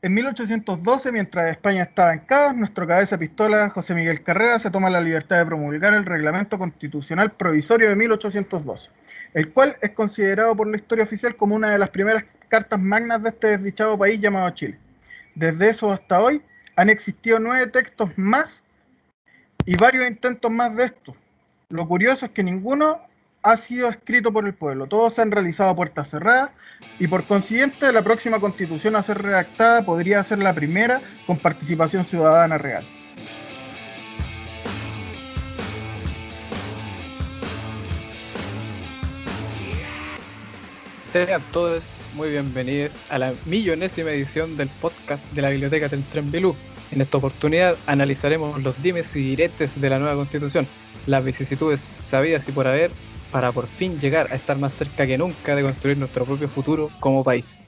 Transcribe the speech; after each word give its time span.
En 0.00 0.14
1812, 0.14 1.10
mientras 1.10 1.50
España 1.50 1.82
estaba 1.82 2.12
en 2.12 2.20
caos, 2.20 2.54
nuestro 2.54 2.86
cabeza 2.86 3.18
pistola 3.18 3.70
José 3.70 3.94
Miguel 3.94 4.22
Carrera 4.22 4.60
se 4.60 4.70
toma 4.70 4.90
la 4.90 5.00
libertad 5.00 5.38
de 5.38 5.46
promulgar 5.46 5.92
el 5.92 6.06
reglamento 6.06 6.56
constitucional 6.56 7.32
provisorio 7.32 7.88
de 7.88 7.96
1812, 7.96 8.90
el 9.34 9.52
cual 9.52 9.76
es 9.82 9.90
considerado 9.90 10.54
por 10.54 10.68
la 10.68 10.76
historia 10.76 11.02
oficial 11.02 11.34
como 11.34 11.56
una 11.56 11.72
de 11.72 11.78
las 11.78 11.90
primeras 11.90 12.22
cartas 12.46 12.78
magnas 12.78 13.24
de 13.24 13.30
este 13.30 13.48
desdichado 13.48 13.98
país 13.98 14.20
llamado 14.20 14.48
Chile. 14.50 14.78
Desde 15.34 15.70
eso 15.70 15.90
hasta 15.90 16.20
hoy 16.20 16.42
han 16.76 16.90
existido 16.90 17.40
nueve 17.40 17.66
textos 17.66 18.16
más 18.16 18.48
y 19.66 19.76
varios 19.76 20.06
intentos 20.06 20.52
más 20.52 20.76
de 20.76 20.84
esto. 20.84 21.16
Lo 21.70 21.88
curioso 21.88 22.24
es 22.24 22.30
que 22.30 22.44
ninguno 22.44 23.00
ha 23.50 23.56
sido 23.66 23.88
escrito 23.88 24.30
por 24.30 24.46
el 24.46 24.52
pueblo. 24.52 24.88
Todos 24.88 25.14
se 25.14 25.22
han 25.22 25.30
realizado 25.30 25.70
a 25.70 25.76
puertas 25.76 26.10
cerradas 26.10 26.50
y 26.98 27.08
por 27.08 27.24
consiguiente 27.24 27.90
la 27.92 28.02
próxima 28.02 28.40
constitución 28.40 28.94
a 28.94 29.02
ser 29.02 29.22
redactada 29.22 29.86
podría 29.86 30.22
ser 30.24 30.40
la 30.40 30.52
primera 30.52 31.00
con 31.26 31.38
participación 31.38 32.04
ciudadana 32.04 32.58
real. 32.58 32.84
Sean 41.10 41.40
todos 41.50 41.84
muy 42.16 42.28
bienvenidos 42.28 42.92
a 43.08 43.16
la 43.16 43.32
millonésima 43.46 44.10
edición 44.10 44.58
del 44.58 44.68
podcast 44.68 45.32
de 45.32 45.40
la 45.40 45.48
Biblioteca 45.48 45.88
del 45.88 46.02
Tren 46.02 46.30
En 46.90 47.00
esta 47.00 47.16
oportunidad 47.16 47.78
analizaremos 47.86 48.62
los 48.62 48.82
dimes 48.82 49.16
y 49.16 49.20
diretes 49.20 49.80
de 49.80 49.88
la 49.88 49.98
nueva 49.98 50.16
constitución, 50.16 50.66
las 51.06 51.24
vicisitudes 51.24 51.82
sabidas 52.04 52.46
y 52.46 52.52
por 52.52 52.66
haber 52.66 52.90
para 53.30 53.52
por 53.52 53.66
fin 53.66 53.98
llegar 53.98 54.32
a 54.32 54.36
estar 54.36 54.58
más 54.58 54.74
cerca 54.74 55.06
que 55.06 55.18
nunca 55.18 55.54
de 55.54 55.62
construir 55.62 55.98
nuestro 55.98 56.24
propio 56.24 56.48
futuro 56.48 56.90
como 57.00 57.24
país. 57.24 57.60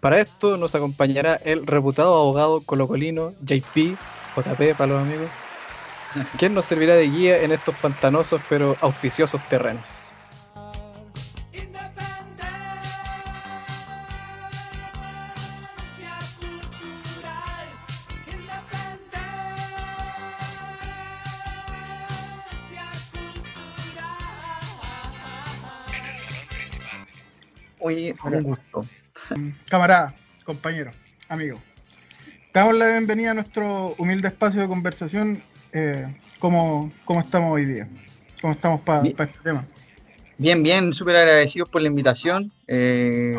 Para 0.00 0.20
esto 0.20 0.56
nos 0.56 0.74
acompañará 0.74 1.34
el 1.34 1.66
reputado 1.66 2.14
abogado 2.14 2.62
colocolino 2.62 3.34
JP, 3.42 3.96
JP 4.36 4.76
para 4.76 4.92
los 4.92 5.02
amigos, 5.02 5.30
quien 6.38 6.54
nos 6.54 6.64
servirá 6.64 6.94
de 6.94 7.08
guía 7.10 7.42
en 7.42 7.52
estos 7.52 7.74
pantanosos 7.76 8.40
pero 8.48 8.76
auspiciosos 8.80 9.40
terrenos. 9.48 9.99
Un 27.80 28.42
gusto. 28.42 28.84
Camarada, 29.68 30.14
compañero, 30.44 30.90
amigo. 31.28 31.58
Damos 32.52 32.74
la 32.74 32.88
bienvenida 32.88 33.30
a 33.30 33.34
nuestro 33.34 33.94
humilde 33.98 34.28
espacio 34.28 34.60
de 34.60 34.68
conversación. 34.68 35.42
Eh, 35.72 36.14
¿cómo, 36.38 36.90
estamos 37.20 37.54
hoy 37.54 37.64
día? 37.64 37.88
¿Cómo 38.40 38.52
estamos 38.52 38.80
para 38.80 39.06
este 39.06 39.38
tema? 39.42 39.64
Bien, 40.36 40.62
bien, 40.62 40.92
súper 40.92 41.16
agradecidos 41.16 41.68
por 41.68 41.82
la 41.82 41.88
invitación. 41.88 42.50
Eh, 42.66 43.36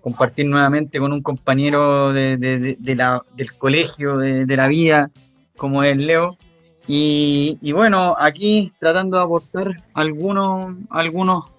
compartir 0.00 0.46
nuevamente 0.46 0.98
con 0.98 1.12
un 1.12 1.22
compañero 1.22 2.12
de, 2.12 2.76
la, 2.96 3.22
del 3.34 3.54
colegio, 3.54 4.18
de, 4.18 4.56
la 4.56 4.68
vida, 4.68 5.10
como 5.56 5.82
es 5.82 5.96
Leo. 5.96 6.36
Y, 6.86 7.58
y, 7.62 7.72
bueno, 7.72 8.14
aquí 8.18 8.72
tratando 8.78 9.16
de 9.16 9.22
aportar 9.24 9.76
algunos, 9.94 10.76
algunos 10.90 11.50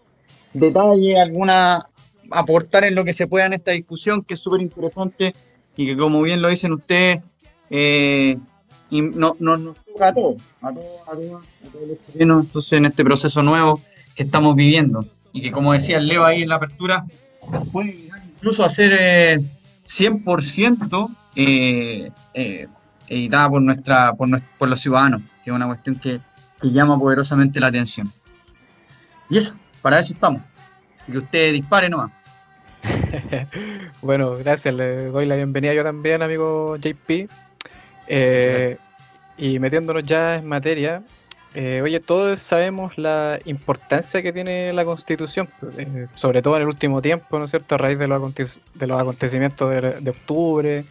detalles, 0.54 1.18
alguna, 1.18 1.88
aportar 2.32 2.84
en 2.84 2.96
lo 2.96 3.04
que 3.04 3.14
se 3.14 3.28
pueda 3.28 3.46
en 3.46 3.54
esta 3.54 3.72
discusión, 3.72 4.24
que 4.24 4.36
es 4.36 4.40
súper 4.40 4.62
interesante 4.62 5.34
y 5.76 5.86
que, 5.86 5.98
como 5.98 6.22
bien 6.22 6.42
lo 6.42 6.50
dicen 6.50 6.74
ustedes, 6.74 7.22
eh, 7.70 8.38
nos 8.92 9.40
no, 9.42 9.58
toca 9.58 10.08
a 10.08 10.14
todos, 10.14 10.42
a 10.62 10.72
todos, 10.72 10.86
a 11.08 11.16
los 11.16 12.06
chilenos, 12.06 12.46
entonces 12.46 12.74
en 12.74 12.86
este 12.86 13.04
proceso 13.04 13.42
nuevo 13.42 13.82
que 14.16 14.24
estamos 14.24 14.56
viviendo 14.56 15.06
y 15.34 15.42
que, 15.42 15.52
como 15.52 15.74
decía 15.74 16.00
Leo 16.00 16.24
ahí 16.24 16.44
en 16.44 16.50
la 16.50 16.56
apertura, 16.56 17.06
puede 17.72 18.10
incluso 18.36 18.64
a 18.64 18.70
ser 18.70 19.42
100% 19.86 21.16
eh, 21.36 22.12
eh, 22.34 22.68
editada 23.08 23.50
por, 23.50 23.62
nuestra, 23.62 24.14
por, 24.14 24.42
por 24.58 24.70
los 24.70 24.80
ciudadanos, 24.80 25.22
que 25.44 25.50
es 25.50 25.56
una 25.56 25.68
cuestión 25.68 25.96
que, 25.96 26.22
que 26.62 26.72
llama 26.72 26.98
poderosamente 26.98 27.60
la 27.60 27.68
atención. 27.68 28.12
Y 29.30 29.38
eso, 29.38 29.56
para 29.82 30.00
eso 30.00 30.14
estamos 30.14 30.42
que 31.12 31.18
usted 31.18 31.54
dispare 31.54 31.90
nomás. 31.90 32.12
bueno, 34.02 34.36
gracias, 34.36 34.74
le 34.74 35.06
doy 35.08 35.26
la 35.26 35.36
bienvenida 35.36 35.74
yo 35.74 35.84
también, 35.84 36.22
amigo 36.22 36.78
JP. 36.78 37.30
Eh, 38.08 38.78
y 39.38 39.60
metiéndonos 39.60 40.04
ya 40.04 40.36
en 40.36 40.48
materia, 40.48 41.04
eh, 41.56 41.82
oye, 41.82 42.00
todos 42.00 42.40
sabemos 42.40 42.98
la 42.98 43.40
importancia 43.46 44.22
que 44.22 44.34
tiene 44.34 44.74
la 44.74 44.86
Constitución, 44.86 45.48
eh, 45.78 46.08
sobre 46.16 46.42
todo 46.42 46.58
en 46.58 46.64
el 46.64 46.68
último 46.68 47.02
tiempo, 47.02 47.40
¿no 47.40 47.46
es 47.46 47.52
cierto?, 47.52 47.76
a 47.76 47.78
raíz 47.78 47.98
de 47.98 48.08
los, 48.08 48.36
de 48.74 48.88
los 48.88 49.02
acontecimientos 49.02 49.70
de, 49.70 49.82
de, 50.02 50.10
octubre. 50.10 50.84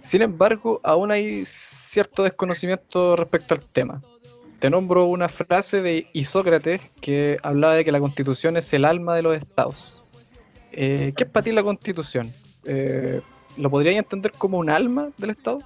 Sin 0.00 0.22
embargo, 0.22 0.80
aún 0.84 1.10
hay 1.10 1.44
cierto 1.44 2.22
desconocimiento 2.22 3.16
respecto 3.16 3.54
al 3.54 3.64
tema. 3.64 4.00
Te 4.60 4.70
nombro 4.70 5.04
una 5.06 5.28
frase 5.28 5.82
de 5.82 6.08
Isócrates 6.12 6.80
que 7.00 7.38
hablaba 7.42 7.74
de 7.74 7.84
que 7.84 7.92
la 7.92 8.00
constitución 8.00 8.56
es 8.56 8.72
el 8.72 8.84
alma 8.84 9.14
de 9.14 9.22
los 9.22 9.36
estados. 9.36 9.97
Eh, 10.80 11.12
¿Qué 11.16 11.24
es 11.24 11.30
para 11.30 11.42
ti 11.42 11.50
la 11.50 11.64
constitución? 11.64 12.32
Eh, 12.64 13.20
¿Lo 13.56 13.68
podrías 13.68 13.96
entender 13.96 14.30
como 14.38 14.58
un 14.58 14.70
alma 14.70 15.08
del 15.16 15.30
estado? 15.30 15.58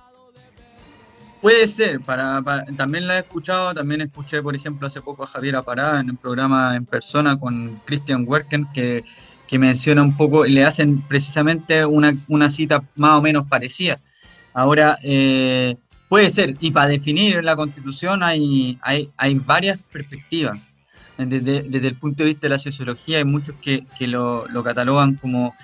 Puede 1.43 1.69
ser, 1.69 2.01
para, 2.01 2.43
también 2.77 3.07
la 3.07 3.19
he 3.19 3.21
escuchado, 3.21 3.75
también 3.75 4.01
escuché, 4.01 4.41
por 4.41 4.55
ejemplo, 4.55 4.87
hace 4.87 5.03
poco 5.03 5.25
a 5.25 5.27
Javier 5.27 5.57
Apará 5.57 6.01
en 6.01 6.11
un 6.11 6.17
programa 6.17 6.75
en 6.77 6.87
persona 6.87 7.39
con 7.39 7.81
Christian 7.85 8.25
Werken 8.27 8.67
que, 8.73 9.05
que 9.47 9.59
menciona 9.59 10.01
un 10.03 10.17
poco, 10.17 10.47
le 10.47 10.65
hacen 10.65 11.03
precisamente 11.03 11.85
una, 11.85 12.15
una 12.29 12.51
cita 12.51 12.83
más 12.97 13.19
o 13.19 13.23
menos 13.23 13.45
parecida. 13.45 14.01
Ahora, 14.55 14.99
eh, 15.03 15.77
Puede 16.13 16.29
ser, 16.29 16.53
y 16.61 16.71
para 16.71 16.89
definir 16.89 17.43
la 17.43 17.57
constitución 17.57 18.23
hay, 18.23 18.79
hay, 18.83 19.09
hay 19.17 19.35
varias 19.35 19.79
perspectivas. 19.91 20.59
Desde, 21.19 21.89
el 21.89 21.95
punto 21.97 22.23
de 22.23 22.31
vista 22.31 22.47
de 22.47 22.51
la 22.51 22.59
sociología 22.59 23.19
hay 23.19 23.25
muchos 23.25 23.55
que, 23.61 23.85
lo, 24.01 24.49
lo, 24.49 24.65
catalogan 24.65 25.15
como 25.15 25.55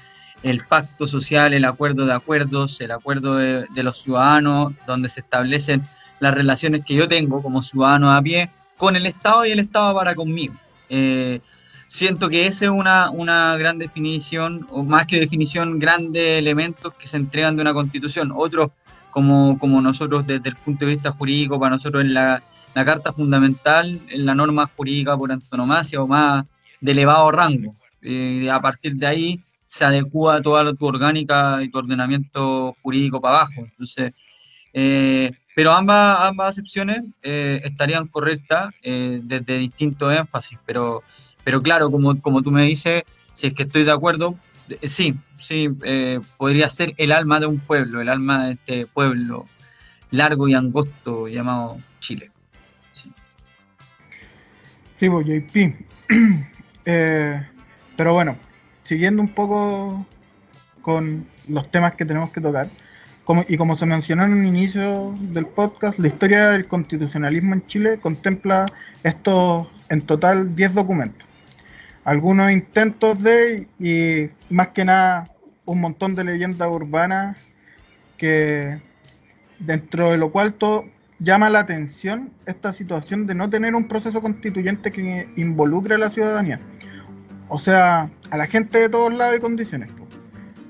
el 0.43 0.65
pacto 0.65 1.07
social, 1.07 1.55
el 1.55 1.65
acuerdo 1.65 2.07
de 2.07 2.13
acuerdos, 2.13 2.81
el 2.81 2.91
acuerdo 2.91 3.37
de, 3.37 3.83
los 3.83 4.03
ciudadanos, 4.03 4.75
donde 4.87 5.09
se 5.09 5.21
establecen 5.21 5.83
las 6.21 6.35
relaciones 6.35 6.85
que 6.85 6.95
yo 6.95 7.09
tengo 7.09 7.43
como 7.43 7.63
ciudadano 7.63 8.13
a 8.13 8.23
pie 8.23 8.51
con 8.77 8.95
el 8.95 9.07
Estado 9.07 9.47
y 9.47 9.51
el 9.51 9.61
Estado 9.61 9.95
para 9.95 10.15
conmigo. 10.15 10.55
Eh, 10.89 11.41
siento 11.87 12.29
que 12.29 12.47
esa 12.47 12.67
es 12.67 12.71
una, 12.71 13.11
una 13.11 13.57
gran 13.57 13.79
definición, 13.79 14.67
o 14.71 14.83
más 14.83 15.07
que 15.07 15.19
definición, 15.19 15.79
grandes 15.79 16.39
elementos 16.39 16.95
que 16.95 17.09
se 17.09 17.17
entregan 17.17 17.57
de 17.57 17.63
una 17.63 17.73
constitución. 17.73 18.33
Otros 18.35 18.71
como, 19.11 19.59
como 19.59 19.81
nosotros 19.81 20.27
desde 20.27 20.51
el 20.51 20.57
punto 20.57 20.85
de 20.85 20.93
vista 20.93 21.11
jurídico, 21.11 21.59
para 21.59 21.71
nosotros 21.71 22.05
en 22.05 22.15
la, 22.15 22.43
la 22.79 22.85
Carta 22.85 23.13
Fundamental, 23.13 23.99
en 24.09 24.25
la 24.25 24.35
norma 24.35 24.67
jurídica 24.67 25.17
por 25.17 25.33
antonomasia 25.33 26.01
o 26.01 26.07
más 26.07 26.47
de 26.81 26.93
elevado 26.93 27.29
rango. 27.33 27.75
Eh, 28.03 28.49
a 28.49 28.61
partir 28.61 28.95
de 28.95 29.07
ahí 29.07 29.45
se 29.67 29.85
adecua 29.85 30.41
toda 30.41 30.73
tu 30.73 30.87
orgánica 30.87 31.61
y 31.61 31.71
tu 31.71 31.79
ordenamiento 31.79 32.77
jurídico 32.81 33.21
para 33.21 33.39
abajo. 33.39 33.65
Entonces, 33.65 34.15
eh, 34.73 35.33
pero 35.57 35.73
ambas, 35.73 36.21
ambas 36.21 36.51
acepciones 36.51 37.01
eh, 37.21 37.61
estarían 37.65 38.07
correctas 38.07 38.73
desde 38.81 39.59
distintos 39.59 40.17
énfasis, 40.17 40.57
pero, 40.65 41.03
pero 41.43 41.61
claro, 41.61 41.91
como, 41.91 42.21
como 42.23 42.43
tú 42.43 42.53
me 42.53 42.63
dices, 42.63 43.03
si 43.33 43.49
es 43.49 43.55
que 43.55 43.65
estoy 43.65 43.83
de 43.83 43.91
acuerdo, 43.91 44.37
sí, 44.85 45.17
sí, 45.37 45.69
eh, 45.83 46.21
podría 46.37 46.69
ser 46.69 46.95
el 46.97 47.11
alma 47.11 47.41
de 47.41 47.47
un 47.47 47.59
pueblo, 47.59 48.01
el 48.01 48.09
alma 48.09 48.47
de 48.47 48.53
este 48.53 48.87
pueblo 48.87 49.47
largo 50.13 50.47
y 50.47 50.55
angosto 50.55 51.27
llamado 51.27 51.79
Chile. 51.99 52.31
Sí, 54.99 55.09
pues, 55.09 55.27
JP. 55.27 55.75
Eh, 56.91 57.47
pero 57.99 58.15
bueno, 58.15 58.35
siguiendo 58.83 59.21
un 59.21 59.29
poco 59.29 60.07
con 60.81 61.27
los 61.47 61.71
temas 61.71 61.95
que 61.95 62.07
tenemos 62.07 62.31
que 62.31 62.41
tocar, 62.41 62.67
como, 63.25 63.45
y 63.47 63.59
como 63.59 63.77
se 63.77 63.85
mencionó 63.85 64.25
en 64.25 64.33
el 64.33 64.47
inicio 64.47 65.13
del 65.21 65.45
podcast, 65.45 65.99
la 65.99 66.09
historia 66.09 66.49
del 66.49 66.67
constitucionalismo 66.67 67.53
en 67.53 67.67
Chile 67.67 68.01
contempla 68.01 68.65
estos 69.05 69.67
en 69.91 70.01
total 70.01 70.57
10 70.57 70.73
documentos 70.73 71.29
algunos 72.09 72.51
intentos 72.51 73.23
de, 73.23 73.67
y 73.79 74.31
más 74.49 74.69
que 74.69 74.83
nada 74.83 75.25
un 75.67 75.83
montón 75.83 76.15
de 76.15 76.25
leyendas 76.25 76.67
urbanas 76.71 77.39
que 78.17 78.81
dentro 79.59 80.13
de 80.13 80.17
lo 80.17 80.33
cual 80.33 80.55
todo 80.55 80.87
llama 81.19 81.51
la 81.51 81.61
atención 81.61 82.31
esta 82.47 82.73
situación 82.73 83.27
de 83.27 83.35
no 83.35 83.51
tener 83.51 83.75
un 83.75 83.89
proceso 83.89 84.21
constituyente 84.21 84.91
que 84.91 85.29
involucre 85.37 85.97
a 85.97 85.99
la 85.99 86.11
ciudadanía. 86.11 86.61
O 87.49 87.59
sea, 87.59 88.11
a 88.31 88.37
la 88.37 88.47
gente 88.47 88.79
de 88.79 88.89
todos 88.89 89.13
lados 89.13 89.37
y 89.37 89.41
condiciones. 89.41 89.91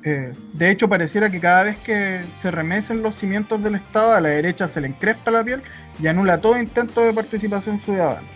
Eh, 0.04 0.32
de 0.54 0.70
hecho, 0.70 0.88
pareciera 0.88 1.28
que 1.28 1.40
cada 1.40 1.64
vez 1.64 1.78
que 1.78 2.20
se 2.40 2.50
remecen 2.50 3.02
los 3.02 3.16
cimientos 3.16 3.62
del 3.62 3.74
Estado, 3.74 4.12
a 4.12 4.20
la 4.20 4.30
derecha 4.30 4.68
se 4.68 4.80
le 4.80 4.88
encrespa 4.88 5.30
la 5.30 5.44
piel 5.44 5.62
y 6.00 6.06
anula 6.06 6.40
todo 6.40 6.58
intento 6.58 7.00
de 7.00 7.12
participación 7.12 7.80
ciudadana. 7.80 8.26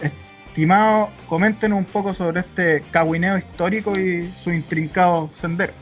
Estimado, 0.00 1.10
coméntenos 1.28 1.78
un 1.78 1.84
poco 1.84 2.14
sobre 2.14 2.40
este 2.40 2.82
caguineo 2.90 3.38
histórico 3.38 3.98
y 3.98 4.28
su 4.28 4.50
intrincado 4.50 5.30
sendero. 5.40 5.72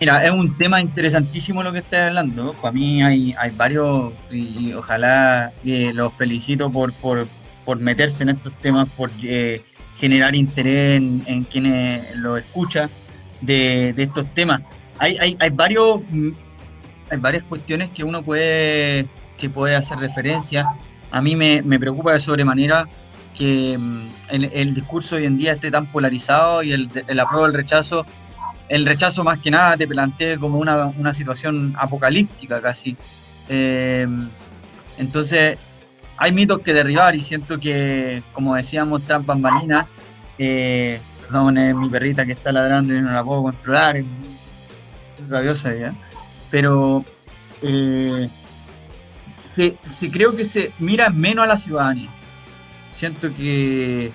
Mira, 0.00 0.24
es 0.24 0.32
un 0.32 0.56
tema 0.58 0.80
interesantísimo 0.80 1.62
lo 1.62 1.72
que 1.72 1.78
estás 1.78 2.08
hablando. 2.08 2.52
Para 2.54 2.72
mí 2.72 3.02
hay, 3.02 3.34
hay 3.38 3.50
varios 3.50 4.12
y, 4.30 4.72
ojalá 4.72 5.52
eh, 5.64 5.92
los 5.94 6.12
felicito 6.14 6.70
por, 6.70 6.92
por, 6.94 7.28
por, 7.64 7.78
meterse 7.78 8.24
en 8.24 8.30
estos 8.30 8.52
temas, 8.58 8.88
por 8.88 9.10
eh, 9.22 9.62
generar 9.96 10.34
interés 10.34 11.00
en, 11.26 11.44
quienes 11.44 12.16
lo 12.16 12.36
escuchan 12.36 12.90
de, 13.40 13.92
de, 13.94 14.02
estos 14.02 14.26
temas. 14.34 14.62
Hay, 14.98 15.16
hay, 15.18 15.36
hay, 15.38 15.50
varios, 15.50 16.00
mm, 16.10 16.30
hay 17.10 17.18
varias 17.18 17.44
cuestiones 17.44 17.90
que 17.90 18.02
uno 18.02 18.22
puede, 18.22 19.06
que 19.38 19.48
puede 19.48 19.76
hacer 19.76 19.98
referencia. 19.98 20.66
A 21.12 21.22
mí 21.22 21.36
me, 21.36 21.62
me 21.62 21.78
preocupa 21.78 22.12
de 22.12 22.20
sobremanera 22.20 22.88
que 23.32 23.78
mm, 23.78 24.08
el, 24.30 24.74
discurso 24.74 25.16
hoy 25.16 25.24
en 25.24 25.38
día 25.38 25.52
esté 25.52 25.70
tan 25.70 25.86
polarizado 25.86 26.64
y 26.64 26.72
el, 26.72 26.90
el 27.06 27.20
apruebo 27.20 27.46
el 27.46 27.54
rechazo 27.54 28.04
el 28.68 28.86
rechazo 28.86 29.24
más 29.24 29.38
que 29.40 29.50
nada 29.50 29.76
te 29.76 29.86
plantea 29.86 30.38
como 30.38 30.58
una, 30.58 31.14
situación 31.14 31.74
apocalíptica 31.76 32.60
casi. 32.60 32.96
Eh, 33.48 34.06
entonces, 34.98 35.58
hay 36.16 36.32
mitos 36.32 36.60
que 36.60 36.72
derribar 36.72 37.14
y 37.14 37.22
siento 37.22 37.58
que, 37.58 38.22
como 38.32 38.54
decíamos, 38.54 39.02
tras 39.02 39.24
bambalinas, 39.24 39.86
eh, 40.38 41.00
perdón, 41.22 41.58
es 41.58 41.74
mi 41.74 41.88
perrita 41.88 42.24
que 42.24 42.32
está 42.32 42.52
ladrando 42.52 42.94
y 42.94 43.00
no 43.00 43.12
la 43.12 43.24
puedo 43.24 43.42
controlar, 43.42 43.96
es 43.96 44.04
rabiosa 45.28 45.74
ya, 45.74 45.94
pero 46.50 47.04
eh, 47.62 48.28
creo 50.12 50.36
que 50.36 50.44
se 50.44 50.72
mira 50.78 51.10
menos 51.10 51.44
a 51.44 51.48
la 51.48 51.58
ciudadanía. 51.58 52.10
Siento 52.98 53.34
que, 53.34 54.12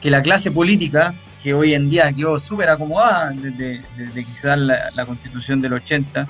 que 0.00 0.10
la 0.10 0.22
clase 0.22 0.50
política 0.50 1.14
que 1.44 1.52
hoy 1.52 1.74
en 1.74 1.90
día 1.90 2.10
quedó 2.10 2.40
súper 2.40 2.70
acomodada 2.70 3.30
desde, 3.32 3.82
desde 3.98 4.24
quizás 4.24 4.58
la, 4.58 4.90
la, 4.94 5.04
constitución 5.04 5.60
del 5.60 5.74
80, 5.74 6.26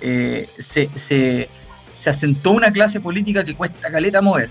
eh, 0.00 0.48
se, 0.58 0.90
se, 0.96 1.48
se, 1.96 2.10
asentó 2.10 2.50
una 2.50 2.72
clase 2.72 2.98
política 2.98 3.44
que 3.44 3.54
cuesta 3.54 3.88
caleta 3.88 4.20
mover. 4.20 4.50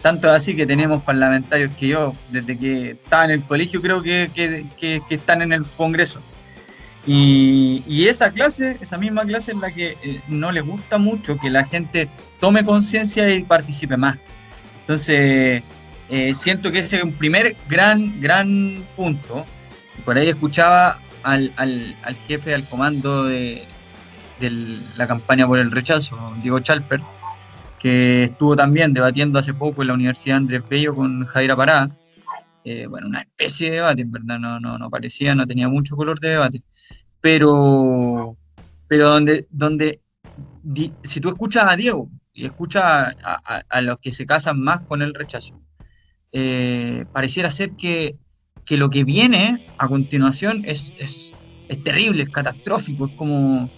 Tanto 0.00 0.30
así 0.30 0.54
que 0.54 0.64
tenemos 0.64 1.02
parlamentarios 1.02 1.72
que 1.72 1.88
yo, 1.88 2.14
desde 2.30 2.56
que 2.56 2.90
estaba 2.92 3.24
en 3.24 3.30
el 3.32 3.42
colegio, 3.42 3.82
creo 3.82 4.00
que, 4.00 4.30
que, 4.32 4.64
que, 4.76 5.14
están 5.14 5.42
en 5.42 5.52
el 5.52 5.64
Congreso. 5.76 6.20
Y, 7.04 7.82
y, 7.88 8.06
esa 8.06 8.30
clase, 8.30 8.78
esa 8.80 8.96
misma 8.96 9.24
clase 9.24 9.50
es 9.50 9.58
la 9.58 9.72
que 9.72 9.96
eh, 10.04 10.20
no 10.28 10.52
le 10.52 10.60
gusta 10.60 10.98
mucho 10.98 11.36
que 11.36 11.50
la 11.50 11.64
gente 11.64 12.08
tome 12.38 12.62
conciencia 12.62 13.28
y 13.28 13.42
participe 13.42 13.96
más. 13.96 14.18
Entonces, 14.82 15.64
eh, 16.08 16.34
siento 16.34 16.70
que 16.72 16.80
ese 16.80 16.98
es 16.98 17.04
un 17.04 17.12
primer 17.12 17.56
gran, 17.68 18.20
gran 18.20 18.84
punto. 18.96 19.46
Por 20.04 20.18
ahí 20.18 20.28
escuchaba 20.28 21.00
al, 21.22 21.52
al, 21.56 22.16
jefe, 22.26 22.54
al 22.54 22.64
comando 22.68 23.24
de, 23.24 23.64
la 24.96 25.06
campaña 25.06 25.46
por 25.46 25.58
el 25.58 25.70
rechazo, 25.70 26.34
Diego 26.42 26.60
Chalper, 26.60 27.00
que 27.78 28.24
estuvo 28.24 28.56
también 28.56 28.92
debatiendo 28.92 29.38
hace 29.38 29.54
poco 29.54 29.82
en 29.82 29.88
la 29.88 29.94
Universidad 29.94 30.38
Andrés 30.38 30.62
Bello 30.68 30.94
con 30.94 31.24
Jaira 31.24 31.56
Pará. 31.56 31.90
Eh, 32.64 32.86
bueno, 32.86 33.08
una 33.08 33.22
especie 33.22 33.70
de 33.70 33.76
debate, 33.76 34.02
en 34.02 34.12
verdad, 34.12 34.38
no, 34.38 34.60
no, 34.60 34.78
no 34.78 34.90
parecía, 34.90 35.34
no 35.34 35.46
tenía 35.46 35.68
mucho 35.68 35.96
color 35.96 36.18
de 36.20 36.30
debate. 36.30 36.62
Pero, 37.20 38.36
pero 38.88 39.10
donde, 39.10 39.46
donde 39.50 40.00
si 41.04 41.20
tú 41.20 41.28
escuchas 41.28 41.64
a 41.66 41.76
Diego 41.76 42.08
y 42.32 42.46
escuchas 42.46 43.14
a, 43.24 43.62
a 43.68 43.80
los 43.80 43.98
que 43.98 44.12
se 44.12 44.26
casan 44.26 44.60
más 44.60 44.80
con 44.80 45.02
el 45.02 45.14
rechazo, 45.14 45.60
eh, 46.32 47.04
pareciera 47.12 47.50
ser 47.50 47.72
que, 47.72 48.16
que, 48.64 48.76
lo 48.76 48.90
que 48.90 49.04
viene 49.04 49.66
a 49.78 49.88
continuación 49.88 50.64
es, 50.66 50.92
es, 50.98 51.32
es, 51.68 51.84
terrible, 51.84 52.22
es 52.22 52.30
catastrófico, 52.30 53.06
es 53.06 53.14
como, 53.16 53.70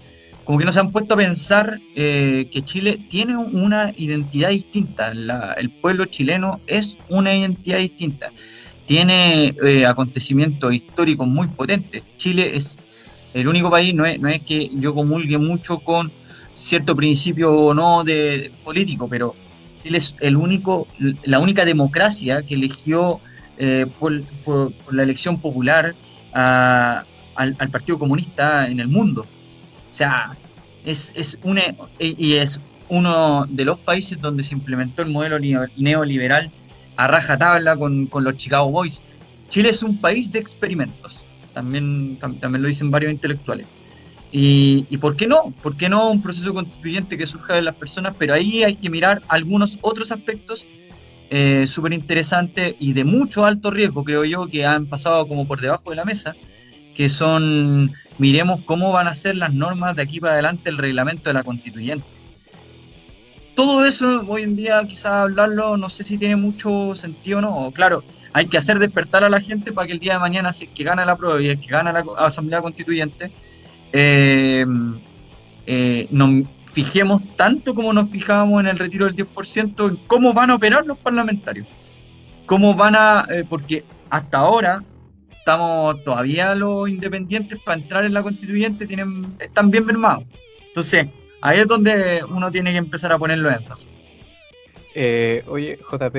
como 0.44 0.58
que 0.58 0.64
nos 0.64 0.76
han 0.76 0.92
puesto 0.92 1.14
a 1.14 1.16
pensar 1.16 1.80
eh, 1.96 2.48
que 2.52 2.62
Chile 2.62 3.04
tiene 3.08 3.36
una 3.36 3.92
identidad 3.96 4.50
distinta, 4.50 5.12
el 5.56 5.70
pueblo 5.80 6.04
chileno 6.06 6.60
es 6.66 6.96
una 7.08 7.34
identidad 7.34 7.78
distinta, 7.78 8.30
tiene 8.86 9.54
eh, 9.64 9.86
acontecimientos 9.86 10.72
históricos 10.72 11.26
muy 11.26 11.48
potentes, 11.48 12.02
Chile 12.16 12.52
es 12.54 12.78
el 13.32 13.48
único 13.48 13.68
país, 13.68 13.92
no 13.94 14.06
es, 14.06 14.20
no 14.20 14.28
es 14.28 14.42
que 14.42 14.70
yo 14.74 14.94
comulgue 14.94 15.38
mucho 15.38 15.80
con 15.80 16.12
cierto 16.54 16.94
principio 16.94 17.52
o 17.52 17.74
no 17.74 18.04
de 18.04 18.52
político, 18.62 19.08
pero 19.08 19.34
Chile 19.84 19.98
es 19.98 20.14
el 20.20 20.36
único, 20.36 20.88
la 21.25 21.38
única 21.38 21.66
democracia 21.66 22.42
que 22.42 22.54
eligió 22.54 23.20
eh, 23.58 23.86
por, 24.00 24.12
la 24.90 25.02
elección 25.02 25.38
popular 25.40 25.94
al, 26.32 27.06
Partido 27.70 27.98
Comunista 27.98 28.66
en 28.66 28.81
el 28.81 28.88
mundo. 28.88 29.26
O 29.90 29.94
sea, 29.94 30.36
es, 30.86 31.12
es 31.14 31.38
una, 31.42 31.62
y 31.98 32.34
es 32.34 32.60
uno 32.88 33.44
de 33.46 33.66
los 33.66 33.78
países 33.78 34.19
donde 34.20 34.42
se 34.42 34.54
implementó 34.54 35.02
el 35.02 35.10
modelo 35.10 35.38
neoliberal 35.76 36.50
a 36.96 37.06
rajatabla 37.06 37.76
con, 37.76 38.06
con 38.06 38.25
los 38.25 38.38
Chicago 38.38 38.70
Boys. 38.70 39.02
Chile 39.50 39.69
es 39.69 39.82
un 39.82 39.98
país 40.00 40.32
de 40.32 40.38
experimentos, 40.38 41.25
también, 41.52 42.19
también 42.19 42.62
lo 42.62 42.69
dicen 42.69 42.90
varios 42.90 43.12
intelectuales. 43.12 43.66
Y, 44.36 44.96
por 44.96 45.14
qué 45.14 45.28
no? 45.28 45.54
¿Por 45.62 45.76
qué 45.76 45.88
no 45.88 46.10
un 46.10 46.20
proceso 46.20 46.52
constituyente 46.52 47.16
que 47.16 47.25
surja 47.25 47.54
de 47.54 47.62
las 47.62 47.76
personas? 47.76 48.16
Pero 48.19 48.34
ahí 48.34 48.64
hay 48.64 48.75
que 48.75 48.90
mirar 48.90 49.22
algunos 49.28 49.78
otros 49.81 50.10
aspectos 50.10 50.66
eh, 51.31 51.69
súper 51.69 51.92
interesantes 51.92 52.75
y 52.81 52.94
de 52.94 53.04
mucho 53.04 53.44
alto 53.44 53.70
riesgo, 53.70 54.02
creo 54.02 54.25
yo, 54.25 54.48
que 54.48 54.66
han 54.66 54.86
pasado 54.86 55.28
como 55.28 55.46
por 55.46 55.60
debajo 55.60 55.90
de 55.90 55.96
la 55.96 56.04
mesa, 56.04 56.34
que 56.96 57.08
son, 57.08 57.92
miremos 58.19 58.60
cómo 58.64 58.90
van 58.90 59.06
a 59.06 59.14
ser 59.14 59.36
las 59.36 59.54
normas 59.54 59.94
de 59.94 60.02
aquí 60.02 60.19
para 60.19 60.32
adelante 60.32 60.69
el 60.69 60.78
reglamento 60.78 61.31
de 61.31 61.34
la 61.34 61.44
constituyente. 61.44 62.04
Todo 63.54 63.86
eso 63.86 64.25
hoy 64.26 64.42
en 64.42 64.56
día 64.56 64.84
quizás 64.84 65.12
hablarlo 65.12 65.76
no 65.76 65.88
sé 65.88 66.02
si 66.02 66.19
tiene 66.19 66.34
mucho 66.34 66.96
sentido 66.96 67.38
o 67.38 67.40
no. 67.40 67.70
Claro, 67.70 68.02
hay 68.32 68.46
que 68.46 68.58
hacer 68.58 68.81
despertar 68.81 69.22
a 69.22 69.31
la 69.31 69.40
gente 69.40 69.70
para 69.70 69.86
que 69.86 69.92
el 69.92 70.00
día 70.00 70.14
de 70.14 70.19
mañana, 70.19 70.52
si 70.52 70.66
que 70.66 70.82
gana 70.82 71.04
la 71.04 71.14
prueba 71.14 71.40
y 71.40 71.50
el 71.50 71.60
que 71.60 71.69
gana 71.69 71.92
la 71.92 72.04
Asamblea 72.19 72.60
Constituyente, 72.60 73.31
eh, 73.96 74.67
eh, 75.67 76.08
nos 76.11 76.46
fijemos 76.73 77.23
tanto 77.37 77.76
como 77.76 77.93
nos 77.93 78.10
fijábamos 78.10 78.60
en 78.60 78.67
el 78.67 78.77
retiro 78.77 79.06
del 79.06 79.15
10% 79.15 79.89
en 79.89 79.96
cómo 80.08 80.34
van 80.34 80.51
a 80.51 80.56
operar 80.56 80.84
los 80.84 80.98
parlamentarios. 80.98 81.69
Cómo 82.44 82.74
van 82.74 82.96
a, 82.96 83.24
eh, 83.31 83.44
porque 83.48 83.84
hasta 84.10 84.39
ahora 84.39 84.82
estamos 85.31 86.03
todavía 86.03 86.56
los 86.56 86.89
independientes 86.89 87.60
para 87.60 87.81
entrar 87.81 88.05
en 88.05 88.15
la 88.15 88.24
constituyente 88.24 88.84
tienen, 88.84 89.36
están 89.39 89.70
bien 89.70 89.86
mermados. 89.86 90.24
Entonces, 90.67 91.06
ahí 91.41 91.60
es 91.60 91.69
donde 91.69 92.24
uno 92.29 92.51
tiene 92.51 92.72
que 92.72 92.79
empezar 92.79 93.13
a 93.13 93.19
ponerlo 93.19 93.48
énfasis. 93.48 93.89
oye, 95.46 95.79
JP, 95.79 96.17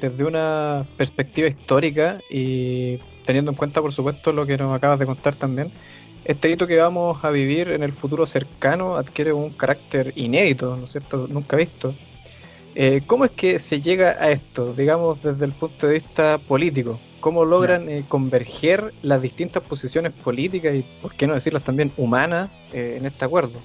desde 0.00 0.24
una 0.24 0.86
perspectiva 0.98 1.48
histórica 1.48 2.18
y 2.28 2.98
teniendo 3.24 3.52
en 3.52 3.56
cuenta, 3.56 3.80
por 3.80 3.94
supuesto, 3.94 4.32
lo 4.32 4.44
que 4.44 4.58
nos 4.58 4.76
acabas 4.76 4.98
de 4.98 5.06
contar 5.06 5.34
también, 5.34 5.72
este 6.26 6.50
hito 6.50 6.66
que 6.66 6.76
vamos 6.76 7.24
a 7.24 7.30
vivir 7.30 7.68
en 7.68 7.84
el 7.84 7.92
futuro 7.92 8.26
cercano 8.26 8.96
adquiere 8.96 9.32
un 9.32 9.50
carácter 9.50 10.12
inédito, 10.16 10.76
¿no 10.76 10.86
es 10.86 10.92
cierto? 10.92 11.28
Nunca 11.30 11.56
visto. 11.56 11.94
Eh, 12.74 13.02
¿Cómo 13.06 13.24
es 13.24 13.30
que 13.30 13.60
se 13.60 13.80
llega 13.80 14.16
a 14.20 14.32
esto, 14.32 14.74
digamos, 14.74 15.22
desde 15.22 15.44
el 15.44 15.52
punto 15.52 15.86
de 15.86 15.94
vista 15.94 16.38
político? 16.38 16.98
¿Cómo 17.20 17.44
logran 17.44 17.88
eh, 17.88 18.04
converger 18.08 18.92
las 19.02 19.22
distintas 19.22 19.62
posiciones 19.62 20.12
políticas 20.12 20.74
y, 20.74 20.84
por 21.00 21.14
qué 21.14 21.28
no 21.28 21.34
decirlas 21.34 21.62
también, 21.62 21.92
humanas 21.96 22.50
eh, 22.72 22.96
en 22.98 23.06
este 23.06 23.24
acuerdo? 23.24 23.60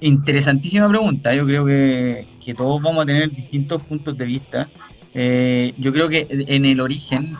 interesantísima 0.00 0.88
pregunta. 0.88 1.34
Yo 1.34 1.44
creo 1.44 1.66
que, 1.66 2.28
que, 2.44 2.54
todos 2.54 2.80
vamos 2.80 3.02
a 3.02 3.06
tener 3.06 3.32
distintos 3.32 3.82
puntos 3.82 4.16
de 4.16 4.24
vista. 4.24 4.68
yo 5.12 5.92
creo 5.92 6.08
que 6.08 6.28
en 6.30 6.64
el 6.64 6.80
origen 6.80 7.36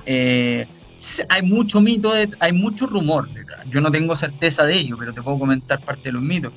hay 1.29 1.43
mucho 1.43 1.81
mito, 1.81 2.13
hay 2.41 2.53
mucho 2.53 2.87
rumor 2.87 3.29
Yo 3.71 3.81
no 3.81 3.91
tengo 3.91 4.17
certeza 4.17 4.67
de 4.67 4.75
ello, 4.75 4.97
pero 4.99 5.13
te 5.13 5.23
puedo 5.23 5.39
comentar 5.39 5.81
parte 5.81 6.05
de 6.05 6.13
los 6.13 6.23
mitos. 6.23 6.53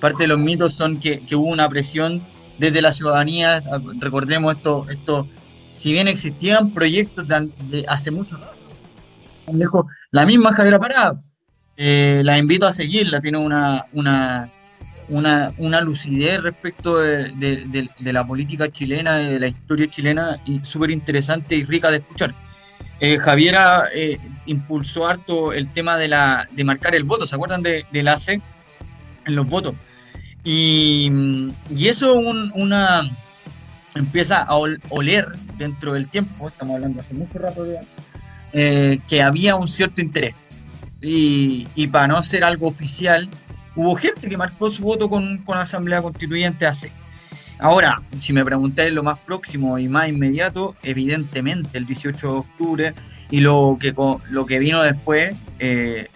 Parte 0.00 0.24
de 0.24 0.28
los 0.28 0.38
mitos 0.38 0.74
son 0.74 1.00
que, 1.00 1.22
hubo 1.32 1.46
una 1.46 1.68
presión 1.68 2.22
desde 2.58 2.82
la 2.82 2.92
ciudadanía. 2.92 3.62
Recordemos 3.98 4.56
esto, 4.56 4.86
esto 4.90 5.26
si 5.74 5.92
bien 5.92 6.08
existían 6.08 6.72
proyectos 6.72 7.26
de, 7.28 7.84
hace 7.88 8.10
mucho 8.10 8.36
tiempo, 9.46 9.86
la 10.10 10.26
misma 10.26 10.52
Javiera 10.52 10.78
Parada, 10.78 11.20
eh, 11.76 12.20
la 12.24 12.36
invito 12.36 12.66
a 12.66 12.72
seguirla, 12.72 13.20
tiene 13.20 13.38
una, 13.38 13.86
una, 13.92 14.50
una, 15.08 15.80
lucidez 15.80 16.42
respecto 16.42 16.98
de, 16.98 17.88
la 18.00 18.26
política 18.26 18.70
chilena 18.70 19.16
de 19.16 19.38
la 19.38 19.46
historia 19.46 19.88
chilena 19.88 20.38
y 20.44 20.60
súper 20.64 20.90
interesante 20.90 21.54
y 21.54 21.64
rica 21.64 21.90
de 21.90 21.98
escuchar. 21.98 22.34
Eh, 23.00 23.18
eh, 23.94 24.18
impulsó 24.46 25.06
harto 25.06 25.52
el 25.52 25.72
tema 25.72 25.96
de, 25.96 26.08
la, 26.08 26.48
de 26.50 26.64
marcar 26.64 26.94
el 26.94 27.04
voto, 27.04 27.26
¿se 27.26 27.34
acuerdan 27.34 27.62
de, 27.62 27.86
del 27.92 28.08
AC 28.08 28.40
en 29.26 29.34
los 29.34 29.48
votos? 29.48 29.74
Y, 30.44 31.10
eso 31.80 32.14
una, 32.14 33.02
empieza 33.94 34.42
a 34.42 34.56
oler 34.56 35.28
dentro 35.56 35.92
del 35.92 36.08
tiempo, 36.08 36.48
estamos 36.48 36.76
hablando 36.76 37.00
hace 37.00 37.14
mucho 37.14 37.38
rato 37.38 37.66
ya, 37.66 37.80
eh, 38.52 38.98
que 39.08 39.22
había 39.22 39.56
un 39.56 39.68
cierto 39.68 40.00
interés. 40.00 40.34
Y, 41.00 41.86
para 41.88 42.08
no 42.08 42.22
ser 42.22 42.42
algo 42.42 42.66
oficial, 42.66 43.28
hubo 43.76 43.94
gente 43.94 44.28
que 44.28 44.36
marcó 44.36 44.70
su 44.70 44.82
voto 44.82 45.08
con, 45.08 45.38
con 45.38 45.56
la 45.56 45.62
Asamblea 45.62 46.02
Constituyente 46.02 46.66
hace. 46.66 46.90
Ahora, 47.58 48.02
si 48.18 48.32
me 48.32 48.44
preguntáis 48.44 48.92
lo 48.92 49.02
más 49.02 49.18
próximo 49.18 49.78
y 49.78 49.88
más 49.88 50.08
inmediato, 50.08 50.76
evidentemente 50.82 51.76
el 51.76 51.86
18 51.86 52.18
de 52.18 52.32
octubre 52.32 52.94
y 53.30 53.40
lo 53.40 53.76
que, 53.80 53.92
lo 54.30 54.46
que 54.46 54.58
vino 54.58 54.82
después 54.82 55.36
eh, 55.58 56.08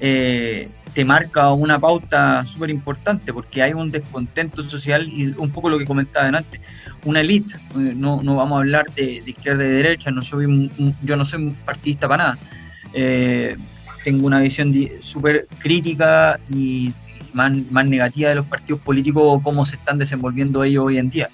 eh, 0.00 0.68
te 0.94 1.04
marca 1.04 1.52
una 1.52 1.78
pauta 1.78 2.46
súper 2.46 2.70
importante 2.70 3.32
porque 3.34 3.62
hay 3.62 3.74
un 3.74 3.90
descontento 3.90 4.62
social 4.62 5.06
y 5.06 5.34
un 5.36 5.50
poco 5.50 5.68
lo 5.68 5.78
que 5.78 5.84
comentaba 5.84 6.28
antes, 6.28 6.60
una 7.04 7.20
élite, 7.20 7.54
no, 7.74 8.22
no 8.22 8.36
vamos 8.36 8.56
a 8.56 8.58
hablar 8.60 8.86
de, 8.94 9.22
izquierda 9.26 9.64
y 9.64 9.68
de 9.68 9.72
derecha, 9.74 10.10
no 10.10 10.22
soy 10.22 10.70
yo 11.02 11.16
no 11.16 11.26
soy 11.26 11.54
partidista 11.66 12.08
para 12.08 12.22
nada, 12.22 12.38
eh, 12.94 13.58
tengo 14.04 14.26
una 14.26 14.40
visión 14.40 14.72
súper 15.00 15.46
crítica 15.58 16.40
y 16.48 16.94
más, 17.34 17.52
negativa 17.86 18.28
de 18.30 18.36
los 18.36 18.46
partidos 18.46 18.80
políticos, 18.80 19.40
cómo 19.42 19.66
se 19.66 19.76
están 19.76 19.98
desenvolviendo 19.98 20.64
ellos 20.64 20.84
hoy 20.86 20.98
en 20.98 21.10
día, 21.10 21.28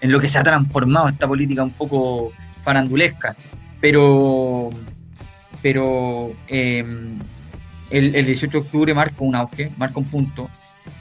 en 0.00 0.12
lo 0.12 0.20
que 0.20 0.28
se 0.28 0.38
ha 0.38 0.42
transformado 0.42 1.08
esta 1.08 1.26
política 1.26 1.62
un 1.62 1.70
poco 1.70 2.32
farandulesca. 2.62 3.36
Pero, 3.80 4.70
pero 5.62 6.32
em, 6.48 7.18
el, 7.90 8.26
18 8.26 8.50
de 8.50 8.64
octubre 8.64 8.94
marca 8.94 9.16
un 9.18 9.34
auge, 9.34 9.70
marca 9.76 9.98
un 9.98 10.06
punto 10.06 10.48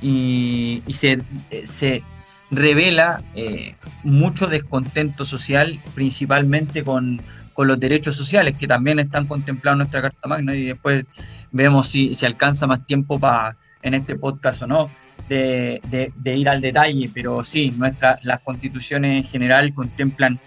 y, 0.01 0.83
se, 0.89 1.21
se, 1.63 2.03
revela 2.51 3.23
eh, 3.33 3.75
mucho 4.03 4.47
descontento 4.47 5.25
social, 5.25 5.79
principalmente 5.95 6.83
con, 6.83 7.21
con, 7.53 7.67
los 7.67 7.79
derechos 7.79 8.15
sociales, 8.15 8.55
que 8.57 8.67
también 8.67 8.99
están 8.99 9.25
contemplados 9.25 9.75
en 9.75 9.79
nuestra 9.79 10.01
Carta 10.01 10.27
Magna, 10.27 10.55
y 10.55 10.65
después 10.65 11.05
vemos 11.51 11.87
si, 11.87 12.13
si 12.13 12.25
alcanza 12.25 12.67
más 12.67 12.85
tiempo 12.85 13.19
para 13.19 13.57
en 13.85 13.93
este 13.93 14.15
podcast 14.15 14.63
o 14.63 14.67
no, 14.67 14.89
de, 15.29 16.11
ir 16.25 16.49
al 16.49 16.59
detalle, 16.59 17.09
pero 17.13 17.43
sí, 17.43 17.71
nuestra, 17.77 18.19
las 18.23 18.41
constituciones 18.41 19.23
en 19.23 19.29
general 19.29 19.73
contemplan 19.73 20.39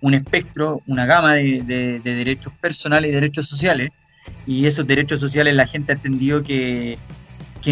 un 0.00 0.14
espectro, 0.14 0.80
una 0.86 1.04
gama 1.04 1.34
de, 1.34 2.00
derechos 2.02 2.52
personales 2.60 3.10
y 3.10 3.14
derechos 3.14 3.48
sociales, 3.48 3.90
y 4.46 4.66
esos 4.66 4.86
derechos 4.86 5.20
sociales 5.20 5.54
la 5.54 5.66
gente 5.66 5.92
ha 5.92 5.96
entendido 5.96 6.42
que, 6.42 6.98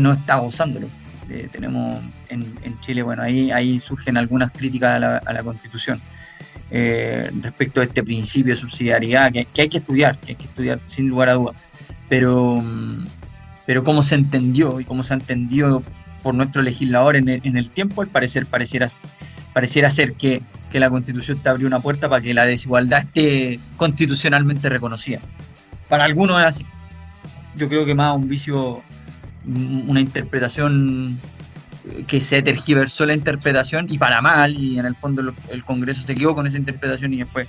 no 0.01 0.13
está 0.13 0.37
gozándolo. 0.37 0.89
Eh, 1.31 1.49
tenemos 1.53 2.01
en, 2.29 2.81
Chile, 2.81 3.03
bueno, 3.03 3.23
ahí, 3.23 3.51
ahí 3.51 3.79
surgen 3.79 4.17
algunas 4.17 4.51
críticas 4.51 5.03
a 5.03 5.33
la, 5.33 5.43
Constitución 5.43 6.01
eh, 6.71 7.31
respecto 7.43 7.81
a 7.81 7.85
este 7.85 8.03
principio 8.03 8.55
de 8.55 8.61
subsidiariedad 8.61 9.31
que, 9.31 9.45
que, 9.45 9.63
hay 9.63 9.69
que 9.69 9.79
estudiar, 9.79 10.17
que 10.19 10.31
hay 10.31 10.37
que 10.37 10.45
estudiar 10.45 10.81
sin 10.87 11.09
lugar 11.09 11.29
a 11.29 11.35
dudas. 11.35 11.57
Pero, 12.09 12.57
mm, 12.57 13.07
pero 13.67 13.85
cómo 13.85 14.03
se 14.03 14.15
entendió 14.15 14.81
y 14.81 14.85
cómo 14.85 15.05
se 15.05 15.15
ha 15.15 15.17
entendido 15.17 15.83
por 16.23 16.35
nuestro 16.35 16.63
legislador 16.63 17.17
en 17.17 17.29
el, 17.29 17.71
tiempo, 17.71 18.03
al 18.03 18.09
parecer 18.09 18.47
pareciera, 18.47 18.89
pareciera 19.53 19.91
ser 19.91 20.15
que, 20.15 20.43
la 20.73 20.89
constitución 20.89 21.39
te 21.43 21.51
abrió 21.51 21.67
una 21.67 21.81
puerta 21.81 22.09
para 22.09 22.23
que 22.23 22.33
la 22.33 22.47
desigualdad 22.47 23.01
esté 23.01 23.61
constitucionalmente 23.77 24.71
reconocida. 24.71 25.21
Para 25.87 26.05
algunos 26.05 26.41
es 26.41 26.47
así. 26.47 26.67
Yo 27.57 27.69
creo 27.69 27.85
que 27.85 27.95
más 27.95 28.17
un 28.17 28.27
vicio, 28.27 28.83
una 29.45 30.01
interpretación 30.01 31.21
que 32.07 32.23
se 32.23 32.41
tergiversó 32.41 33.05
la 33.05 33.13
interpretación 33.13 33.87
y 33.91 33.99
para 33.99 34.23
mal, 34.23 34.55
y 34.57 34.79
en 34.79 34.87
el 34.87 34.95
fondo 34.95 35.35
el 35.51 35.65
Congreso 35.65 36.03
se 36.05 36.15
quedó 36.15 36.35
con 36.35 36.47
esa 36.47 36.57
interpretación 36.57 37.13
y 37.13 37.19
después 37.19 37.49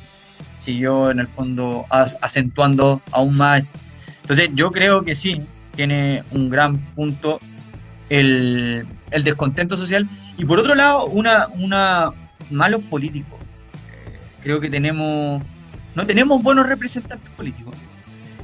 siguió 0.60 1.12
en 1.12 1.20
el 1.20 1.28
fondo 1.28 1.86
acentuando 1.90 3.02
aún 3.12 3.38
más. 3.38 3.64
Entonces 4.22 4.50
yo 4.54 4.72
creo 4.72 5.04
que 5.04 5.16
sí, 5.16 5.42
tiene 5.76 6.24
un 6.32 6.50
gran 6.50 6.78
punto 6.94 7.40
el, 8.10 8.86
descontento 9.24 9.78
social 9.78 10.08
y 10.38 10.46
por 10.46 10.60
otro 10.60 10.76
lado 10.76 11.06
una, 11.06 11.48
una 11.56 12.12
malos 12.50 12.82
políticos. 12.84 13.40
Creo 14.42 14.60
que 14.60 14.70
tenemos 14.70 15.42
no 15.96 16.06
tenemos 16.06 16.42
buenos 16.42 16.68
representantes 16.68 17.30
políticos. 17.32 17.76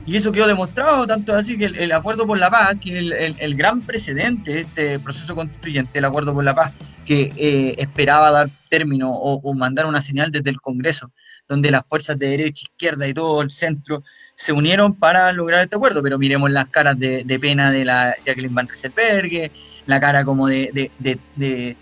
Y 0.05 0.15
eso 0.15 0.31
quedó 0.31 0.47
demostrado, 0.47 1.05
tanto 1.05 1.35
así 1.35 1.57
que 1.57 1.65
el, 1.65 1.91
Acuerdo 1.91 2.25
por 2.25 2.39
la 2.39 2.49
Paz, 2.49 2.75
que 2.81 2.97
el, 2.97 3.13
el, 3.13 3.55
gran 3.55 3.81
precedente 3.81 4.51
de 4.51 4.59
este 4.61 4.99
proceso 4.99 5.35
constituyente, 5.35 5.99
el 5.99 6.05
Acuerdo 6.05 6.33
por 6.33 6.43
la 6.43 6.55
Paz, 6.55 6.73
que 7.05 7.33
eh, 7.37 7.75
esperaba 7.79 8.29
dar 8.29 8.49
término 8.69 9.11
o, 9.11 9.53
mandar 9.55 9.87
una 9.87 9.99
señal 9.99 10.31
desde 10.31 10.51
el 10.51 10.61
Congreso, 10.61 11.11
donde 11.47 11.71
las 11.71 11.83
fuerzas 11.85 12.19
de 12.19 12.27
derecha, 12.27 12.67
izquierda 12.69 13.07
y 13.07 13.13
todo 13.15 13.41
el 13.41 13.49
centro 13.49 14.03
se 14.39 14.53
unieron 14.53 14.95
para 14.95 15.33
lograr 15.33 15.63
este 15.63 15.75
acuerdo, 15.75 16.01
pero 16.01 16.17
miremos 16.17 16.49
las 16.49 16.69
caras 16.69 16.97
de, 16.97 17.39
pena 17.41 17.71
de 17.71 17.83
la 17.83 18.15
Jacqueline 18.25 18.55
Van 18.55 18.69
Rieselberghe, 18.69 19.51
la 19.85 19.99
cara 19.99 20.23
como 20.23 20.47
de, 20.47 20.69
de, 20.73 20.89
de, 20.97 21.19
de, 21.35 21.75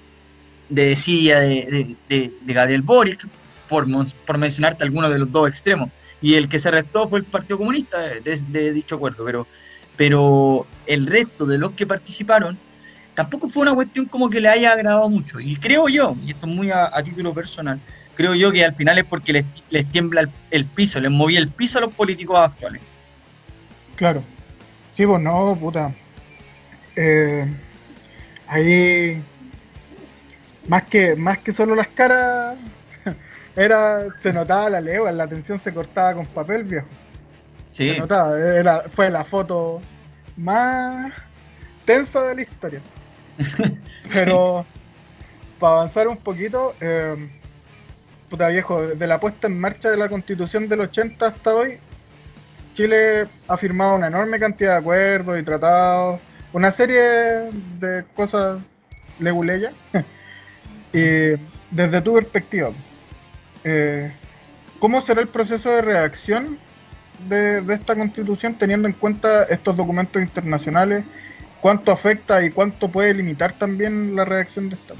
de, 0.68 2.32
de, 2.42 2.54
Gabriel 2.54 2.82
Boric, 2.82 3.28
por, 3.70 3.86
por 4.26 4.38
mencionarte 4.40 4.84
alguno 4.84 5.08
de 5.08 5.20
los 5.20 5.32
dos 5.32 5.48
extremos. 5.48 5.92
Y 6.20 6.34
el 6.34 6.50
que 6.50 6.58
se 6.58 6.70
arrestó 6.70 7.08
fue 7.08 7.20
el 7.20 7.26
Partido 7.26 7.60
Comunista 7.60 8.00
de, 8.00 8.72
dicho 8.72 8.96
acuerdo, 8.96 9.24
pero, 9.24 9.46
pero 9.96 10.66
el 10.88 11.06
resto 11.06 11.46
de 11.46 11.60
los 11.60 11.74
que 11.74 11.86
participaron 11.86 12.58
tampoco 13.14 13.50
fue 13.50 13.62
una 13.62 13.76
cuestión 13.76 14.08
como 14.08 14.32
que 14.32 14.42
le 14.42 14.50
haya 14.50 14.72
agradado 14.72 15.08
mucho. 15.10 15.40
Y 15.40 15.58
creo 15.58 15.90
yo, 15.90 16.16
y 16.26 16.32
esto 16.32 16.48
es 16.48 16.56
muy 16.56 16.72
a 16.72 16.92
título 17.04 17.36
personal, 17.36 17.80
creo 18.18 18.34
yo 18.34 18.52
que 18.52 18.66
al 18.66 18.74
final 18.74 18.98
es 18.98 19.06
porque 19.06 19.46
les, 19.70 19.86
tiembla 19.92 20.28
el, 20.50 20.66
piso, 20.66 21.00
les 21.00 21.12
movía 21.12 21.40
el 21.40 21.50
piso 21.50 21.78
a 21.78 21.82
los 21.82 21.94
políticos 21.94 22.36
actuales. 22.40 22.82
Claro. 23.96 24.24
Sí, 24.96 25.06
pues 25.06 25.22
no, 25.22 25.56
puta. 25.56 25.94
Eh, 26.96 27.46
ahí, 28.48 29.22
más 30.68 30.84
que, 30.86 31.16
más 31.16 31.38
que 31.38 31.54
solo 31.54 31.76
las 31.76 31.90
caras, 31.90 32.58
era, 33.56 34.08
se 34.24 34.34
notaba 34.34 34.72
la 34.72 34.82
lengua, 34.82 35.12
la 35.12 35.26
atención 35.26 35.60
se 35.60 35.72
cortaba 35.72 36.16
con 36.16 36.26
papel, 36.26 36.64
viejo. 36.64 36.88
Sí. 37.72 37.90
Se 37.90 38.00
notaba, 38.00 38.84
fue 38.94 39.12
la 39.12 39.26
foto 39.26 39.80
más 40.36 41.14
tensa 41.86 42.24
de 42.24 42.36
la 42.36 42.42
historia. 42.42 42.82
Pero, 44.12 44.66
para 45.60 45.74
avanzar 45.82 46.08
un 46.08 46.18
poquito, 46.18 46.74
eh, 46.82 47.30
puta 48.30 48.50
viejo, 48.50 48.82
de 48.82 49.08
la 49.08 49.20
puesta 49.20 49.48
en 49.48 49.60
marcha 49.60 49.90
de 49.90 49.98
la 49.98 50.10
constitución 50.10 50.68
del 50.68 50.82
80 50.82 51.26
hasta 51.26 51.54
hoy, 51.54 51.80
Chile 52.76 53.26
ha 53.48 53.58
firmado 53.58 53.96
una 53.96 54.08
enorme 54.08 54.40
cantidad 54.40 54.74
de 54.74 54.78
acuerdos 54.78 55.40
y 55.40 55.44
tratados, 55.44 56.20
una 56.54 56.72
serie 56.74 57.50
de 57.80 58.04
cosas 58.16 58.60
leguleyas. 59.20 59.74
y 60.94 61.40
desde 61.72 62.02
tu 62.02 62.14
perspectiva, 62.14 62.70
eh, 63.64 64.12
¿cómo 64.80 65.02
será 65.06 65.22
el 65.22 65.28
proceso 65.28 65.70
de 65.70 65.82
reacción 65.82 66.58
de, 67.28 67.62
de, 67.62 67.74
esta 67.74 67.96
constitución 67.96 68.54
teniendo 68.56 68.88
en 68.88 68.94
cuenta 68.94 69.44
estos 69.46 69.76
documentos 69.76 70.22
internacionales? 70.22 71.04
¿Cuánto 71.62 71.92
afecta 71.92 72.44
y 72.44 72.52
cuánto 72.52 72.90
puede 72.90 73.14
limitar 73.16 73.54
también 73.54 74.16
la 74.16 74.24
reacción 74.24 74.70
de 74.70 74.76
esta? 74.76 74.94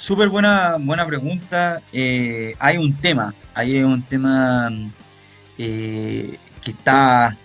Súper 0.00 0.30
buena, 0.30 0.78
buena 0.80 1.06
pregunta. 1.06 1.82
Eh, 1.92 2.54
hay 2.58 2.78
un 2.78 2.94
tema, 2.94 3.34
hay 3.52 3.82
un 3.82 4.00
tema 4.00 4.72
eh, 5.58 6.38
que 6.62 6.70
está, 6.70 7.36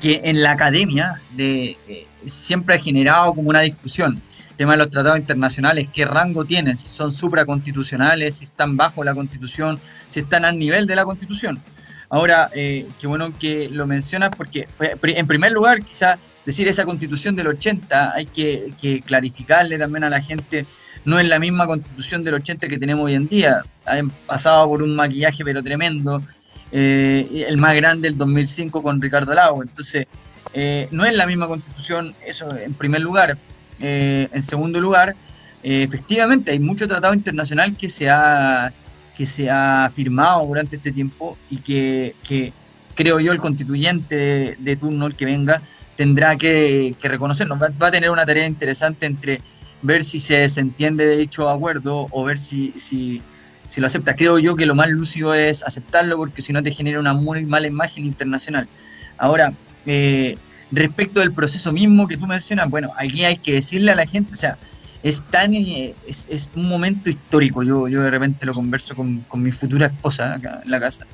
que 0.00 0.20
en 0.24 0.42
la 0.42 0.50
academia 0.50 1.22
de, 1.36 1.76
eh, 1.86 2.08
siempre 2.26 2.74
ha 2.74 2.80
generado 2.80 3.32
como 3.32 3.48
una 3.50 3.60
discusión. 3.60 4.20
El 4.50 4.56
tema 4.56 4.72
de 4.72 4.78
los 4.78 4.90
tratados 4.90 5.20
internacionales, 5.20 5.86
qué 5.94 6.04
rango 6.04 6.44
tienen, 6.44 6.76
si 6.76 6.88
son 6.88 7.12
supraconstitucionales, 7.12 8.34
si 8.34 8.44
están 8.44 8.76
bajo 8.76 9.04
la 9.04 9.14
constitución, 9.14 9.78
si 10.08 10.18
están 10.18 10.44
al 10.44 10.58
nivel 10.58 10.84
de 10.88 10.96
la 10.96 11.04
constitución. 11.04 11.60
Ahora, 12.08 12.50
qué 12.52 12.88
bueno 13.04 13.32
que 13.38 13.68
lo 13.68 13.86
mencionas 13.86 14.30
porque, 14.36 14.66
en 14.80 15.26
primer 15.28 15.52
lugar, 15.52 15.84
quizá 15.84 16.18
decir 16.44 16.66
esa 16.66 16.84
constitución 16.84 17.36
del 17.36 17.46
80, 17.46 18.14
hay 18.16 18.26
que, 18.26 18.72
que 18.80 19.00
clarificarle 19.00 19.78
también 19.78 20.02
a 20.02 20.10
la 20.10 20.20
gente 20.20 20.66
no 21.08 21.18
es 21.18 21.26
la 21.26 21.38
misma 21.38 21.66
constitución 21.66 22.22
del 22.22 22.34
80 22.34 22.68
que 22.68 22.78
tenemos 22.78 23.06
hoy 23.06 23.14
en 23.14 23.26
día. 23.26 23.62
Han 23.86 24.10
pasado 24.26 24.68
por 24.68 24.82
un 24.82 24.94
maquillaje 24.94 25.42
pero 25.42 25.62
tremendo. 25.62 26.22
Eh, 26.70 27.46
el 27.48 27.56
más 27.56 27.74
grande 27.74 28.08
el 28.08 28.18
2005 28.18 28.82
con 28.82 29.00
Ricardo 29.00 29.32
Lago. 29.32 29.62
Entonces, 29.62 30.06
eh, 30.52 30.86
no 30.90 31.06
es 31.06 31.16
la 31.16 31.26
misma 31.26 31.46
constitución, 31.46 32.14
eso 32.26 32.54
en 32.54 32.74
primer 32.74 33.00
lugar. 33.00 33.38
Eh, 33.80 34.28
en 34.30 34.42
segundo 34.42 34.80
lugar, 34.80 35.16
efectivamente 35.62 36.52
hay 36.52 36.58
mucho 36.58 36.86
tratado 36.86 37.14
internacional 37.14 37.74
que 37.74 37.88
se 37.88 38.10
ha, 38.10 38.70
que 39.16 39.24
se 39.24 39.48
ha 39.48 39.90
firmado 39.94 40.46
durante 40.46 40.76
este 40.76 40.92
tiempo 40.92 41.38
y 41.48 41.56
que, 41.56 42.52
creo 42.94 43.18
yo 43.18 43.32
el 43.32 43.38
constituyente 43.38 44.56
de, 44.58 44.76
turno, 44.76 45.06
el 45.06 45.14
que 45.14 45.24
venga, 45.24 45.62
tendrá 45.96 46.36
que, 46.36 46.94
que 47.00 47.08
reconocernos. 47.08 47.58
Va, 47.58 47.86
a 47.86 47.90
tener 47.90 48.10
una 48.10 48.26
tarea 48.26 48.46
interesante 48.46 49.06
entre 49.06 49.40
ver 49.82 50.04
si 50.04 50.20
se, 50.20 50.44
entiende 50.44 51.06
de 51.06 51.16
dicho 51.16 51.48
acuerdo 51.48 52.06
o 52.10 52.24
ver 52.24 52.38
si, 52.38 52.72
si, 52.76 53.22
si, 53.68 53.80
lo 53.80 53.86
acepta. 53.86 54.14
Creo 54.14 54.38
yo 54.38 54.56
que 54.56 54.66
lo 54.66 54.74
más 54.74 54.88
lúcido 54.88 55.34
es 55.34 55.62
aceptarlo 55.62 56.16
porque 56.16 56.42
si 56.42 56.52
no 56.52 56.62
te 56.62 56.72
genera 56.72 57.00
una 57.00 57.14
muy 57.14 57.44
mala 57.44 57.66
imagen 57.66 58.04
internacional. 58.04 58.68
Ahora, 59.16 59.52
eh, 59.86 60.36
respecto 60.70 61.20
del 61.20 61.32
proceso 61.32 61.72
mismo 61.72 62.06
que 62.08 62.16
tú 62.16 62.26
mencionas, 62.26 62.68
bueno, 62.68 62.92
aquí 62.96 63.24
hay 63.24 63.36
que 63.38 63.54
decirle 63.54 63.92
a 63.92 63.94
la 63.94 64.06
gente, 64.06 64.34
o 64.34 64.38
sea, 64.38 64.58
es 65.02 65.22
tan 65.22 65.54
eh, 65.54 65.94
es, 66.06 66.48
un 66.54 66.68
momento 66.68 67.08
histórico. 67.08 67.62
Yo, 67.62 67.88
yo 67.88 68.02
de 68.02 68.10
repente 68.10 68.46
lo 68.46 68.54
converso 68.54 68.94
con, 68.94 69.24
mi 69.34 69.52
futura 69.52 69.86
esposa 69.86 70.38
en 70.64 70.70
la 70.70 70.80
casa. 70.80 71.06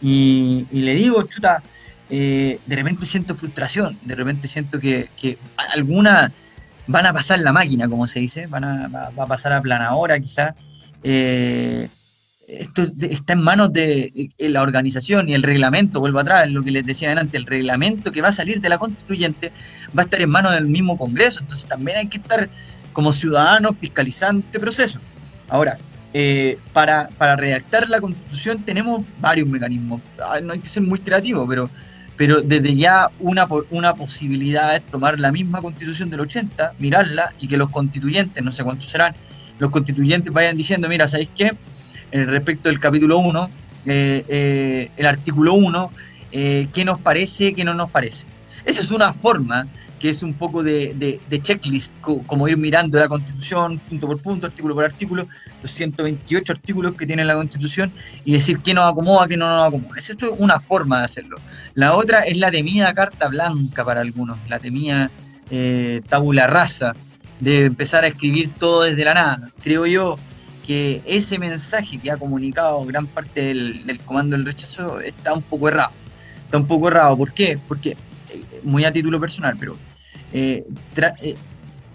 Y, 0.00 0.66
le 0.72 0.94
digo, 0.94 1.22
chuta, 1.24 1.62
eh, 2.08 2.58
de 2.64 2.76
repente 2.76 3.04
siento 3.04 3.34
frustración, 3.34 3.98
de 4.02 4.14
repente 4.14 4.48
siento 4.48 4.78
que, 4.78 5.08
que 5.20 5.36
alguna 5.74 6.32
van 6.88 7.06
a 7.06 7.12
pasar 7.12 7.38
la 7.38 7.52
máquina, 7.52 7.88
como 7.88 8.06
se 8.06 8.18
dice, 8.18 8.46
van 8.48 8.64
a, 8.64 8.88
va, 8.88 9.10
a 9.16 9.26
pasar 9.26 9.52
a 9.52 9.62
planadora 9.62 10.18
quizás. 10.18 10.54
Eh, 11.04 11.88
esto 12.48 12.82
está 13.00 13.34
en 13.34 13.42
manos 13.42 13.72
de, 13.74 14.30
la 14.38 14.62
organización 14.62 15.28
y 15.28 15.34
el 15.34 15.42
reglamento, 15.42 16.00
vuelvo 16.00 16.18
atrás, 16.18 16.50
lo 16.50 16.64
que 16.64 16.70
les 16.70 16.84
decía 16.84 17.12
antes, 17.12 17.34
el 17.34 17.46
reglamento 17.46 18.10
que 18.10 18.22
va 18.22 18.28
a 18.28 18.32
salir 18.32 18.60
de 18.62 18.70
la 18.70 18.78
constituyente 18.78 19.52
va 19.96 20.02
a 20.02 20.04
estar 20.04 20.20
en 20.20 20.30
manos 20.30 20.52
del 20.52 20.64
mismo 20.64 20.96
Congreso, 20.96 21.40
entonces 21.40 21.68
también 21.68 21.98
hay 21.98 22.06
que 22.08 22.16
estar 22.16 22.48
como 22.94 23.12
ciudadanos 23.12 23.76
fiscalizando 23.78 24.46
este 24.46 24.58
proceso. 24.58 24.98
Ahora, 25.50 25.76
eh, 26.14 26.58
para, 26.72 27.08
para 27.18 27.36
redactar 27.36 27.86
la 27.90 28.00
constitución 28.00 28.62
tenemos 28.62 29.04
varios 29.20 29.46
mecanismos, 29.46 30.00
ah, 30.24 30.40
no 30.40 30.54
hay 30.54 30.60
que 30.60 30.68
ser 30.68 30.82
muy 30.82 31.00
creativo, 31.00 31.46
pero, 31.46 31.68
pero 32.18 32.42
desde 32.42 32.74
ya 32.74 33.10
una, 33.20 33.46
una 33.70 33.94
posibilidad 33.94 34.74
es 34.74 34.82
tomar 34.82 35.20
la 35.20 35.30
misma 35.30 35.62
constitución 35.62 36.10
del 36.10 36.20
80, 36.20 36.74
mirarla 36.80 37.32
y 37.40 37.46
que 37.46 37.56
los 37.56 37.70
constituyentes, 37.70 38.42
no 38.42 38.50
sé 38.50 38.64
cuántos 38.64 38.90
serán, 38.90 39.14
los 39.60 39.70
constituyentes 39.70 40.32
vayan 40.32 40.56
diciendo, 40.56 40.88
mira, 40.88 41.06
¿sabéis 41.06 41.28
qué? 41.36 41.52
Eh, 42.10 42.24
respecto 42.24 42.68
del 42.68 42.80
capítulo 42.80 43.18
1, 43.18 43.50
eh, 43.86 44.24
eh, 44.28 44.90
el 44.96 45.06
artículo 45.06 45.54
1, 45.54 45.92
qué 46.32 46.82
nos 46.84 47.00
parece, 47.00 47.54
qué 47.54 47.64
no 47.64 47.72
nos 47.72 47.88
parece. 47.88 48.26
Esa 48.64 48.80
es 48.80 48.90
una 48.90 49.12
forma 49.12 49.68
que 49.98 50.10
es 50.10 50.22
un 50.22 50.34
poco 50.34 50.62
de, 50.62 51.20
checklist, 51.42 51.92
como 52.00 52.48
ir 52.48 52.56
mirando 52.56 52.98
la 52.98 53.08
Constitución 53.08 53.78
punto 53.78 54.06
por 54.06 54.22
punto, 54.22 54.46
artículo 54.46 54.74
por 54.74 54.84
artículo, 54.84 55.26
los 55.62 55.70
128 55.70 56.52
artículos 56.52 56.94
que 56.96 57.06
tiene 57.06 57.24
la 57.24 57.34
Constitución 57.34 57.92
y 58.24 58.32
decir 58.32 58.60
qué 58.60 58.74
nos 58.74 58.90
acomoda, 58.90 59.26
qué 59.26 59.36
no 59.36 59.48
nos 59.48 59.68
acomoda. 59.68 59.98
Esa 59.98 60.12
es 60.12 60.18
una 60.38 60.60
forma 60.60 61.00
de 61.00 61.04
hacerlo. 61.04 61.36
La 61.74 61.94
otra 61.94 62.22
es 62.22 62.36
la 62.36 62.50
temida 62.50 62.94
carta 62.94 63.28
blanca 63.28 63.84
para 63.84 64.00
algunos, 64.00 64.38
la 64.48 64.58
temida 64.58 65.10
tabula 66.08 66.46
rasa, 66.46 66.94
de 67.40 67.66
empezar 67.66 68.04
a 68.04 68.08
escribir 68.08 68.50
todo 68.58 68.82
desde 68.82 69.04
la 69.04 69.14
nada. 69.14 69.50
Creo 69.62 69.86
yo 69.86 70.18
que 70.66 71.00
ese 71.06 71.38
mensaje 71.38 71.98
que 71.98 72.10
ha 72.10 72.16
comunicado 72.16 72.84
gran 72.84 73.06
parte 73.06 73.40
del, 73.40 74.00
comando 74.04 74.36
del 74.36 74.44
rechazo 74.44 75.00
está 75.00 75.32
un 75.32 75.42
poco 75.42 75.68
errado. 75.68 75.92
Está 76.44 76.58
un 76.58 76.66
poco 76.66 76.88
errado. 76.88 77.16
¿Por 77.16 77.32
qué? 77.32 77.58
Porque, 77.66 77.90
eh, 77.90 78.60
muy 78.62 78.84
a 78.84 78.92
título 78.92 79.18
personal, 79.20 79.56
pero 79.58 79.76
eh, 80.32 80.64
eh, 81.22 81.36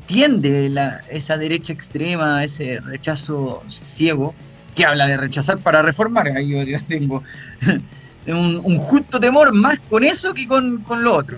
tiende 0.06 0.70
la, 0.70 1.02
esa 1.10 1.38
derecha 1.38 1.74
extrema, 1.74 2.44
ese 2.44 2.80
rechazo 2.82 3.64
ciego, 3.70 4.34
que 4.76 4.86
habla 4.86 5.08
de 5.08 5.18
rechazar 5.18 5.60
para 5.60 5.82
reformar. 5.82 6.40
Yo, 6.42 6.64
tengo 6.88 7.24
un, 8.28 8.78
justo 8.80 9.20
temor 9.20 9.54
más 9.54 9.80
con 9.90 10.04
eso 10.04 10.34
que 10.34 10.48
con, 10.48 10.80
con 10.80 11.04
lo 11.04 11.16
otro. 11.16 11.38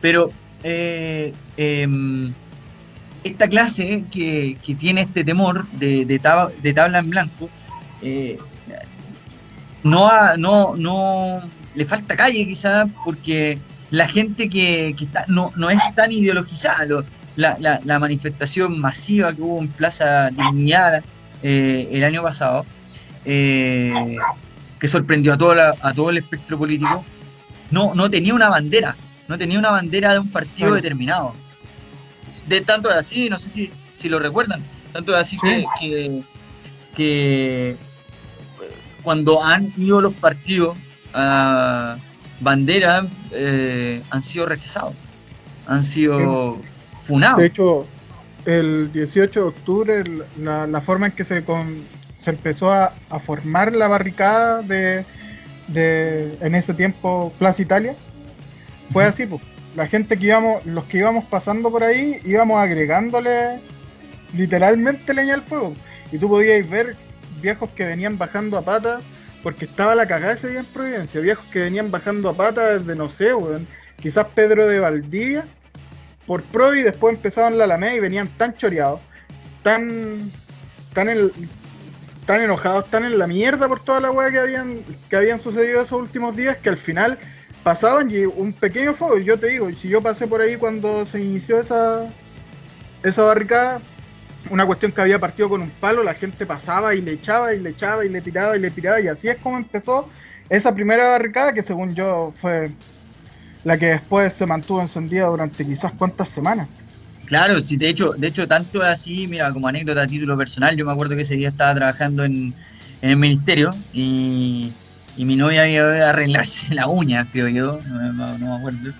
Pero 0.00 0.32
em, 0.62 2.32
esta 3.24 3.48
clase 3.48 4.04
que, 4.10 4.56
tiene 4.78 5.02
este 5.02 5.24
temor 5.24 5.66
de, 5.72 6.20
tabla 6.74 6.98
en 6.98 7.10
blanco, 7.10 7.48
eh, 8.02 8.38
no, 9.82 10.36
no, 10.36 10.76
no 10.76 11.40
le 11.74 11.84
falta 11.84 12.16
calle 12.16 12.46
quizás 12.46 12.88
porque 13.04 13.58
la 13.94 14.08
gente 14.08 14.48
que, 14.48 14.94
está, 15.00 15.24
no, 15.28 15.52
no, 15.56 15.70
es 15.70 15.80
tan 15.94 16.10
ideologizada. 16.10 16.84
la, 17.36 17.98
manifestación 17.98 18.80
masiva 18.80 19.32
que 19.32 19.40
hubo 19.40 19.60
en 19.60 19.68
Plaza 19.68 20.30
Dignidad 20.30 21.04
eh, 21.42 21.88
el 21.92 22.02
año 22.02 22.22
pasado, 22.22 22.66
eh, 23.24 24.16
que 24.80 24.88
sorprendió 24.88 25.34
a 25.34 25.38
todo, 25.38 25.54
a 25.80 25.94
todo 25.94 26.10
el 26.10 26.18
espectro 26.18 26.58
político, 26.58 27.04
no, 27.70 27.94
no 27.94 28.10
tenía 28.10 28.34
una 28.34 28.48
bandera, 28.48 28.96
no 29.28 29.38
tenía 29.38 29.58
una 29.60 29.70
bandera 29.70 30.12
de 30.12 30.18
un 30.18 30.30
partido 30.30 30.74
determinado 30.74 31.34
de 32.46 32.60
tanto 32.60 32.90
así, 32.90 33.30
no 33.30 33.38
sé 33.38 33.48
si, 33.48 33.70
si 33.96 34.08
lo 34.08 34.18
recuerdan, 34.18 34.62
tanto 34.92 35.14
así 35.16 35.38
que, 35.38 36.22
que, 36.96 37.76
cuando 39.02 39.42
han 39.42 39.72
ido 39.76 40.00
los 40.00 40.14
partidos 40.14 40.76
a 41.12 41.96
bandera 42.40 43.06
eh, 43.30 44.02
han 44.10 44.22
sido 44.22 44.46
rechazados, 44.46 44.94
han 45.66 45.84
sido 45.84 46.58
funados. 47.02 47.38
De 47.38 47.46
hecho, 47.46 47.86
el 48.44 48.92
18 48.92 49.40
de 49.40 49.46
octubre, 49.46 50.04
la, 50.38 50.80
forma 50.80 51.06
en 51.06 51.12
que 51.12 51.24
se, 51.24 51.42
se 51.42 52.30
empezó 52.30 52.72
a, 52.72 52.92
formar 53.24 53.74
la 53.74 53.88
barricada 53.88 54.62
de, 54.62 55.04
de, 55.68 56.36
en 56.40 56.54
ese 56.54 56.74
tiempo, 56.74 57.32
Plaza 57.38 57.62
Italia, 57.62 57.94
fue 58.92 59.04
así, 59.04 59.26
pues 59.26 59.42
la 59.76 59.86
gente 59.86 60.16
que 60.16 60.26
íbamos, 60.26 60.64
los 60.66 60.84
que 60.84 60.98
íbamos 60.98 61.24
pasando 61.24 61.70
por 61.70 61.82
ahí, 61.82 62.20
íbamos 62.24 62.58
agregándole 62.58 63.58
literalmente 64.36 65.14
leña 65.14 65.34
al 65.34 65.42
fuego. 65.42 65.74
Y 66.12 66.18
tú 66.18 66.28
podías 66.28 66.68
ver 66.68 66.96
viejos 67.40 67.70
que 67.70 67.84
venían 67.84 68.18
bajando 68.18 68.58
a 68.58 68.62
pata, 68.62 69.00
porque 69.44 69.66
estaba 69.66 69.94
la 69.94 70.08
cagada 70.08 70.32
ese 70.32 70.48
día 70.48 70.60
en 70.60 70.64
Providencia, 70.64 71.20
viejos 71.20 71.44
que 71.52 71.60
venían 71.60 71.90
bajando 71.90 72.30
a 72.30 72.32
pata 72.32 72.78
desde, 72.78 72.96
no 72.96 73.10
sé, 73.10 73.28
quizás 74.00 74.26
Pedro 74.34 74.66
de 74.66 74.80
Valdivia, 74.80 75.44
por 76.26 76.42
Provi, 76.42 76.82
después 76.82 77.14
empezaban 77.14 77.58
la 77.58 77.64
Alameda 77.64 77.94
y 77.94 78.00
venían 78.00 78.26
tan 78.26 78.56
choreados, 78.56 79.00
tan, 79.62 80.32
tan, 80.94 81.30
tan 82.24 82.40
enojados, 82.40 82.88
tan 82.88 83.04
en 83.04 83.18
la 83.18 83.26
mierda 83.26 83.68
por 83.68 83.80
toda 83.80 84.00
la 84.00 84.10
weá 84.10 84.30
que 84.30 84.38
habían, 84.38 84.82
que 85.10 85.16
habían 85.16 85.40
sucedido 85.42 85.82
esos 85.82 86.00
últimos 86.00 86.34
días, 86.34 86.56
que 86.56 86.70
al 86.70 86.78
final 86.78 87.18
pasaban 87.62 88.10
y 88.10 88.24
un 88.24 88.54
pequeño 88.54 88.94
fuego. 88.94 89.18
Yo 89.18 89.38
te 89.38 89.48
digo, 89.48 89.68
si 89.78 89.88
yo 89.88 90.00
pasé 90.00 90.26
por 90.26 90.40
ahí 90.40 90.56
cuando 90.56 91.04
se 91.04 91.20
inició 91.20 91.60
esa, 91.60 92.10
esa 93.02 93.22
barricada, 93.22 93.82
una 94.50 94.66
cuestión 94.66 94.92
que 94.92 95.00
había 95.00 95.18
partido 95.18 95.48
con 95.48 95.62
un 95.62 95.70
palo, 95.70 96.02
la 96.02 96.14
gente 96.14 96.46
pasaba 96.46 96.94
y 96.94 97.00
le 97.00 97.12
echaba 97.12 97.54
y 97.54 97.60
le 97.60 97.70
echaba 97.70 98.04
y 98.04 98.08
le 98.08 98.20
tiraba 98.20 98.56
y 98.56 98.60
le 98.60 98.70
tiraba 98.70 99.00
y 99.00 99.08
así 99.08 99.28
es 99.28 99.38
como 99.38 99.56
empezó 99.56 100.08
esa 100.48 100.74
primera 100.74 101.10
barricada 101.10 101.52
que 101.52 101.62
según 101.62 101.94
yo 101.94 102.32
fue 102.40 102.70
la 103.64 103.78
que 103.78 103.86
después 103.86 104.34
se 104.34 104.46
mantuvo 104.46 104.82
encendida 104.82 105.26
durante 105.26 105.64
quizás 105.64 105.92
cuántas 105.96 106.28
semanas. 106.28 106.68
Claro, 107.24 107.58
sí, 107.60 107.78
de 107.78 107.88
hecho, 107.88 108.12
de 108.12 108.26
hecho 108.26 108.46
tanto 108.46 108.82
así, 108.82 109.26
mira, 109.26 109.50
como 109.52 109.66
anécdota 109.66 110.02
a 110.02 110.06
título 110.06 110.36
personal, 110.36 110.76
yo 110.76 110.84
me 110.84 110.92
acuerdo 110.92 111.16
que 111.16 111.22
ese 111.22 111.36
día 111.36 111.48
estaba 111.48 111.74
trabajando 111.74 112.24
en, 112.24 112.54
el 113.00 113.16
ministerio 113.16 113.74
y 113.92 114.72
mi 115.18 115.36
novia 115.36 115.68
iba 115.68 116.06
a 116.06 116.10
arreglarse 116.10 116.74
la 116.74 116.86
uña, 116.86 117.28
creo 117.30 117.48
yo, 117.48 117.78
no, 117.86 118.38
me 118.38 118.56
acuerdo, 118.56 118.92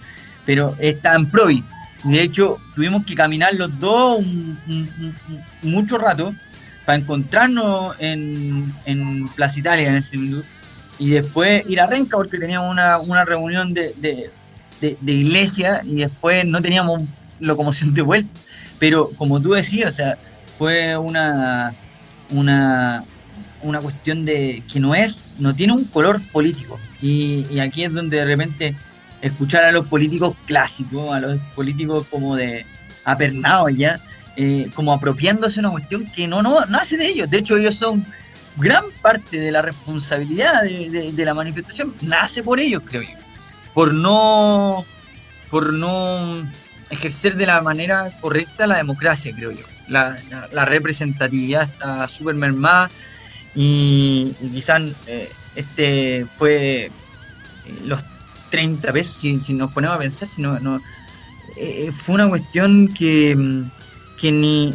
pero 0.46 0.76
está 0.78 1.14
en 1.14 1.30
Provi. 1.30 1.64
De 2.04 2.22
hecho, 2.22 2.58
tuvimos 2.74 3.04
que 3.04 3.14
caminar 3.14 3.54
los 3.54 3.78
dos 3.78 4.22
mucho 5.62 5.98
rato 5.98 6.34
para 6.84 6.98
encontrarnos 6.98 7.96
en, 7.98 8.74
en 8.84 9.26
Plaza 9.28 9.58
Italia, 9.58 9.88
en 9.88 9.96
ese 9.96 10.18
minuto, 10.18 10.46
y 10.98 11.10
después 11.10 11.68
ir 11.68 11.80
a 11.80 11.86
Renca 11.86 12.16
porque 12.16 12.38
teníamos 12.38 12.70
una, 12.70 13.24
reunión 13.24 13.72
de, 13.74 13.94
de, 14.80 15.12
iglesia 15.12 15.80
y 15.82 15.96
después 15.96 16.44
no 16.44 16.60
teníamos 16.60 17.02
locomoción 17.40 17.94
de 17.94 18.02
vuelta. 18.02 18.40
Pero 18.78 19.10
como 19.16 19.40
tú 19.40 19.52
decías, 19.52 19.94
o 19.94 19.96
sea, 19.96 20.18
fue 20.58 20.96
una, 20.96 21.74
una, 22.30 23.04
una 23.62 23.80
cuestión 23.80 24.24
de 24.24 24.62
que 24.70 24.78
no 24.78 24.94
es, 24.94 25.24
no 25.38 25.54
tiene 25.54 25.72
un 25.72 25.84
color 25.84 26.20
político. 26.30 26.78
Y, 27.00 27.58
aquí 27.58 27.84
es 27.84 27.92
donde 27.92 28.18
de 28.18 28.24
repente 28.24 28.76
escuchar 29.24 29.64
a 29.64 29.72
los 29.72 29.86
políticos 29.86 30.36
clásicos, 30.44 31.10
a 31.10 31.18
los 31.18 31.40
políticos 31.54 32.06
como 32.10 32.36
de 32.36 32.66
apernados 33.04 33.74
ya, 33.74 33.98
eh, 34.36 34.70
como 34.74 34.92
apropiándose 34.92 35.60
una 35.60 35.70
cuestión 35.70 36.04
que 36.06 36.28
no, 36.28 36.42
no 36.42 36.60
nace 36.66 36.98
de 36.98 37.08
ellos. 37.08 37.30
De 37.30 37.38
hecho, 37.38 37.56
ellos 37.56 37.74
son 37.74 38.04
gran 38.56 38.84
parte 39.00 39.40
de 39.40 39.50
la 39.50 39.62
responsabilidad 39.62 40.62
de, 40.62 41.24
la 41.24 41.32
manifestación, 41.32 41.94
nace 42.02 42.42
por 42.42 42.60
ellos, 42.60 42.82
creo 42.84 43.02
yo. 43.02 43.16
Por 43.72 43.94
no, 43.94 44.84
por 45.50 45.72
no 45.72 46.46
ejercer 46.90 47.36
de 47.36 47.46
la 47.46 47.62
manera 47.62 48.10
correcta 48.20 48.66
la 48.66 48.76
democracia, 48.76 49.32
creo 49.34 49.52
yo. 49.52 49.64
La, 49.88 50.16
representatividad 50.66 51.64
está 51.64 52.08
súper 52.08 52.34
mermada 52.34 52.88
Y, 53.54 54.34
quizás 54.52 54.82
eh, 55.06 55.30
este 55.56 56.26
fue 56.36 56.90
los 57.84 58.02
30 58.54 58.92
pesos, 58.92 59.16
si, 59.16 59.52
nos 59.52 59.72
ponemos 59.72 59.96
a 59.96 59.98
pensar, 59.98 60.28
si 60.28 60.40
no, 60.40 60.60
no 60.60 60.80
fue 61.92 62.14
una 62.14 62.28
cuestión 62.28 62.92
que, 62.94 63.34
mm, 63.36 63.70
que 64.16 64.32
ni 64.32 64.74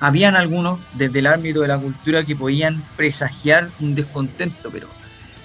habían 0.00 0.36
algunos 0.36 0.78
desde 0.94 1.18
el 1.18 1.26
ámbito 1.26 1.60
de 1.60 1.68
la 1.68 1.78
cultura 1.78 2.24
que 2.24 2.36
podían 2.36 2.82
presagiar 2.96 3.68
un 3.80 3.94
descontento, 3.94 4.70
pero, 4.70 4.88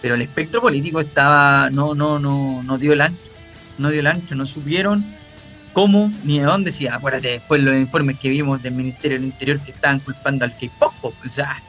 pero 0.02 0.16
el 0.16 0.22
espectro 0.22 0.62
político 0.62 1.00
estaba, 1.00 1.70
no, 1.70 1.96
no, 1.96 2.20
no, 2.20 2.64
no 2.64 2.78
dio 2.78 2.94
el 2.94 3.02
ancho, 3.02 3.20
no 3.78 3.90
dio 3.90 4.00
el 4.00 4.08
ancho, 4.08 4.36
no 4.36 4.46
supieron 4.46 5.04
cómo 5.74 6.12
ni 6.24 6.40
de 6.40 6.46
dónde, 6.46 6.72
si 6.72 6.88
acuérdate 6.88 7.30
después 7.30 7.62
los 7.62 7.76
informes 7.76 8.20
que 8.20 8.30
vimos 8.30 8.62
del 8.62 8.76
Ministerio 8.76 9.18
del 9.18 9.26
Interior 9.26 9.60
que 9.60 9.72
estaban 9.72 10.00
culpando 10.00 10.46
al 10.46 10.52
K-pop, 10.52 10.94
o 11.04 11.30
sea, 11.30 11.62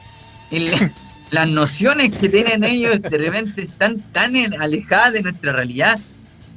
las 1.35 1.49
nociones 1.49 2.15
que 2.15 2.29
tienen 2.29 2.63
ellos 2.63 3.01
de 3.01 3.17
repente 3.17 3.63
están 3.63 3.99
tan 4.13 4.35
alejadas 4.59 5.11
de 5.13 5.21
nuestra 5.21 5.51
realidad. 5.51 5.99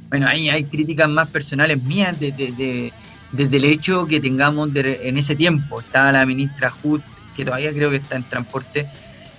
Bueno, 0.09 0.25
ahí 0.27 0.49
hay 0.49 0.63
críticas 0.63 1.09
más 1.09 1.27
personales 1.27 1.83
mías 1.83 2.17
de, 2.19 2.31
de 2.31 2.93
desde 3.33 3.57
el 3.57 3.65
hecho 3.65 4.07
que 4.07 4.19
tengamos 4.21 4.69
en 4.73 5.17
ese 5.17 5.35
tiempo, 5.35 5.81
estaba 5.81 6.11
la 6.13 6.25
ministra 6.25 6.71
Hood, 6.71 7.01
que 7.35 7.43
todavía 7.43 7.71
creo 7.73 7.89
que 7.89 7.97
está 7.97 8.15
en 8.15 8.23
transporte, 8.23 8.87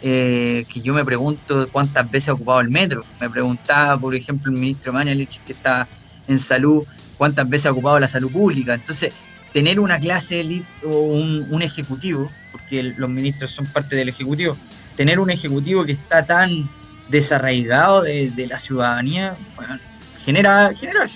eh, 0.03 0.65
que 0.73 0.81
yo 0.81 0.93
me 0.93 1.05
pregunto 1.05 1.67
cuántas 1.73 2.11
veces 2.11 2.29
ha 2.29 2.35
ocupado 2.35 2.61
el 2.61 2.69
metro. 2.69 3.05
Me 3.19 3.29
preguntaba, 3.29 3.99
por 3.99 4.15
ejemplo, 4.15 4.53
el 4.53 4.59
ministro 4.59 4.93
Mañalich, 4.93 5.41
que 5.45 5.53
está 5.55 5.89
en 6.29 6.39
salud, 6.39 6.85
cuántas 7.17 7.49
veces 7.49 7.67
ha 7.67 7.73
ocupado 7.73 7.99
la 7.99 8.09
salud 8.09 8.31
pública. 8.31 8.75
Entonces, 8.75 9.13
tener 9.55 9.81
una 9.81 9.99
clase 9.99 10.41
elite 10.41 10.69
o 10.85 10.97
un, 10.99 11.63
ejecutivo, 11.63 12.31
porque 12.53 12.83
los 12.97 13.11
ministros 13.11 13.51
son 13.51 13.67
parte 13.67 13.97
del 13.97 14.11
ejecutivo, 14.11 14.57
tener 15.01 15.19
un 15.19 15.31
ejecutivo 15.31 15.87
que 15.87 15.93
está 15.93 16.27
tan 16.27 16.69
desarraigado 17.09 18.03
de, 18.03 18.47
la 18.47 18.59
ciudadanía, 18.59 19.35
bueno, 19.57 19.79
genera, 20.27 20.75
genera, 20.79 21.07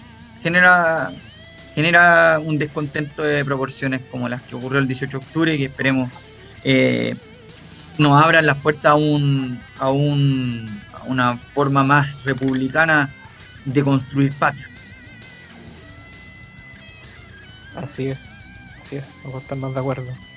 genera 0.43 1.11
genera 1.75 2.41
un 2.43 2.57
descontento 2.57 3.23
de 3.23 3.45
proporciones 3.45 4.01
como 4.11 4.27
las 4.27 4.41
que 4.41 4.55
ocurrió 4.55 4.79
el 4.79 4.87
18 4.87 5.19
de 5.19 5.27
octubre 5.27 5.55
y 5.55 5.59
que 5.59 5.65
esperemos 5.67 6.11
eh, 6.65 7.15
nos 7.99 8.25
abran 8.25 8.47
las 8.47 8.57
puertas 8.57 8.93
a, 8.93 8.95
un, 8.95 9.61
a, 9.79 9.91
un, 9.91 10.67
a 10.95 11.03
una 11.03 11.37
forma 11.53 11.85
más 11.85 12.25
republicana 12.25 13.11
de 13.67 13.85
construir 13.85 14.33
patria. 14.33 14.67
Así 17.77 18.07
es, 18.07 18.21
así 18.81 18.97
es, 18.97 19.05
vamos 19.25 19.41
a 19.41 19.43
estar 19.43 19.59
más 19.59 19.75
de 19.75 19.81
acuerdo. 19.81 20.34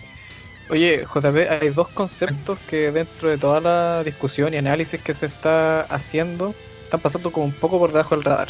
Oye, 0.69 1.05
JP, 1.05 1.49
hay 1.49 1.69
dos 1.69 1.87
conceptos 1.89 2.59
que 2.69 2.91
dentro 2.91 3.29
de 3.29 3.37
toda 3.37 3.61
la 3.61 4.03
discusión 4.03 4.53
y 4.53 4.57
análisis 4.57 5.01
que 5.01 5.13
se 5.13 5.27
está 5.27 5.81
haciendo 5.81 6.53
están 6.83 6.99
pasando 6.99 7.31
como 7.31 7.45
un 7.45 7.53
poco 7.53 7.79
por 7.79 7.91
debajo 7.91 8.15
del 8.15 8.25
radar. 8.25 8.49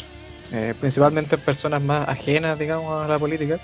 Eh, 0.52 0.74
principalmente 0.80 1.38
personas 1.38 1.82
más 1.82 2.08
ajenas, 2.08 2.58
digamos, 2.58 3.04
a 3.04 3.06
la 3.06 3.18
política, 3.18 3.58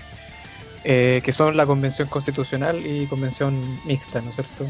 eh, 0.85 1.23
que 1.25 1.33
son 1.33 1.57
la 1.57 1.65
convención 1.65 2.09
constitucional 2.09 2.85
y 2.85 3.07
convención 3.07 3.61
mixta, 3.87 4.21
¿no 4.21 4.31
es 4.31 4.37
cierto? 4.37 4.67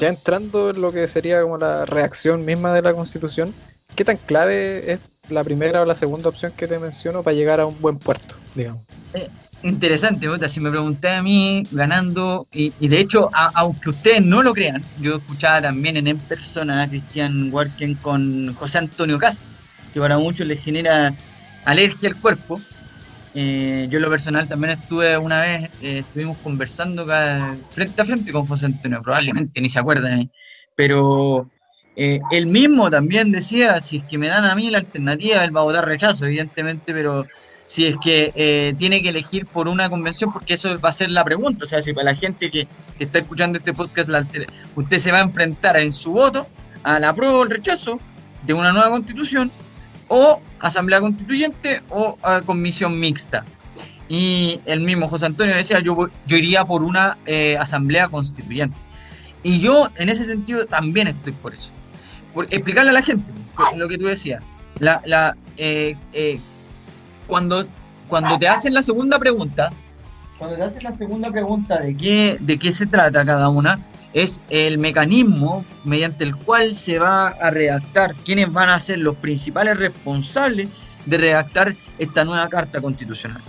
Ya 0.00 0.08
entrando 0.08 0.70
en 0.70 0.80
lo 0.80 0.92
que 0.92 1.06
sería 1.08 1.42
como 1.42 1.58
la 1.58 1.84
reacción 1.84 2.44
misma 2.44 2.72
de 2.72 2.82
la 2.82 2.94
constitución, 2.94 3.54
¿qué 3.94 4.04
tan 4.04 4.16
clave 4.16 4.92
es 4.92 5.00
la 5.28 5.44
primera 5.44 5.82
o 5.82 5.84
la 5.84 5.94
segunda 5.94 6.30
opción 6.30 6.52
que 6.56 6.66
te 6.66 6.78
menciono 6.78 7.22
para 7.22 7.36
llegar 7.36 7.60
a 7.60 7.66
un 7.66 7.78
buen 7.80 7.98
puerto, 7.98 8.34
digamos? 8.54 8.82
Eh, 9.12 9.28
interesante, 9.62 10.28
si 10.48 10.60
me 10.60 10.70
pregunté 10.70 11.10
a 11.10 11.22
mí 11.22 11.64
ganando, 11.70 12.46
y, 12.52 12.70
de 12.70 13.00
hecho, 13.00 13.30
aunque 13.54 13.90
ustedes 13.90 14.22
no 14.22 14.42
lo 14.42 14.52
crean, 14.52 14.82
yo 15.00 15.16
escuchaba 15.16 15.62
también 15.62 15.96
en, 15.96 16.18
persona 16.18 16.82
a 16.82 16.88
Cristian 16.88 17.52
Warken 17.52 17.94
con 17.96 18.54
José 18.54 18.78
Antonio 18.78 19.18
Castro, 19.18 19.46
que 19.92 20.00
para 20.00 20.18
muchos 20.18 20.46
les 20.46 20.62
genera 20.62 21.14
alergia 21.64 22.08
al 22.08 22.16
cuerpo. 22.16 22.60
Eh, 23.34 23.86
yo 23.90 23.98
en 23.98 24.02
lo 24.02 24.10
personal 24.10 24.48
también 24.48 24.78
estuve 24.80 25.16
una 25.18 25.40
vez, 25.40 25.70
eh, 25.82 25.98
estuvimos 25.98 26.38
conversando 26.38 27.06
frente 27.70 28.02
a 28.02 28.04
frente 28.04 28.32
con 28.32 28.46
José 28.46 28.66
Antonio, 28.66 29.02
probablemente 29.02 29.60
ni 29.60 29.68
se 29.68 29.78
acuerda 29.78 30.08
de 30.08 30.16
mí, 30.16 30.30
pero 30.74 31.48
eh, 31.94 32.20
él 32.30 32.46
mismo 32.46 32.88
también 32.90 33.32
decía, 33.32 33.80
si 33.82 33.98
es 33.98 34.04
que 34.04 34.18
me 34.18 34.28
dan 34.28 34.44
a 34.44 34.54
mí 34.54 34.70
la 34.70 34.78
alternativa, 34.78 35.44
él 35.44 35.54
va 35.54 35.60
a 35.60 35.64
votar 35.64 35.84
rechazo, 35.84 36.26
evidentemente, 36.26 36.92
pero 36.92 37.26
si 37.68 37.86
es 37.86 37.96
que 38.02 38.74
tiene 38.76 39.00
que 39.02 39.10
elegir 39.10 39.46
por 39.46 39.68
una 39.68 39.88
convención, 39.88 40.32
porque 40.32 40.54
eso 40.54 40.80
va 40.80 40.88
a 40.88 40.92
ser 40.92 41.10
la 41.10 41.22
pregunta, 41.22 41.66
o 41.66 41.68
sea, 41.68 41.82
si 41.82 41.92
para 41.92 42.12
la 42.12 42.14
gente 42.16 42.50
que, 42.50 42.66
está 42.98 43.20
escuchando 43.20 43.58
este 43.58 43.72
podcast, 43.72 44.08
usted 44.74 44.98
se 44.98 45.12
va 45.12 45.18
a 45.18 45.22
enfrentar 45.22 45.76
en 45.76 45.92
su 45.92 46.12
voto 46.12 46.48
a 46.82 46.98
la 46.98 47.12
o 47.12 47.42
el 47.44 47.50
rechazo 47.50 48.00
de 48.44 48.54
una 48.54 48.72
nueva 48.72 48.88
constitución, 48.88 49.52
o 50.08 50.40
asamblea 50.58 51.00
constituyente 51.00 51.82
o 51.90 52.18
comisión 52.46 52.98
mixta. 52.98 53.44
Y 54.08 54.60
el 54.64 54.80
mismo 54.80 55.08
José 55.08 55.26
Antonio 55.26 55.54
decía, 55.54 55.80
yo, 55.80 56.08
yo 56.26 56.36
iría 56.36 56.64
por 56.64 56.82
una 56.82 57.18
eh, 57.26 57.56
asamblea 57.60 58.08
constituyente. 58.08 58.76
Y 59.42 59.60
yo 59.60 59.90
en 59.96 60.08
ese 60.08 60.24
sentido 60.24 60.66
también 60.66 61.08
estoy 61.08 61.32
por 61.32 61.52
eso. 61.52 61.70
Por 62.32 62.46
explicarle 62.46 62.90
a 62.90 62.94
la 62.94 63.02
gente 63.02 63.32
lo 63.76 63.86
que 63.86 63.98
tú 63.98 64.06
decías. 64.06 64.42
La, 64.78 65.02
la, 65.04 65.36
eh, 65.58 65.94
eh, 66.12 66.40
cuando, 67.28 67.64
cuando 68.08 68.36
te 68.38 68.48
hacen 68.48 68.74
la 68.74 68.82
segunda 68.82 69.18
pregunta, 69.18 69.70
cuando 70.38 70.56
te 70.56 70.62
hacen 70.62 70.82
la 70.82 70.96
segunda 70.96 71.30
pregunta 71.30 71.78
de 71.78 71.96
qué, 71.96 72.36
de 72.40 72.58
qué 72.58 72.72
se 72.72 72.86
trata 72.86 73.24
cada 73.24 73.48
una, 73.48 73.78
es 74.12 74.40
el 74.50 74.78
mecanismo 74.78 75.64
mediante 75.84 76.24
el 76.24 76.34
cual 76.34 76.74
se 76.74 76.98
va 76.98 77.28
a 77.28 77.50
redactar 77.50 78.14
quiénes 78.24 78.52
van 78.52 78.70
a 78.70 78.80
ser 78.80 78.98
los 78.98 79.16
principales 79.16 79.76
responsables 79.76 80.68
de 81.06 81.18
redactar 81.18 81.76
esta 81.98 82.24
nueva 82.24 82.48
Carta 82.48 82.80
Constitucional. 82.80 83.42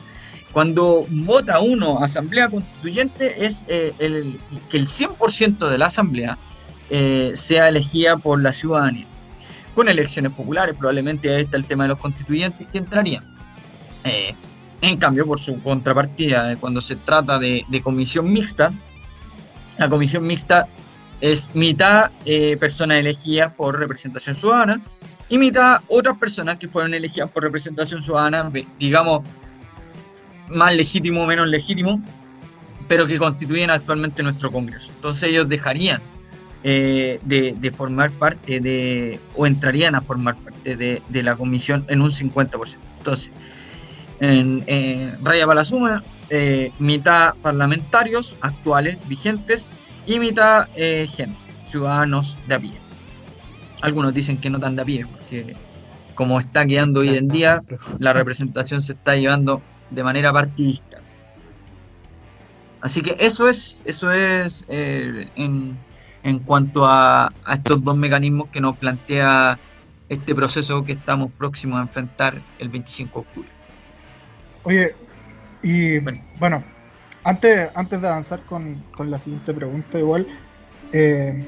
Cuando 0.52 1.06
vota 1.10 1.60
uno 1.60 2.04
Asamblea 2.04 2.50
Constituyente 2.50 3.46
es 3.46 3.64
eh, 3.68 3.94
el, 4.00 4.40
que 4.70 4.78
el 4.78 4.88
100% 4.88 5.70
de 5.70 5.78
la 5.78 5.86
Asamblea 5.88 6.38
eh, 6.90 7.34
sea 7.36 7.70
elegida 7.70 8.18
por 8.18 8.42
la 8.42 8.52
ciudadanía. 8.52 9.06
Con 9.76 9.88
elecciones 9.88 10.32
populares, 10.32 10.76
probablemente 10.76 11.34
ahí 11.34 11.44
está 11.44 11.56
el 11.56 11.66
tema 11.66 11.84
de 11.84 11.90
los 11.90 12.00
constituyentes 12.00 12.68
que 12.68 12.80
entrarían. 12.80 13.24
Eh, 14.04 14.34
en 14.82 14.98
cambio, 14.98 15.26
por 15.26 15.40
su 15.40 15.62
contrapartida, 15.62 16.56
cuando 16.58 16.80
se 16.82 16.96
trata 16.96 17.38
de 17.38 17.82
comisión 17.84 18.32
mixta, 18.32 18.72
la 19.78 19.90
comisión 19.90 20.28
mixta 20.28 20.68
es 21.22 21.54
mitad 21.54 22.12
eh, 22.26 22.58
personas 22.58 22.98
elegidas 23.00 23.54
por 23.54 23.78
representación 23.78 24.36
ciudadana 24.36 24.82
y 25.30 25.38
mitad 25.38 25.82
otras 25.88 26.18
personas 26.18 26.58
que 26.58 26.68
fueron 26.68 26.94
elegidas 26.94 27.30
por 27.30 27.44
representación 27.44 28.04
ciudadana, 28.04 28.52
digamos, 28.78 29.22
más 30.50 30.76
legítimo 30.76 31.24
o 31.24 31.28
menos 31.28 31.48
legítimo, 31.48 32.02
pero 32.88 33.06
que 33.06 33.18
constituyen 33.18 33.70
actualmente 33.70 34.24
nuestro 34.24 34.52
Congreso. 34.52 34.92
Entonces 34.96 35.24
ellos 35.24 35.48
dejarían 35.48 36.02
eh, 36.64 37.20
de, 37.24 37.72
formar 37.72 38.12
parte 38.12 38.60
de, 38.60 39.20
o 39.36 39.46
entrarían 39.46 39.96
a 39.96 40.02
formar 40.02 40.36
parte 40.36 40.76
de, 40.76 41.24
la 41.24 41.36
comisión 41.36 41.86
en 41.88 42.02
un 42.02 42.10
50%. 42.10 42.76
Entonces, 42.98 43.32
en, 44.20 45.16
raya 45.24 45.46
para 45.46 45.60
la 45.60 45.66
suma, 45.66 46.04
eh, 46.30 46.72
mitad 46.80 47.34
parlamentarios 47.42 48.36
actuales, 48.42 48.98
vigentes, 49.08 49.66
y 50.06 50.20
mitad 50.20 50.68
eh, 50.76 51.08
gente, 51.08 51.38
ciudadanos 51.68 52.38
de 52.48 52.56
a 52.56 52.60
pie. 52.60 52.74
Algunos 53.82 54.14
dicen 54.14 54.38
que 54.38 54.50
no 54.50 54.60
tan 54.60 54.76
de 54.76 54.82
a 54.82 54.86
pie, 54.86 55.06
porque 55.06 55.56
como 56.16 56.40
está 56.40 56.66
quedando 56.66 57.02
hoy 57.02 57.16
en 57.16 57.28
día, 57.28 57.64
la 58.00 58.14
representación 58.14 58.82
se 58.82 58.94
está 58.94 59.16
llevando 59.16 59.62
de 59.90 60.04
manera 60.04 60.34
partidista. 60.34 60.98
Así 62.82 63.02
que 63.02 63.16
eso 63.20 63.50
es, 63.50 63.82
eso 63.86 64.12
es 64.12 64.66
eh, 64.68 65.30
en, 65.36 65.78
en, 66.24 66.40
cuanto 66.40 66.86
a, 66.86 67.28
a, 67.44 67.54
estos 67.54 67.84
dos 67.84 67.96
mecanismos 67.98 68.50
que 68.50 68.62
nos 68.62 68.78
plantea 68.78 69.60
este 70.08 70.34
proceso 70.34 70.84
que 70.84 70.94
estamos 70.94 71.32
próximos 71.32 71.80
a 71.80 71.84
enfrentar 71.84 72.42
el 72.58 72.70
25 72.70 73.20
de 73.20 73.28
octubre. 73.28 73.59
Oye, 74.64 74.96
y 75.62 76.00
bueno, 76.40 76.64
antes, 77.24 77.70
antes 77.76 78.02
de 78.02 78.08
avanzar 78.08 78.42
con, 78.42 78.84
la 79.00 79.20
siguiente 79.20 79.54
pregunta, 79.54 79.98
igual, 79.98 80.28
eh, 80.92 81.46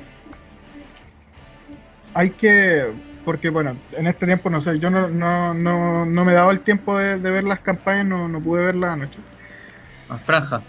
hay 2.14 2.30
que, 2.32 2.88
porque 3.24 3.50
bueno, 3.50 3.76
en 3.94 4.08
este 4.08 4.26
tiempo 4.26 4.50
no 4.50 4.62
sé, 4.62 4.80
yo 4.80 4.90
no, 4.90 5.08
no, 5.08 5.54
no, 5.54 6.06
no 6.06 6.26
me 6.26 6.34
dado 6.34 6.52
el 6.52 6.62
tiempo 6.62 6.98
de, 6.98 7.18
ver 7.18 7.44
las 7.44 7.60
campañas, 7.60 8.06
no, 8.06 8.28
no 8.28 8.40
pude 8.40 8.66
verlas 8.66 8.94
anoche. 8.94 9.20
La 10.10 10.18
franja. 10.18 10.62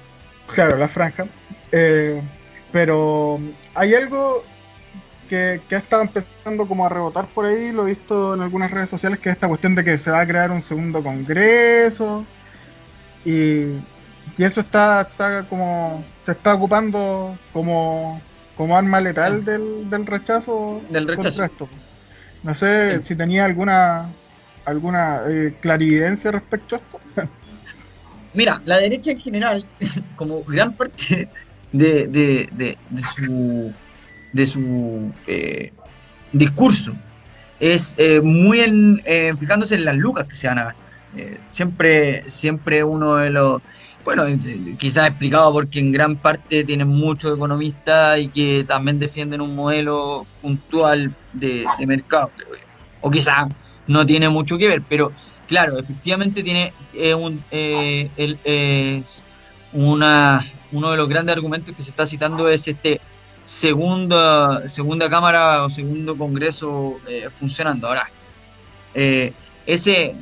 Claro, 0.54 0.76
la 0.76 0.88
franja. 0.88 1.26
Eh, 1.72 2.20
pero 2.70 3.40
hay 3.74 3.94
algo 3.94 4.44
que, 5.32 5.62
que, 5.66 5.76
ha 5.76 5.78
estado 5.78 6.02
empezando 6.02 6.66
como 6.66 6.84
a 6.84 6.90
rebotar 6.90 7.24
por 7.24 7.46
ahí, 7.46 7.72
lo 7.72 7.86
he 7.86 7.92
visto 7.92 8.34
en 8.34 8.42
algunas 8.42 8.70
redes 8.70 8.90
sociales, 8.90 9.18
que 9.18 9.30
es 9.30 9.36
esta 9.36 9.48
cuestión 9.48 9.74
de 9.74 9.82
que 9.82 9.96
se 9.96 10.10
va 10.10 10.20
a 10.20 10.26
crear 10.26 10.50
un 10.50 10.62
segundo 10.62 11.02
congreso 11.02 12.26
y, 13.24 13.68
eso 14.36 14.60
está, 14.60 15.00
está 15.02 15.44
como 15.44 16.04
se 16.26 16.32
está 16.32 16.54
ocupando 16.54 17.36
como 17.52 18.20
como 18.56 18.76
arma 18.76 19.00
letal 19.00 19.44
del, 19.44 19.88
del 19.88 20.04
rechazo. 20.04 20.82
Del 20.90 21.08
rechazo. 21.08 21.68
No 22.42 22.54
sé 22.54 23.02
si 23.04 23.14
tenía 23.14 23.46
alguna 23.46 24.08
alguna 24.66 25.22
eh, 25.28 25.54
clarividencia 25.60 26.30
respecto 26.30 26.76
a 26.76 26.78
esto. 26.78 27.00
Mira, 28.34 28.60
la 28.64 28.78
derecha 28.78 29.12
en 29.12 29.20
general, 29.20 29.64
como 30.16 30.42
gran 30.44 30.74
parte 30.74 31.28
de, 31.72 32.06
de, 32.06 32.48
de, 32.52 32.78
su, 33.14 33.72
de 34.32 34.46
su 34.46 35.12
eh, 35.26 35.72
discurso, 36.32 36.92
es 37.60 37.94
eh, 37.98 38.20
muy 38.22 38.60
en, 38.60 39.02
eh, 39.04 39.32
fijándose 39.38 39.74
en 39.74 39.84
las 39.84 39.96
lucas 39.96 40.26
que 40.26 40.34
se 40.34 40.48
van 40.48 40.58
a 40.58 40.64
gastar. 40.64 40.82
siempre, 41.50 42.28
siempre 42.28 42.82
uno 42.82 43.16
de 43.16 43.30
los 43.30 43.62
bueno, 44.04 44.24
quizás 44.78 45.10
explicado 45.10 45.52
porque 45.52 45.78
en 45.78 45.92
gran 45.92 46.16
parte 46.16 46.64
tienen 46.64 46.88
muchos 46.88 47.36
economistas 47.36 48.18
y 48.18 48.28
que 48.28 48.64
también 48.66 48.98
defienden 48.98 49.40
un 49.40 49.54
modelo 49.54 50.26
puntual 50.40 51.14
de, 51.32 51.64
mercado, 51.86 52.32
O 53.00 53.08
quizás 53.12 53.46
no 53.86 54.04
tiene 54.04 54.28
mucho 54.28 54.58
que 54.58 54.66
ver, 54.66 54.82
pero 54.88 55.12
claro, 55.46 55.78
efectivamente 55.78 56.42
tiene 56.42 56.72
un, 57.14 57.44
una, 59.72 60.44
uno 60.72 60.90
de 60.90 60.96
los 60.96 61.08
grandes 61.08 61.36
argumentos 61.36 61.72
que 61.76 61.82
se 61.84 61.90
está 61.90 62.04
citando 62.04 62.48
es 62.48 62.66
este 62.66 63.00
segunda, 63.44 64.68
segunda 64.68 65.08
cámara 65.08 65.64
o 65.64 65.70
segundo 65.70 66.16
congreso 66.16 67.00
eh, 67.08 67.28
funcionando. 67.38 67.88
Ahora, 67.88 68.08
ese 69.66 70.14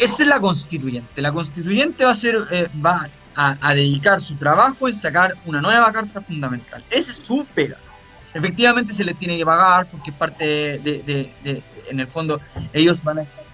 esa 0.00 0.22
es 0.22 0.28
la 0.28 0.40
constituyente. 0.40 1.20
La 1.20 1.32
constituyente 1.32 2.04
va 2.04 2.12
a 2.12 2.14
ser, 2.14 2.38
eh, 2.50 2.68
va 2.84 3.08
a, 3.34 3.74
dedicar 3.74 4.20
su 4.20 4.34
trabajo 4.36 4.88
en 4.88 4.94
sacar 4.94 5.34
una 5.46 5.60
nueva 5.60 5.92
carta 5.92 6.20
fundamental. 6.20 6.82
Esa 6.90 7.10
es 7.10 7.18
su 7.18 7.44
pega. 7.54 7.76
Efectivamente 8.32 8.92
se 8.92 9.04
les 9.04 9.18
tiene 9.18 9.36
que 9.36 9.44
pagar 9.44 9.86
porque 9.86 10.12
parte 10.12 10.44
de, 10.44 11.32
en 11.88 12.00
el 12.00 12.06
fondo, 12.06 12.40
ellos 12.72 13.02
van 13.02 13.18
a 13.18 13.22
estar 13.22 13.44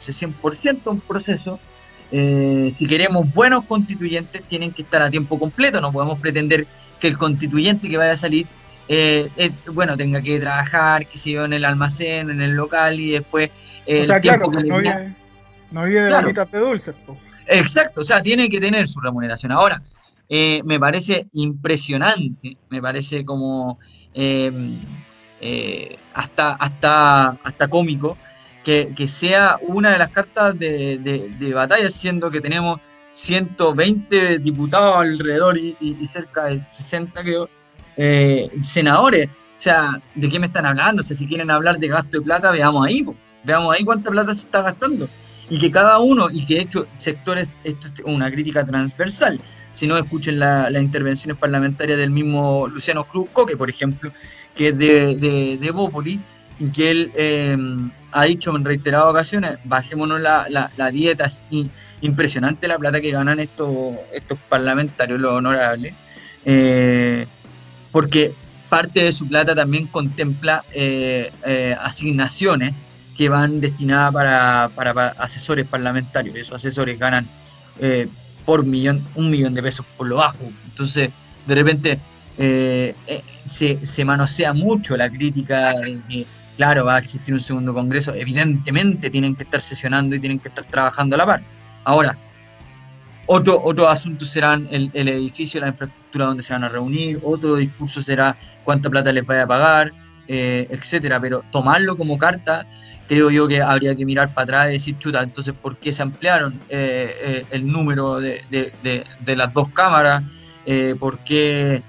100% 0.00 0.80
un 0.86 1.00
proceso. 1.00 1.60
Eh, 2.10 2.74
si 2.76 2.86
queremos 2.86 3.32
buenos 3.32 3.64
constituyentes, 3.64 4.42
tienen 4.42 4.72
que 4.72 4.82
estar 4.82 5.02
a 5.02 5.10
tiempo 5.10 5.38
completo. 5.38 5.80
No 5.80 5.92
podemos 5.92 6.18
pretender 6.18 6.66
que 7.02 7.08
el 7.08 7.18
constituyente 7.18 7.88
que 7.88 7.96
vaya 7.96 8.12
a 8.12 8.16
salir, 8.16 8.46
eh, 8.86 9.28
bueno, 9.72 9.96
tenga 9.96 10.22
que 10.22 10.38
trabajar, 10.38 11.04
que 11.06 11.18
se 11.18 11.32
yo, 11.32 11.44
en 11.44 11.52
el 11.52 11.64
almacén, 11.64 12.30
en 12.30 12.40
el 12.40 12.52
local 12.52 13.00
y 13.00 13.10
después 13.10 13.50
el 13.86 14.20
tiempo 14.20 14.52
que 14.52 14.60
le 14.60 15.14
no 15.72 15.84
vive 15.84 16.04
de 16.04 16.10
la 16.10 16.22
mitad 16.22 16.46
de 16.46 16.58
dulces. 16.58 16.94
Exacto, 17.48 18.02
o 18.02 18.04
sea, 18.04 18.22
tiene 18.22 18.48
que 18.48 18.60
tener 18.60 18.86
su 18.86 19.00
remuneración. 19.00 19.50
Ahora, 19.50 19.82
eh, 20.28 20.62
me 20.64 20.78
parece 20.78 21.26
impresionante, 21.32 22.56
me 22.70 22.80
parece 22.80 23.24
como 23.24 23.80
eh, 24.14 25.98
hasta, 26.14 26.52
hasta, 26.52 27.30
hasta 27.42 27.68
cómico 27.68 28.16
que, 28.62 29.08
sea 29.08 29.58
una 29.62 29.90
de 29.90 29.98
las 29.98 30.10
cartas 30.10 30.56
de, 30.56 31.52
batalla, 31.52 31.90
siendo 31.90 32.30
que 32.30 32.40
tenemos 32.40 32.80
120 33.12 34.38
diputados 34.38 34.96
alrededor 34.96 35.58
y, 35.58 36.06
cerca 36.06 36.46
de 36.46 36.62
60 36.70 37.22
creo, 37.22 37.48
eh, 37.96 38.50
senadores. 38.64 39.28
O 39.28 39.60
sea, 39.62 40.00
¿de 40.14 40.28
qué 40.28 40.40
me 40.40 40.46
están 40.46 40.66
hablando? 40.66 41.02
O 41.02 41.04
sea, 41.04 41.16
si 41.16 41.26
quieren 41.26 41.50
hablar 41.50 41.78
de 41.78 41.88
gasto 41.88 42.18
de 42.18 42.22
plata, 42.22 42.50
veamos 42.50 42.86
ahí, 42.86 43.06
veamos 43.44 43.74
ahí 43.74 43.84
cuánta 43.84 44.10
plata 44.10 44.34
se 44.34 44.40
está 44.40 44.62
gastando 44.62 45.08
y 45.52 45.58
que 45.58 45.70
cada 45.70 45.98
uno, 45.98 46.30
y 46.30 46.46
que 46.46 46.54
de 46.54 46.60
hecho 46.62 46.86
sectores, 46.98 47.48
esto 47.62 47.88
es 47.88 47.94
una 48.04 48.30
crítica 48.30 48.64
transversal, 48.64 49.40
si 49.74 49.86
no 49.86 49.98
escuchen 49.98 50.38
las 50.38 50.72
intervenciones 50.72 51.36
parlamentarias 51.36 51.98
del 51.98 52.08
mismo 52.10 52.68
Luciano 52.68 53.04
Cruz 53.04 53.28
Coque, 53.32 53.56
por 53.56 53.68
ejemplo, 53.68 54.12
que 54.54 54.68
es 54.68 54.78
de, 54.78 55.16
de, 55.16 55.58
de 55.58 55.70
Bópoli, 55.70 56.18
y 56.58 56.70
que 56.70 56.90
él 56.90 57.12
eh, 57.16 57.56
ha 58.12 58.24
dicho 58.24 58.54
en 58.56 58.64
reiteradas 58.64 59.10
ocasiones, 59.10 59.58
bajémonos 59.64 60.20
la, 60.20 60.46
la, 60.48 60.90
dieta, 60.90 61.26
es 61.26 61.44
impresionante 62.02 62.68
la 62.68 62.78
plata 62.78 63.00
que 63.00 63.10
ganan 63.10 63.40
estos, 63.40 63.96
estos 64.12 64.38
parlamentarios, 64.48 65.20
los 65.20 65.32
honorables, 65.32 65.94
eh, 66.44 67.26
porque 67.90 68.32
parte 68.68 69.04
de 69.04 69.12
su 69.12 69.28
plata 69.28 69.54
también 69.54 69.86
contempla 69.86 70.64
eh, 70.72 71.30
asignaciones 71.80 72.74
que 73.16 73.28
van 73.28 73.60
destinadas 73.60 74.12
para, 74.74 75.08
asesores 75.18 75.66
parlamentarios. 75.66 76.36
Esos 76.36 76.56
asesores 76.56 76.98
ganan 76.98 77.26
eh, 77.78 78.08
por 78.44 78.64
millón, 78.64 79.06
un 79.14 79.30
millón 79.30 79.54
de 79.54 79.62
pesos 79.62 79.86
por 79.96 80.06
lo 80.06 80.16
bajo. 80.16 80.50
Entonces, 80.66 81.10
de 81.46 81.54
repente 81.54 81.98
eh, 82.38 82.94
eh, 83.06 83.22
se, 83.50 83.84
se, 83.84 84.04
manosea 84.04 84.52
mucho 84.52 84.96
la 84.96 85.10
crítica 85.10 85.74
de 85.74 86.02
que, 86.08 86.26
claro, 86.56 86.86
va 86.86 86.96
a 86.96 86.98
existir 86.98 87.34
un 87.34 87.40
segundo 87.40 87.74
congreso. 87.74 88.14
Evidentemente 88.14 89.10
tienen 89.10 89.36
que 89.36 89.44
estar 89.44 89.60
sesionando 89.60 90.16
y 90.16 90.20
tienen 90.20 90.38
que 90.38 90.48
estar 90.48 90.64
trabajando 90.64 91.14
a 91.16 91.18
la 91.18 91.26
par. 91.26 91.42
Ahora, 91.84 92.16
otro, 93.26 93.60
otro 93.62 93.88
asunto 93.88 94.24
serán 94.24 94.68
el, 94.70 94.90
el 94.94 95.08
edificio, 95.08 95.60
la 95.60 95.68
infraestructura 95.68 96.26
donde 96.26 96.42
se 96.42 96.52
van 96.52 96.64
a 96.64 96.68
reunir, 96.68 97.20
otro 97.22 97.56
discurso 97.56 98.02
será 98.02 98.36
cuánta 98.64 98.90
plata 98.90 99.12
les 99.12 99.24
vaya 99.24 99.44
a 99.44 99.46
pagar, 99.46 99.92
etcétera. 100.26 101.20
Pero 101.20 101.42
tomarlo 101.50 101.96
como 101.96 102.18
carta 102.18 102.66
creo 103.12 103.30
yo 103.30 103.46
que 103.46 103.60
habría 103.60 103.94
que 103.94 104.06
mirar 104.06 104.32
para 104.32 104.44
atrás 104.44 104.68
y 104.70 104.72
decir, 104.72 104.98
chuta, 104.98 105.22
entonces, 105.22 105.52
¿por 105.52 105.76
qué 105.76 105.92
se 105.92 106.02
ampliaron 106.02 106.54
eh, 106.70 107.14
eh, 107.20 107.44
el 107.50 107.66
número 107.66 108.18
de, 108.20 109.04
las 109.26 109.52
dos 109.52 109.68
cámaras? 109.68 110.22
Eh, 110.64 110.94
¿por, 110.98 111.18
qué, 111.18 111.82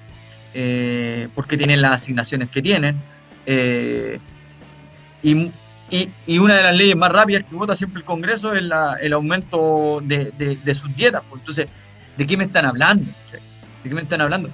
tienen 0.54 1.82
las 1.82 1.92
asignaciones 1.94 2.50
que 2.50 2.62
tienen? 2.62 2.98
Y, 5.24 5.52
una 6.28 6.56
de 6.56 6.64
las 6.64 6.76
leyes 6.76 6.96
más 6.96 7.12
rápidas 7.12 7.44
que 7.44 7.56
vota 7.56 7.76
siempre 7.76 8.00
el 8.00 8.06
Congreso 8.06 8.54
es 8.54 8.64
el 8.64 9.14
aumento 9.14 10.02
de, 10.04 10.76
sus 10.76 10.96
dietas. 10.96 11.24
Pues, 11.30 11.42
entonces, 11.42 11.68
¿de 12.18 12.28
qué 12.28 12.38
me 12.38 12.46
están 12.46 12.66
hablando? 12.66 13.06
¿De 13.84 13.90
qué 13.90 13.96
me 13.96 14.02
están 14.02 14.22
hablando? 14.22 14.50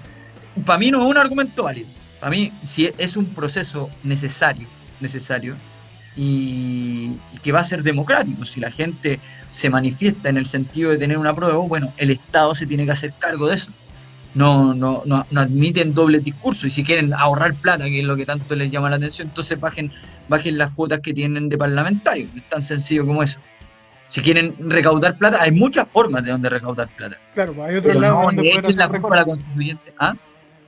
Para 0.66 0.80
mí 0.80 0.92
no 0.92 1.04
es 1.04 1.10
un 1.10 1.18
argumento 1.18 1.64
válido. 1.64 1.88
Para 2.20 2.32
mí, 2.32 2.52
si 2.66 2.92
es 2.98 3.16
un 3.16 3.26
proceso 3.28 3.90
necesario, 4.04 4.68
necesario, 5.00 5.56
y, 6.16 7.12
que 7.42 7.52
va 7.52 7.62
a 7.62 7.64
ser 7.64 7.84
democrático. 7.84 8.46
Si 8.46 8.60
la 8.60 8.72
gente 8.72 9.20
se 9.52 9.70
manifiesta 9.70 10.30
en 10.30 10.38
el 10.38 10.46
sentido 10.46 10.92
de 10.92 10.98
tener 10.98 11.18
una 11.18 11.34
prueba, 11.34 11.58
bueno, 11.60 11.94
el 11.98 12.12
Estado 12.12 12.54
se 12.56 12.66
tiene 12.66 12.86
que 12.86 12.92
hacer 12.92 13.14
cargo 13.18 13.48
de 13.48 13.56
eso. 13.56 13.72
No, 14.36 14.74
no, 14.74 15.04
no, 15.06 15.26
admiten 15.36 15.94
doble 15.94 16.20
discurso 16.20 16.68
y 16.68 16.70
si 16.70 16.84
quieren 16.84 17.14
ahorrar 17.14 17.56
plata, 17.56 17.86
que 17.86 18.02
es 18.02 18.06
lo 18.06 18.16
que 18.16 18.28
tanto 18.28 18.54
les 18.56 18.70
llama 18.70 18.90
la 18.90 18.98
atención, 18.98 19.30
entonces 19.30 19.60
bajen, 19.60 19.92
bajen 20.30 20.58
las 20.58 20.70
cuotas 20.70 21.00
que 21.00 21.14
tienen 21.14 21.50
de 21.50 21.58
parlamentarios. 21.58 22.30
Es 22.36 22.44
tan 22.44 22.64
sencillo 22.64 23.06
como 23.06 23.24
eso. 23.24 23.40
Si 24.08 24.22
quieren 24.22 24.56
recaudar 24.60 25.18
plata, 25.18 25.40
hay 25.42 25.52
muchas 25.52 25.88
formas 25.88 26.24
de 26.24 26.32
donde 26.32 26.50
recaudar 26.50 26.88
plata. 26.88 27.18
Claro, 27.34 27.54
pues, 27.54 27.70
hay 27.70 27.76
otros 27.76 27.96
lados 27.96 28.24
donde 28.24 28.52
poder 28.62 28.76
la 28.76 28.88
culpa 28.88 29.14
a 29.14 29.16
la 29.18 29.26
constituyente. 29.26 29.94
¿Ah? 30.00 30.16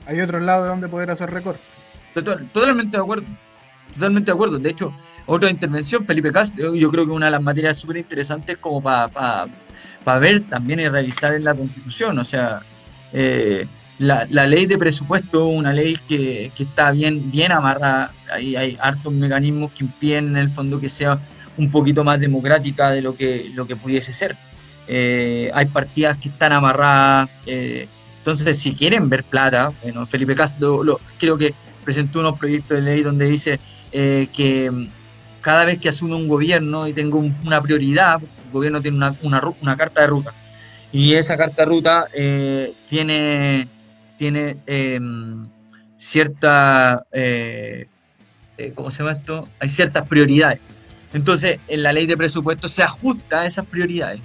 Hay 0.06 0.20
otros 0.20 0.42
lados 0.44 0.68
donde 0.68 0.88
poder 0.88 1.12
hacer 1.12 1.30
recortes. 1.32 1.64
totalmente 2.14 2.98
de 2.98 3.04
acuerdo. 3.04 3.26
Totalmente 3.94 4.32
de 4.32 4.36
acuerdo. 4.36 4.60
De 4.60 4.70
hecho, 4.70 4.94
otra 5.26 5.50
intervención, 5.50 6.06
Felipe 6.06 6.32
Castro, 6.32 6.76
yo 6.76 6.92
creo 6.92 7.06
que 7.06 7.12
una 7.12 7.28
de 7.28 7.32
las 7.32 7.42
materias 7.42 7.78
súper 7.78 7.98
interesantes 7.98 8.58
como 8.58 8.82
para 8.82 10.20
ver 10.20 10.42
también 10.44 10.80
y 10.80 10.88
revisar 10.88 11.34
en 11.34 11.44
la 11.44 11.56
Constitución. 11.56 12.20
O 12.20 12.24
sea, 12.24 12.62
eh, 13.14 13.68
la, 14.02 14.26
ley 14.26 14.66
de 14.66 14.78
presupuesto, 14.78 15.48
una 15.48 15.74
ley 15.74 15.98
que, 16.08 16.52
está 16.58 16.92
bien, 16.92 17.32
bien 17.32 17.52
amarrada, 17.52 18.12
ahí 18.34 18.56
hay 18.56 18.78
hartos 18.82 19.14
mecanismos 19.14 19.72
que 19.72 19.84
impiden 19.84 20.30
en 20.30 20.38
el 20.38 20.50
fondo 20.50 20.80
que 20.80 20.90
sea 20.90 21.20
un 21.58 21.70
poquito 21.70 22.04
más 22.04 22.20
democrática 22.20 22.92
de 22.92 23.02
lo 23.02 23.16
que, 23.16 23.52
lo 23.56 23.68
que 23.68 23.76
pudiese 23.76 24.14
ser. 24.14 24.36
Eh, 24.88 25.52
hay 25.54 25.66
partidas 25.68 26.18
que 26.18 26.30
están 26.30 26.52
amarradas. 26.52 27.30
Eh, 27.46 27.88
entonces, 28.18 28.58
si 28.58 28.74
quieren 28.74 29.10
ver 29.10 29.24
plata, 29.24 29.72
bueno, 29.82 30.06
Felipe 30.06 30.36
Castro 30.36 31.00
creo 31.18 31.38
que 31.38 31.54
presentó 31.84 32.20
unos 32.20 32.38
proyectos 32.38 32.78
de 32.78 32.82
ley 32.84 33.02
donde 33.02 33.26
dice 33.26 33.60
que 33.92 34.88
cada 35.42 35.66
vez 35.66 35.80
que 35.80 35.90
asume 35.90 36.16
un 36.16 36.28
gobierno 36.28 36.88
y 36.88 36.94
tengo 36.94 37.20
una 37.44 37.62
prioridad, 37.62 38.22
el 38.22 38.52
gobierno 38.52 38.82
tiene 38.82 38.98
una, 38.98 39.16
una, 39.62 39.78
carta 39.78 40.02
de 40.02 40.08
ruta. 40.08 40.34
Y 40.92 41.14
esa 41.14 41.36
carta 41.36 41.64
de 41.64 41.66
ruta 41.66 42.08
eh, 42.14 42.74
tiene, 42.88 43.68
tiene 44.22 44.56
em, 44.68 45.48
cierta, 45.96 47.08
eh, 47.12 47.88
eh, 48.56 48.72
¿cómo 48.76 48.92
se 48.92 49.00
llama 49.00 49.14
esto? 49.14 49.48
Hay 49.60 49.68
ciertas 49.68 50.08
prioridades. 50.08 50.60
Entonces, 51.12 51.60
en 51.68 51.82
la 51.82 51.92
ley 51.92 52.06
de 52.06 52.16
presupuesto 52.16 52.68
se 52.68 52.84
ajusta 52.84 53.42
a 53.42 53.46
esas 53.48 53.66
prioridades. 53.66 54.22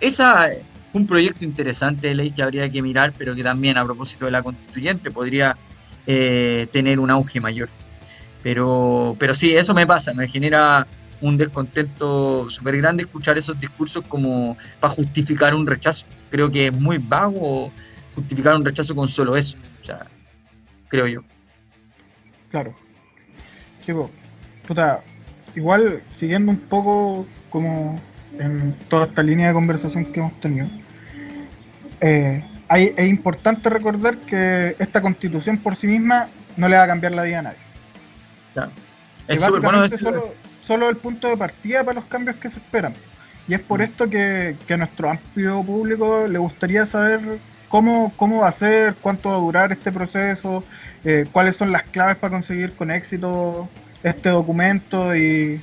Esa 0.00 0.50
es 0.50 0.64
un 0.92 1.06
proyecto 1.06 1.44
interesante 1.44 2.08
de 2.08 2.16
ley 2.16 2.32
que 2.32 2.42
habría 2.42 2.68
que 2.68 2.82
mirar, 2.82 3.12
pero 3.16 3.36
que 3.36 3.44
también 3.44 3.78
a 3.78 3.84
propósito 3.84 4.24
de 4.24 4.32
la 4.32 4.42
constituyente 4.42 5.12
podría 5.12 5.56
tener 6.04 6.98
un 6.98 7.10
auge 7.12 7.40
mayor. 7.40 7.68
Pero, 8.42 9.14
pero 9.16 9.32
sí, 9.32 9.54
eso 9.54 9.74
me 9.74 9.86
pasa, 9.86 10.12
me 10.12 10.26
genera 10.26 10.88
un 11.20 11.36
descontento 11.36 12.50
súper 12.50 12.78
grande 12.78 13.04
escuchar 13.04 13.38
esos 13.38 13.60
discursos 13.60 14.04
como 14.08 14.56
para 14.80 14.92
justificar 14.92 15.54
un 15.54 15.68
rechazo. 15.68 16.04
Creo 16.32 16.50
que 16.50 16.66
es 16.66 16.72
muy 16.72 16.98
vago 16.98 17.72
justificar 18.16 18.56
un 18.56 18.64
rechazo 18.64 18.94
con 18.94 19.06
solo 19.06 19.36
eso. 19.36 19.56
O 19.82 19.84
sea, 19.84 20.06
creo 20.88 21.06
yo. 21.06 21.20
Claro. 22.50 22.74
Chico, 23.84 24.10
puta, 24.66 25.02
igual 25.54 26.02
siguiendo 26.18 26.50
un 26.50 26.58
poco 26.58 27.26
como 27.50 28.00
en 28.38 28.74
toda 28.88 29.06
esta 29.06 29.22
línea 29.22 29.48
de 29.48 29.54
conversación 29.54 30.06
que 30.06 30.20
hemos 30.20 30.40
tenido, 30.40 30.66
eh, 32.00 32.44
es 32.68 33.08
importante 33.08 33.70
recordar 33.70 34.16
que 34.18 34.74
esta 34.78 35.00
constitución 35.00 35.58
por 35.58 35.76
sí 35.76 35.86
misma 35.86 36.28
no 36.56 36.68
le 36.68 36.76
va 36.76 36.82
a 36.82 36.86
cambiar 36.86 37.12
la 37.12 37.22
vida 37.22 37.38
a 37.38 37.42
nadie. 37.42 37.58
Claro. 38.54 38.72
Es 39.28 39.40
bueno 39.48 39.88
solo, 39.98 40.34
solo 40.66 40.88
el 40.88 40.96
punto 40.96 41.28
de 41.28 41.36
partida 41.36 41.84
para 41.84 42.00
los 42.00 42.08
cambios 42.08 42.36
que 42.36 42.50
se 42.50 42.58
esperan. 42.58 42.94
Y 43.48 43.54
es 43.54 43.60
por 43.60 43.80
mm. 43.80 43.82
esto 43.82 44.10
que, 44.10 44.56
que 44.66 44.74
a 44.74 44.76
nuestro 44.78 45.10
amplio 45.10 45.62
público 45.62 46.26
le 46.26 46.38
gustaría 46.38 46.86
saber 46.86 47.20
cómo, 47.68 48.12
cómo 48.16 48.38
va 48.38 48.48
a 48.48 48.58
ser, 48.58 48.94
cuánto 49.00 49.30
va 49.30 49.36
a 49.36 49.40
durar 49.40 49.72
este 49.72 49.92
proceso, 49.92 50.64
eh, 51.04 51.24
cuáles 51.30 51.56
son 51.56 51.72
las 51.72 51.82
claves 51.84 52.16
para 52.16 52.32
conseguir 52.32 52.72
con 52.74 52.90
éxito 52.90 53.68
este 54.02 54.28
documento 54.30 55.14
y, 55.16 55.60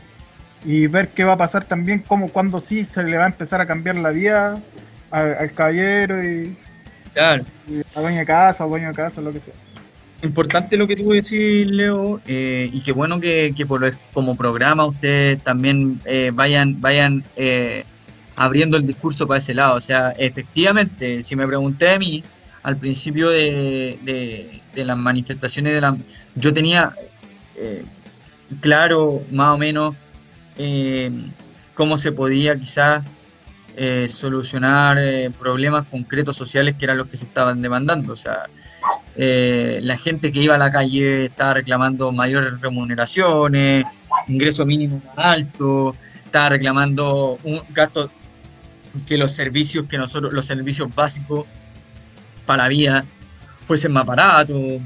ver 0.66 1.10
qué 1.10 1.24
va 1.24 1.34
a 1.34 1.38
pasar 1.38 1.66
también, 1.66 2.00
cómo, 2.00 2.30
cuándo 2.30 2.62
sí 2.62 2.88
se 2.94 3.04
le 3.04 3.18
va 3.18 3.26
a 3.26 3.28
empezar 3.28 3.60
a 3.60 3.66
cambiar 3.66 3.98
la 3.98 4.12
vida 4.12 4.58
al, 5.12 5.52
caballero 5.54 6.24
y, 6.24 6.56
claro. 7.14 7.44
a 7.96 8.00
dueña 8.00 8.26
casa, 8.26 8.64
a 8.64 8.68
dueño 8.68 8.88
de 8.88 8.94
casa, 8.94 9.20
lo 9.20 9.34
que 9.34 9.40
sea. 9.40 9.54
Importante 10.22 10.78
lo 10.78 10.88
que 10.88 10.96
tú 10.96 11.12
decís, 11.12 11.68
Leo, 11.68 12.22
eh, 12.26 12.70
y 12.72 12.82
qué 12.82 12.94
bueno 12.94 13.20
que, 13.20 13.54
por, 13.68 13.94
como 14.14 14.36
programa 14.36 14.86
ustedes 14.86 15.44
también 15.44 16.00
eh, 16.06 16.32
vayan, 16.34 16.80
vayan 16.80 17.26
abriendo 18.36 18.78
el 18.78 18.86
discurso 18.86 19.28
para 19.28 19.40
ese 19.40 19.54
lado. 19.54 19.78
O 19.78 19.82
sea, 19.82 20.12
efectivamente, 20.18 21.24
si 21.24 21.36
me 21.36 21.48
pregunté 21.48 21.90
a 21.90 22.00
mí, 22.00 22.24
al 22.64 22.78
principio 22.78 23.30
de, 23.30 24.00
de, 24.74 24.86
las 24.86 24.98
manifestaciones 24.98 25.74
de 25.74 25.82
la... 25.82 25.98
Yo 26.36 26.54
tenía 26.54 26.94
eh, 27.56 27.84
claro 28.62 29.22
más 29.32 29.56
o 29.56 29.58
menos 29.58 29.96
eh, 30.58 31.12
cómo 31.76 31.98
se 31.98 32.12
podía 32.12 32.58
quizás 32.58 33.04
eh, 33.76 34.08
solucionar 34.10 34.98
problemas 35.38 35.86
concretos 35.86 36.38
sociales 36.38 36.76
que 36.78 36.86
eran 36.86 36.98
los 36.98 37.08
que 37.08 37.18
se 37.18 37.26
estaban 37.26 37.62
demandando. 37.62 38.14
O 38.14 38.16
sea, 38.16 38.48
la 39.16 39.98
gente 39.98 40.32
que 40.32 40.40
iba 40.40 40.56
a 40.56 40.58
la 40.58 40.72
calle 40.72 41.26
estaba 41.26 41.56
reclamando 41.56 42.12
mayores 42.12 42.60
remuneraciones, 42.62 43.86
ingreso 44.28 44.66
mínimo 44.66 45.02
más 45.16 45.26
alto, 45.26 45.96
estaba 46.26 46.50
reclamando 46.50 47.38
un 47.44 47.62
gasto 47.70 48.10
que 49.08 49.18
los 49.18 49.32
servicios 49.32 49.86
que 49.88 49.98
nosotros, 49.98 50.34
los 50.34 50.46
servicios 50.46 50.94
básicos 50.94 51.46
para 52.46 52.64
la 52.64 52.70
vida 52.70 53.06
fuesen 53.66 53.92
más 53.92 54.06
baratos, 54.06 54.82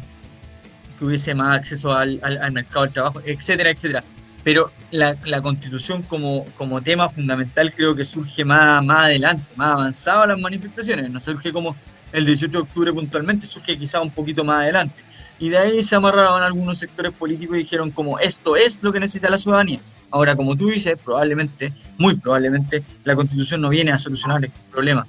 que 0.97 1.05
hubiese 1.05 1.33
más 1.35 1.57
acceso 1.57 1.93
al, 1.93 2.19
mercado 2.51 2.85
del 2.85 2.93
trabajo, 2.93 3.21
etcétera, 3.25 3.69
etcétera. 3.69 4.03
Pero 4.43 4.71
la, 4.91 5.15
constitución 5.41 6.03
como, 6.03 6.45
como 6.55 6.81
tema 6.81 7.09
fundamental 7.09 7.73
creo 7.73 7.95
que 7.95 8.05
surge 8.05 8.45
más, 8.45 8.83
más 8.83 9.05
adelante, 9.05 9.43
más 9.55 9.73
avanzado 9.73 10.21
a 10.21 10.27
las 10.27 10.39
manifestaciones, 10.39 11.09
no 11.09 11.19
surge 11.19 11.51
como 11.51 11.75
el 12.13 12.25
18 12.25 12.51
de 12.51 12.57
octubre 12.59 12.93
puntualmente, 12.93 13.45
surge 13.45 13.77
quizá 13.77 13.99
un 13.99 14.11
poquito 14.11 14.43
más 14.43 14.61
adelante. 14.61 15.03
Y 15.39 15.49
de 15.49 15.57
ahí 15.57 15.83
se 15.83 15.95
amarraron 15.95 16.41
algunos 16.41 16.79
sectores 16.79 17.11
políticos 17.11 17.57
y 17.57 17.59
dijeron 17.59 17.91
como 17.91 18.17
esto 18.19 18.55
es 18.55 18.81
lo 18.81 18.91
que 18.91 18.99
necesita 18.99 19.29
la 19.29 19.37
ciudadanía. 19.37 19.79
Ahora, 20.09 20.35
como 20.35 20.55
tú 20.55 20.69
dices, 20.69 20.97
probablemente, 21.03 21.73
muy 21.97 22.15
probablemente, 22.15 22.83
la 23.03 23.15
constitución 23.15 23.61
no 23.61 23.69
viene 23.69 23.91
a 23.91 23.97
solucionar 23.97 24.43
este 24.43 24.57
problema. 24.71 25.05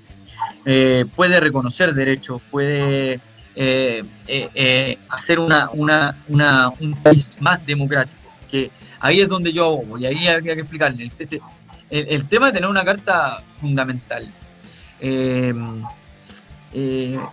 Eh, 0.64 1.06
puede 1.14 1.40
reconocer 1.40 1.94
derechos, 1.94 2.42
puede 2.50 3.20
eh, 3.54 4.04
eh, 4.26 4.98
hacer 5.08 5.38
una, 5.38 5.70
una, 5.72 6.22
una, 6.28 6.68
un 6.80 6.94
país 7.02 7.40
más 7.40 7.64
democrático. 7.64 8.18
Que 8.50 8.70
ahí 9.00 9.20
es 9.20 9.28
donde 9.28 9.52
yo 9.52 9.78
voy, 9.86 10.02
y 10.02 10.06
ahí 10.06 10.26
habría 10.26 10.54
que 10.54 10.60
explicarle. 10.60 11.04
El, 11.04 11.12
este, 11.16 11.40
el, 11.90 12.28
tema 12.28 12.46
de 12.46 12.52
tener 12.52 12.68
una 12.68 12.84
carta 12.84 13.42
fundamental 13.60 14.30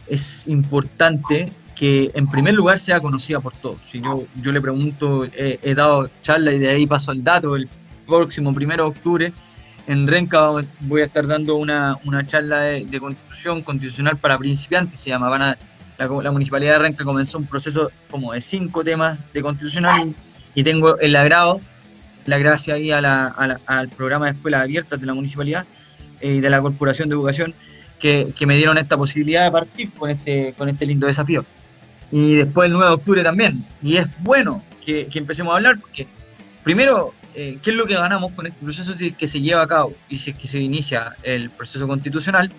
es 0.07 0.47
importante 0.47 1.51
que 1.75 2.09
en 2.13 2.27
primer 2.27 2.53
lugar 2.53 2.79
sea 2.79 2.99
conocida 2.99 3.39
por 3.39 3.53
todos. 3.55 3.77
Si 3.91 4.01
yo, 4.01 4.23
yo 4.41 4.51
le 4.51 4.61
pregunto, 4.61 5.27
he 5.33 5.75
dado 5.75 6.09
charla 6.21 6.53
y 6.53 6.59
de 6.59 6.69
ahí 6.69 6.87
paso 6.87 7.11
al 7.11 7.23
dato, 7.23 7.55
el 7.55 7.67
próximo 8.05 8.53
primero 8.53 8.83
de 8.83 8.89
octubre 8.89 9.33
en 9.87 10.07
Renca 10.07 10.49
voy 10.81 11.01
a 11.01 11.05
estar 11.05 11.27
dando 11.27 11.55
una, 11.55 11.97
una 12.05 12.25
charla 12.25 12.61
de, 12.61 12.99
constitución 12.99 13.61
constitucional 13.61 14.17
para 14.17 14.37
principiantes, 14.37 14.99
se 14.99 15.09
llama. 15.09 15.57
La, 15.97 16.31
Municipalidad 16.31 16.73
de 16.73 16.79
Renca 16.79 17.05
comenzó 17.05 17.37
un 17.37 17.45
proceso 17.45 17.89
como 18.11 18.33
de 18.33 18.41
cinco 18.41 18.83
temas 18.83 19.17
de 19.33 19.41
constitucional 19.41 20.13
y, 20.53 20.63
tengo 20.63 20.97
el 20.99 21.15
agrado, 21.15 21.61
la 22.25 22.37
gracia 22.37 22.73
ahí 22.73 22.91
a 22.91 22.99
la, 22.99 23.27
al 23.65 23.89
programa 23.89 24.25
de 24.25 24.33
escuelas 24.33 24.63
abiertas 24.63 24.99
de 24.99 25.05
la 25.05 25.13
Municipalidad 25.13 25.65
eh, 26.19 26.35
y 26.35 26.39
de 26.41 26.49
la 26.49 26.61
Corporación 26.61 27.07
de 27.07 27.15
Educación 27.15 27.53
que, 27.97 28.33
que, 28.35 28.45
me 28.45 28.57
dieron 28.57 28.77
esta 28.77 28.97
posibilidad 28.97 29.45
de 29.45 29.51
partir 29.51 29.91
con 29.93 30.09
este, 30.09 30.53
con 30.57 30.67
este 30.67 30.85
lindo 30.85 31.07
desafío 31.07 31.45
y 32.17 32.35
después 32.35 32.67
el 32.67 32.71
9 32.71 32.87
de 32.87 32.93
octubre 32.93 33.23
también. 33.23 33.65
Y 33.83 33.97
es 33.97 34.07
bueno 34.23 34.63
que, 34.85 35.09
empecemos 35.13 35.51
a 35.51 35.57
hablar 35.57 35.77
porque, 35.81 36.07
primero, 36.63 37.13
eh, 37.33 37.59
¿qué 37.61 37.71
es 37.71 37.75
lo 37.75 37.85
que 37.85 37.95
ganamos 37.95 38.31
con 38.31 38.47
este 38.47 38.57
proceso 38.63 38.93
que 39.17 39.27
se 39.27 39.41
lleva 39.41 39.63
a 39.63 39.67
cabo 39.67 39.93
y 40.07 40.17
si 40.17 40.31
que 40.33 40.47
se 40.47 40.59
inicia 40.59 41.13
el 41.23 41.49
proceso 41.49 41.85
constitucional? 41.85 42.49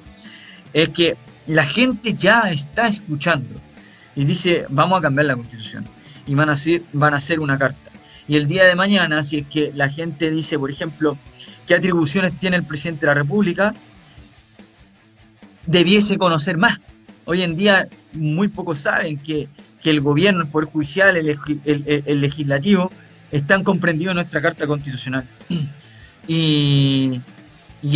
Es 0.74 0.90
que 0.90 1.16
la 1.46 1.64
gente 1.64 2.12
ya 2.12 2.50
está 2.50 2.86
escuchando 2.86 3.58
y 4.14 4.26
dice, 4.26 4.66
vamos 4.68 4.98
a 4.98 5.00
cambiar 5.00 5.24
la 5.24 5.36
constitución. 5.36 5.86
Y 6.26 6.34
van 6.34 6.50
a, 6.50 6.52
hacer, 6.52 6.82
van 6.92 7.14
a 7.14 7.16
hacer 7.16 7.40
una 7.40 7.56
carta. 7.56 7.90
Y 8.28 8.36
el 8.36 8.48
día 8.48 8.64
de 8.64 8.74
mañana, 8.74 9.22
si 9.22 9.38
es 9.38 9.46
que 9.46 9.72
la 9.74 9.88
gente 9.88 10.30
dice, 10.30 10.58
por 10.58 10.70
ejemplo, 10.70 11.16
qué 11.66 11.74
atribuciones 11.74 12.38
tiene 12.38 12.56
el 12.56 12.64
presidente 12.64 13.06
de 13.06 13.06
la 13.06 13.14
República, 13.14 13.74
debiese 15.64 16.18
conocer 16.18 16.58
más. 16.58 16.78
Hoy 17.24 17.42
en 17.42 17.56
día 17.56 17.88
muy 18.16 18.48
pocos 18.48 18.80
saben 18.80 19.18
que, 19.18 19.48
el 19.84 20.00
gobierno, 20.00 20.42
el 20.42 20.48
Poder 20.48 20.68
Judicial, 20.68 21.16
el, 21.16 22.20
Legislativo, 22.20 22.90
están 23.30 23.62
comprendidos 23.62 24.12
en 24.12 24.16
nuestra 24.16 24.42
Carta 24.42 24.66
Constitucional. 24.66 25.26
Y, 26.28 27.20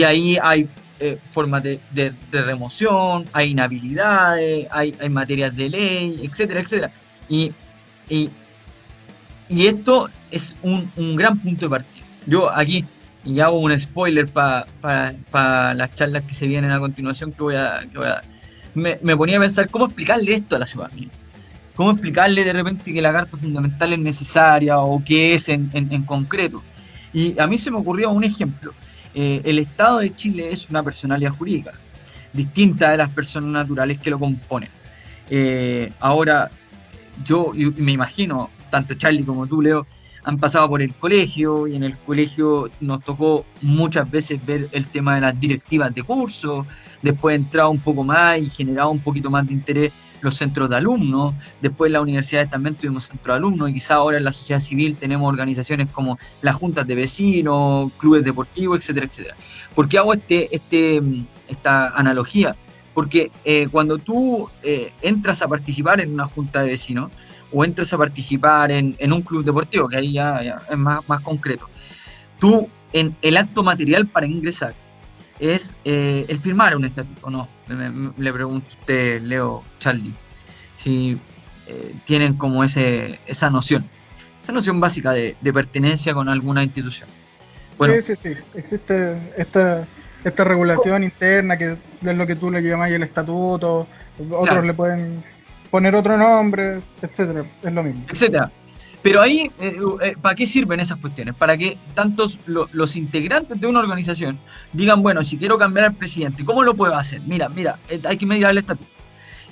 ahí 0.05 0.39
hay 0.41 0.69
eh, 1.01 1.19
formas 1.33 1.65
de, 1.65 2.15
remoción, 2.31 3.25
hay 3.33 3.51
inhabilidades, 3.51 4.69
hay, 4.71 4.95
hay, 5.01 5.09
materias 5.09 5.57
de 5.57 5.69
ley, 5.69 6.21
etcétera, 6.23 6.61
etcétera. 6.61 6.93
Y, 7.29 7.51
y, 8.09 8.31
esto 9.49 10.09
es 10.31 10.55
un, 10.63 11.17
gran 11.17 11.41
punto 11.41 11.67
de 11.67 11.71
partida. 11.71 12.05
Yo 12.25 12.49
aquí, 12.49 12.85
y 13.25 13.41
hago 13.41 13.59
un 13.59 13.81
spoiler 13.81 14.29
para 14.29 15.75
las 15.75 15.95
charlas 15.97 16.23
que 16.23 16.35
se 16.35 16.47
vienen 16.47 16.71
a 16.71 16.79
continuación 16.79 17.33
que 17.33 17.43
voy 17.43 17.57
a, 17.57 17.81
que 17.91 17.99
voy 17.99 18.07
a 18.07 18.23
me, 18.75 18.97
ponía 19.17 19.39
a 19.39 19.41
pensar 19.41 19.69
cómo 19.71 19.87
explicarle 19.87 20.35
esto 20.35 20.57
a 20.57 20.59
la 20.59 20.67
ciudadanía. 20.67 21.09
Cómo 21.75 21.93
explicarle 21.93 22.45
de 22.45 22.53
repente 22.53 22.93
que 22.93 23.01
la 23.01 23.13
carta 23.13 23.37
fundamental 23.37 23.93
es 23.93 23.99
necesaria 23.99 24.79
o 24.79 25.03
qué 25.05 25.35
es 25.35 25.49
en, 25.49 26.05
concreto. 26.05 26.63
Y 27.13 27.39
a 27.41 27.47
mí 27.47 27.59
se 27.59 27.71
me 27.71 27.79
ocurrió 27.79 28.11
un 28.11 28.25
ejemplo. 28.25 28.73
Eh, 29.15 29.41
el 29.45 29.59
Estado 29.59 29.99
de 29.99 30.15
Chile 30.15 30.49
es 30.51 30.69
una 30.71 30.83
personalidad 30.83 31.33
jurídica, 31.33 31.73
distinta 32.33 32.91
de 32.91 32.99
las 32.99 33.09
personas 33.11 33.51
naturales 33.51 33.99
que 33.99 34.11
lo 34.11 34.19
componen. 34.19 34.69
Eh, 35.31 35.93
ahora, 36.01 36.51
yo 37.25 37.53
me 37.77 37.93
imagino, 37.93 38.51
tanto 38.71 38.95
Charlie 38.95 39.25
como 39.25 39.47
tú, 39.47 39.63
Leo, 39.63 39.87
han 40.25 40.39
pasado 40.39 40.69
por 40.69 40.83
el 40.83 40.95
colegio 40.95 41.67
y 41.67 41.77
en 41.77 41.85
el 41.85 41.97
colegio 41.99 42.71
nos 42.81 43.03
tocó 43.03 43.45
muchas 43.63 44.11
veces 44.11 44.45
ver 44.45 44.69
el 44.73 44.87
tema 44.87 45.15
de 45.15 45.23
las 45.23 45.39
directivas 45.41 45.95
de 45.95 46.03
curso, 46.03 46.67
después 47.03 47.37
entrado 47.37 47.71
un 47.71 47.81
poco 47.81 48.05
más 48.05 48.39
y 48.39 48.49
generado 48.51 48.91
un 48.91 49.01
poquito 49.01 49.31
más 49.31 49.47
de 49.47 49.55
interés 49.55 49.93
los 50.21 50.37
centros 50.37 50.69
de 50.69 50.77
alumnos, 50.77 51.35
después 51.61 51.89
en 51.89 51.95
las 51.95 52.03
universidades 52.03 52.51
también 52.51 52.75
tuvimos 52.75 53.07
centros 53.07 53.35
de 53.35 53.39
alumnos 53.39 53.71
y 53.71 53.75
quizá 53.75 53.95
ahora 53.95 54.19
en 54.19 54.25
la 54.25 54.33
sociedad 54.33 54.61
civil 54.61 54.97
tenemos 54.97 55.29
organizaciones 55.29 55.89
como 55.89 56.19
las 56.43 56.57
juntas 56.57 56.87
de 56.87 56.95
vecinos, 56.95 57.91
clubes 57.97 58.25
deportivos, 58.25 58.79
etcétera, 58.81 59.07
etcétera. 59.07 59.37
¿Por 59.75 59.89
qué 59.89 59.99
hago 59.99 60.13
este, 60.13 60.55
este, 60.55 61.01
esta 61.49 61.89
analogía? 61.97 62.57
Porque 62.93 63.31
eh, 63.45 63.69
cuando 63.71 63.99
tú 63.99 64.51
eh, 64.63 64.93
entras 65.01 65.43
a 65.43 65.49
participar 65.49 66.01
en 66.01 66.13
una 66.13 66.27
junta 66.27 66.63
de 66.63 66.71
vecinos, 66.71 67.11
o 67.53 67.65
entres 67.65 67.93
a 67.93 67.99
participar 67.99 68.71
en, 68.71 69.13
un 69.13 69.23
club 69.23 69.45
deportivo, 69.45 69.89
que 69.89 69.97
ahí 69.97 70.13
ya, 70.13 70.63
es 70.69 70.79
más, 70.79 71.07
más, 71.09 71.21
concreto, 71.21 71.69
tú 72.39 72.69
en 72.93 73.17
el 73.23 73.37
acto 73.37 73.63
material 73.63 74.07
para 74.07 74.27
ingresar 74.27 74.75
es 75.39 75.75
eh, 75.85 76.27
el 76.29 76.39
firmar 76.39 76.77
un 76.77 76.85
estatuto, 76.85 77.31
¿no? 77.31 77.49
Le, 78.19 78.33
pregunto 78.33 78.67
a 78.69 78.79
usted, 78.81 79.23
Leo, 79.23 79.65
Charlie, 79.79 80.15
si 80.75 81.19
eh, 81.67 81.95
tienen 82.05 82.35
como 82.35 82.63
ese, 82.63 83.19
esa 83.27 83.49
noción, 83.49 83.89
esa 84.43 84.53
noción 84.53 84.81
básica 84.81 85.13
de, 85.13 85.35
pertenencia 85.53 86.13
con 86.13 86.29
alguna 86.29 86.63
institución. 86.63 87.09
Bueno, 87.79 87.95
sí, 87.95 88.15
sí, 88.15 88.35
sí, 88.35 88.41
existe 88.55 89.19
esta, 89.39 89.87
esta 90.23 90.45
regulación 90.45 91.05
interna 91.05 91.57
que 91.57 91.77
es 92.05 92.17
lo 92.17 92.27
que 92.27 92.37
tú 92.37 92.51
le 92.51 92.61
llamas 92.61 92.91
el 92.91 93.03
estatuto, 93.03 93.87
otros 94.31 94.65
le 94.65 94.75
pueden 94.75 95.25
poner 95.71 95.95
otro 95.95 96.17
nombre, 96.17 96.81
etcétera, 97.01 97.45
es 97.63 97.73
lo 97.73 97.83
mismo. 97.83 98.05
Etcétera. 98.09 98.51
Pero 99.03 99.23
ahí, 99.23 99.51
eh, 99.61 99.79
eh, 100.03 100.17
¿para 100.21 100.35
qué 100.35 100.47
sirven 100.47 100.79
esas 100.81 100.99
cuestiones? 100.99 101.35
Para 101.35 101.57
que 101.57 101.79
tantos 101.95 102.39
los 102.47 102.97
integrantes 102.97 103.59
de 103.59 103.67
una 103.67 103.81
organización 103.81 104.39
digan, 104.73 105.03
bueno, 105.03 105.23
si 105.23 105.39
quiero 105.39 105.57
cambiar 105.57 105.87
al 105.87 105.95
presidente, 105.95 106.45
¿cómo 106.45 106.63
lo 106.63 106.75
puedo 106.75 106.95
hacer? 106.95 107.21
Mira, 107.27 107.49
mira, 107.49 107.79
eh, 107.89 108.01
hay 108.07 108.19
que 108.19 108.27
medir 108.27 108.45
el 108.47 108.59
estatuto. 108.59 108.91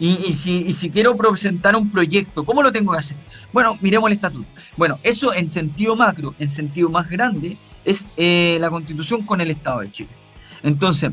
Y, 0.01 0.33
si, 0.33 0.73
si, 0.73 0.91
quiero 0.91 1.17
presentar 1.17 1.75
un 1.75 1.91
proyecto, 1.91 2.45
¿cómo 2.45 2.63
lo 2.63 2.71
tengo 2.71 2.93
que 2.93 2.99
hacer? 2.99 3.17
Bueno, 3.53 3.77
miremos 3.81 4.09
el 4.09 4.15
estatuto. 4.15 4.47
Bueno, 4.77 4.97
eso 5.03 5.35
en 5.35 5.49
sentido 5.49 5.97
macro, 5.97 6.37
en 6.39 6.49
sentido 6.49 6.89
más 6.89 7.11
grande, 7.11 7.57
es 7.85 8.07
la 8.17 8.71
constitución 8.71 9.23
con 9.23 9.41
el 9.41 9.51
Estado 9.51 9.81
de 9.81 9.91
Chile. 9.91 10.11
Entonces, 10.63 11.11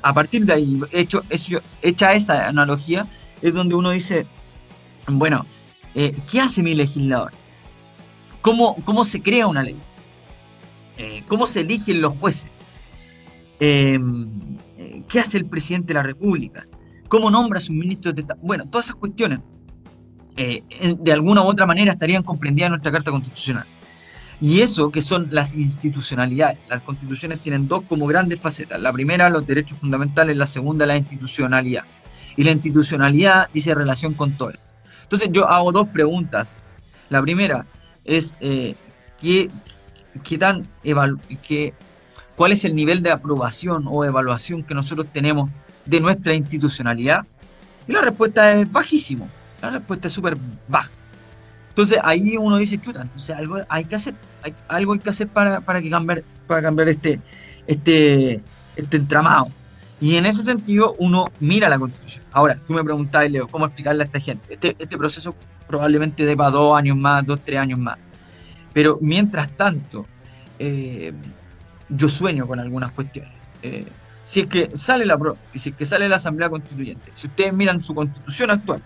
a 0.00 0.14
partir 0.14 0.44
de 0.44 0.52
ahí, 0.52 0.80
hecho, 0.92 1.24
hecha 1.82 2.12
esa 2.12 2.46
analogía, 2.46 3.08
es 3.42 3.52
donde 3.52 3.74
uno 3.74 3.90
dice, 3.90 4.26
bueno, 5.06 5.44
¿qué 5.94 6.40
hace 6.40 6.62
mi 6.62 6.74
legislador? 6.74 7.32
¿Cómo, 8.42 8.76
cómo 8.84 9.04
se 9.04 9.22
crea 9.22 9.46
una 9.46 9.62
ley? 9.62 9.76
Eh, 10.98 11.22
¿Cómo 11.28 11.46
se 11.46 11.60
eligen 11.60 12.00
los 12.00 12.14
jueces? 12.18 12.48
Em, 13.60 14.30
eh, 14.76 15.02
¿Qué 15.08 15.20
hace 15.20 15.38
el 15.38 15.46
presidente 15.46 15.88
de 15.88 15.94
la 15.94 16.02
República? 16.02 16.66
¿Cómo 17.08 17.30
nombra 17.30 17.58
a 17.58 17.62
sus 17.62 17.74
ministros 17.74 18.14
de 18.14 18.22
Estado? 18.22 18.40
Bueno, 18.42 18.66
todas 18.68 18.86
esas 18.86 18.96
cuestiones 18.96 19.40
eh, 20.36 20.62
de 20.98 21.12
alguna 21.12 21.42
u 21.42 21.46
otra 21.46 21.66
manera 21.66 21.92
estarían 21.92 22.22
comprendidas 22.22 22.66
en 22.66 22.72
nuestra 22.72 22.90
Carta 22.92 23.10
Constitucional. 23.10 23.64
Y 24.40 24.60
eso 24.60 24.90
que 24.90 25.00
son 25.00 25.28
las 25.30 25.54
institucionalidades. 25.54 26.58
Las 26.68 26.80
constituciones 26.82 27.38
tienen 27.40 27.68
dos 27.68 27.82
como 27.82 28.06
grandes 28.06 28.40
facetas. 28.40 28.80
La 28.80 28.92
primera, 28.92 29.30
los 29.30 29.46
derechos 29.46 29.78
fundamentales, 29.78 30.36
la 30.36 30.48
segunda, 30.48 30.84
la 30.84 30.96
institucionalidad. 30.96 31.84
Y 32.36 32.44
la 32.44 32.52
institucionalidad 32.52 33.48
dice 33.52 33.74
relación 33.74 34.14
con 34.14 34.32
todo 34.32 34.50
esto. 34.50 34.62
Entonces 35.02 35.28
yo 35.32 35.48
hago 35.48 35.72
dos 35.72 35.88
preguntas. 35.88 36.52
La 37.10 37.20
primera, 37.20 37.66
es 38.04 38.36
eh, 38.40 38.74
qué, 39.20 39.48
tan 40.38 40.66
cuál 42.36 42.52
es 42.52 42.64
el 42.64 42.74
nivel 42.74 43.02
de 43.02 43.10
aprobación 43.10 43.84
o 43.86 44.04
evaluación 44.04 44.62
que 44.62 44.74
nosotros 44.74 45.06
tenemos 45.12 45.50
de 45.84 46.00
nuestra 46.00 46.34
institucionalidad. 46.34 47.26
Y 47.86 47.92
la 47.92 48.00
respuesta 48.00 48.52
es 48.52 48.70
bajísimo. 48.70 49.28
La 49.60 49.70
respuesta 49.70 50.08
es 50.08 50.14
súper 50.14 50.36
baja. 50.68 50.90
Entonces 51.68 51.98
ahí 52.02 52.36
uno 52.36 52.58
dice, 52.58 52.78
chuta, 52.78 53.02
entonces 53.02 53.34
algo 53.34 53.56
hay 53.68 53.84
que 53.86 53.94
hacer, 53.94 54.14
hay, 54.42 54.54
algo 54.68 54.92
hay 54.92 54.98
que 54.98 55.08
hacer 55.08 55.28
para, 55.28 55.60
para, 55.62 55.80
que 55.80 55.88
cambiar, 55.88 56.22
para 56.46 56.60
cambiar 56.60 56.88
este, 56.88 57.18
este, 57.66 58.42
este 58.76 58.96
entramado. 58.96 59.48
Y 60.02 60.16
en 60.16 60.26
ese 60.26 60.42
sentido 60.42 60.96
uno 60.98 61.30
mira 61.38 61.68
la 61.68 61.78
constitución. 61.78 62.24
Ahora, 62.32 62.56
tú 62.66 62.72
me 62.72 62.82
preguntabas, 62.82 63.30
Leo, 63.30 63.46
¿cómo 63.46 63.66
explicarle 63.66 64.02
a 64.02 64.06
esta 64.06 64.18
gente? 64.18 64.54
Este, 64.54 64.74
este 64.76 64.98
proceso 64.98 65.32
probablemente 65.68 66.26
deba 66.26 66.50
dos 66.50 66.76
años 66.76 66.96
más, 66.96 67.24
dos, 67.24 67.38
tres 67.44 67.60
años 67.60 67.78
más. 67.78 67.98
Pero 68.72 68.98
mientras 69.00 69.48
tanto, 69.56 70.04
eh, 70.58 71.12
yo 71.88 72.08
sueño 72.08 72.48
con 72.48 72.58
algunas 72.58 72.90
cuestiones. 72.90 73.30
Eh, 73.62 73.86
si 74.24 74.40
es 74.40 74.48
que 74.48 74.70
sale 74.74 75.06
la 75.06 75.16
si 75.54 75.68
es 75.68 75.76
que 75.76 75.84
sale 75.84 76.08
la 76.08 76.16
Asamblea 76.16 76.50
Constituyente, 76.50 77.12
si 77.12 77.28
ustedes 77.28 77.52
miran 77.52 77.80
su 77.80 77.94
constitución 77.94 78.50
actual, 78.50 78.82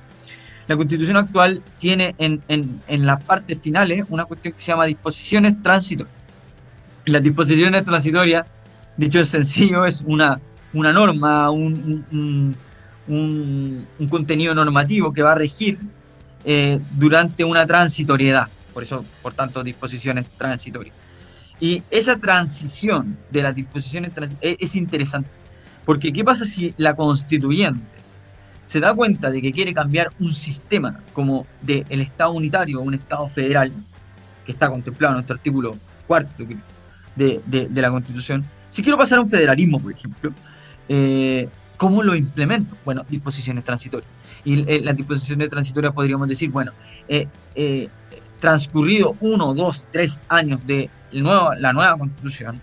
la 0.66 0.76
constitución 0.76 1.16
actual 1.16 1.62
tiene 1.78 2.14
en, 2.18 2.42
en, 2.48 2.82
en 2.88 3.06
las 3.06 3.24
partes 3.24 3.58
finales 3.58 4.04
una 4.10 4.26
cuestión 4.26 4.52
que 4.52 4.60
se 4.60 4.66
llama 4.70 4.84
disposiciones 4.84 5.62
transitorias. 5.62 6.14
Las 7.06 7.22
disposiciones 7.22 7.84
transitorias, 7.84 8.46
dicho 8.98 9.18
en 9.20 9.24
sencillo, 9.24 9.86
es 9.86 10.02
una, 10.04 10.40
una 10.78 10.92
norma, 10.92 11.50
un, 11.50 12.54
un, 13.08 14.08
contenido 14.08 14.54
normativo 14.54 15.12
que 15.12 15.22
va 15.22 15.32
a 15.32 15.34
regir 15.34 15.78
eh, 16.44 16.78
durante 16.92 17.44
una 17.44 17.66
transitoriedad, 17.66 18.48
por 18.74 18.82
eso, 18.82 19.04
por 19.22 19.32
tanto, 19.32 19.62
disposiciones 19.62 20.26
transitorias. 20.36 20.94
Y 21.58 21.82
esa 21.90 22.16
transición 22.16 23.16
de 23.30 23.42
las 23.42 23.54
disposiciones 23.54 24.12
es, 24.40 24.56
es 24.60 24.76
interesante, 24.76 25.30
porque 25.84 26.12
¿qué 26.12 26.22
pasa 26.22 26.44
si 26.44 26.74
la 26.76 26.94
constituyente 26.94 27.96
se 28.66 28.80
da 28.80 28.92
cuenta 28.92 29.30
de 29.30 29.40
que 29.40 29.52
quiere 29.52 29.72
cambiar 29.72 30.10
un 30.20 30.34
sistema 30.34 31.00
como 31.14 31.46
del 31.62 31.86
el 31.88 32.00
Estado 32.02 32.32
unitario 32.32 32.80
o 32.80 32.82
un 32.82 32.94
Estado 32.94 33.28
federal, 33.28 33.72
que 34.44 34.52
está 34.52 34.68
contemplado 34.68 35.14
en 35.14 35.16
nuestro 35.18 35.36
artículo 35.36 35.76
cuarto 36.06 36.44
de, 37.14 37.40
de, 37.46 37.80
la 37.80 37.90
Constitución, 37.90 38.44
si 38.68 38.82
quiero 38.82 38.98
pasar 38.98 39.18
a 39.18 39.22
un 39.22 39.28
federalismo, 39.28 39.80
por 39.80 39.92
ejemplo, 39.92 40.32
eh, 40.88 41.48
¿cómo 41.76 42.02
lo 42.02 42.14
implemento? 42.14 42.76
Bueno, 42.84 43.04
disposiciones 43.08 43.64
transitorias. 43.64 44.10
Y 44.44 44.64
eh, 44.70 44.80
las 44.82 44.96
disposiciones 44.96 45.48
transitorias 45.48 45.92
podríamos 45.92 46.28
decir, 46.28 46.50
bueno, 46.50 46.72
eh, 47.08 47.26
eh, 47.54 47.88
transcurrido 48.40 49.16
uno, 49.20 49.54
dos, 49.54 49.84
tres 49.90 50.20
años 50.28 50.64
de 50.66 50.90
la 51.12 51.72
nueva 51.72 51.96
constitución, 51.96 52.60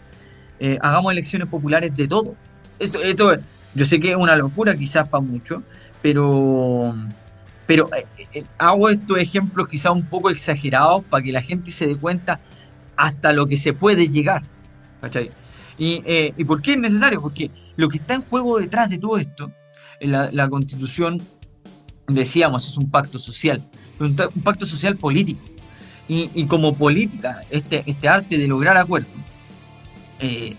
hagamos 0.79 1.11
elecciones 1.11 1.47
populares 1.47 1.95
de 1.95 2.07
todo. 2.07 2.35
Esto, 2.79 3.01
esto 3.01 3.35
yo 3.73 3.85
sé 3.85 3.99
que 3.99 4.11
es 4.11 4.15
una 4.15 4.35
locura 4.35 4.75
quizás 4.75 5.09
para 5.09 5.21
muchos, 5.21 5.63
pero, 6.01 6.95
pero 7.65 7.89
hago 8.59 8.89
estos 8.89 9.17
ejemplos 9.17 9.67
quizás 9.67 9.91
un 9.91 10.05
poco 10.05 10.29
exagerados 10.29 11.03
para 11.05 11.23
que 11.23 11.31
la 11.31 11.41
gente 11.41 11.71
se 11.71 11.87
dé 11.87 11.95
cuenta 11.95 12.39
hasta 12.95 13.33
lo 13.33 13.47
que 13.47 13.57
se 13.57 13.73
puede 13.73 14.07
llegar. 14.07 14.43
Y, 15.77 16.03
¿Y 16.37 16.43
por 16.43 16.61
qué 16.61 16.73
es 16.73 16.79
necesario? 16.79 17.21
Porque 17.21 17.49
lo 17.75 17.89
que 17.89 17.97
está 17.97 18.13
en 18.13 18.21
juego 18.21 18.59
detrás 18.59 18.89
de 18.89 18.97
todo 18.97 19.17
esto, 19.17 19.51
la, 19.99 20.29
la 20.31 20.49
constitución 20.49 21.21
decíamos, 22.07 22.67
es 22.67 22.77
un 22.77 22.89
pacto 22.89 23.19
social, 23.19 23.61
un, 23.99 24.15
pacto 24.15 24.65
social 24.65 24.95
político. 24.97 25.41
Y, 26.09 26.45
como 26.45 26.75
política, 26.75 27.43
este, 27.49 27.81
este 27.87 28.07
arte 28.07 28.37
de 28.37 28.47
lograr 28.47 28.77
acuerdos, 28.77 29.09
eh, 30.19 30.53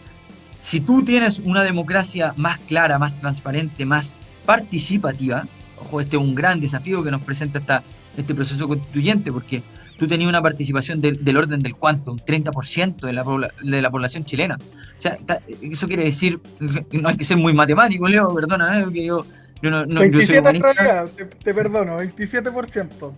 si 0.61 0.81
tú 0.81 1.05
tienes 1.05 1.39
una 1.39 1.63
democracia 1.63 2.33
más 2.37 2.59
clara, 2.61 2.99
más 2.99 3.21
transparente, 3.21 3.85
más 3.85 4.15
participativa, 4.47 5.45
ojo, 5.79 6.01
este 6.01 6.17
es 6.17 6.23
un 6.23 6.35
gran 6.35 6.61
desafío 6.61 7.05
que 7.05 7.11
nos 7.11 7.23
presenta 7.23 7.59
esta, 7.61 7.85
este 8.17 8.35
proceso 8.35 8.67
constituyente, 8.67 9.31
porque 9.31 9.63
tú 9.97 10.09
tenías 10.09 10.29
una 10.29 10.43
participación 10.43 11.01
del 11.01 11.37
orden 11.37 11.63
del 11.63 11.77
cuánto, 11.77 12.13
un 12.13 12.19
30% 12.19 13.01
de 13.01 13.13
la, 13.13 13.25
de 13.63 13.83
la 13.83 13.91
población 13.91 14.25
chilena. 14.25 14.59
O 14.97 15.01
sea, 15.01 15.19
eso 15.61 15.87
quiere 15.87 16.05
decir, 16.05 16.41
no 16.93 17.09
hay 17.09 17.17
que 17.17 17.25
ser 17.25 17.37
muy 17.37 17.53
matemático, 17.53 18.07
Leo, 18.07 18.35
perdona, 18.35 18.81
eh, 18.81 18.87
que 18.93 19.05
yo 19.05 19.25
27 19.71 20.49
en 20.49 20.63
realidad, 20.63 21.09
te, 21.43 21.55
perdono, 21.55 21.99
27%. 21.99 23.13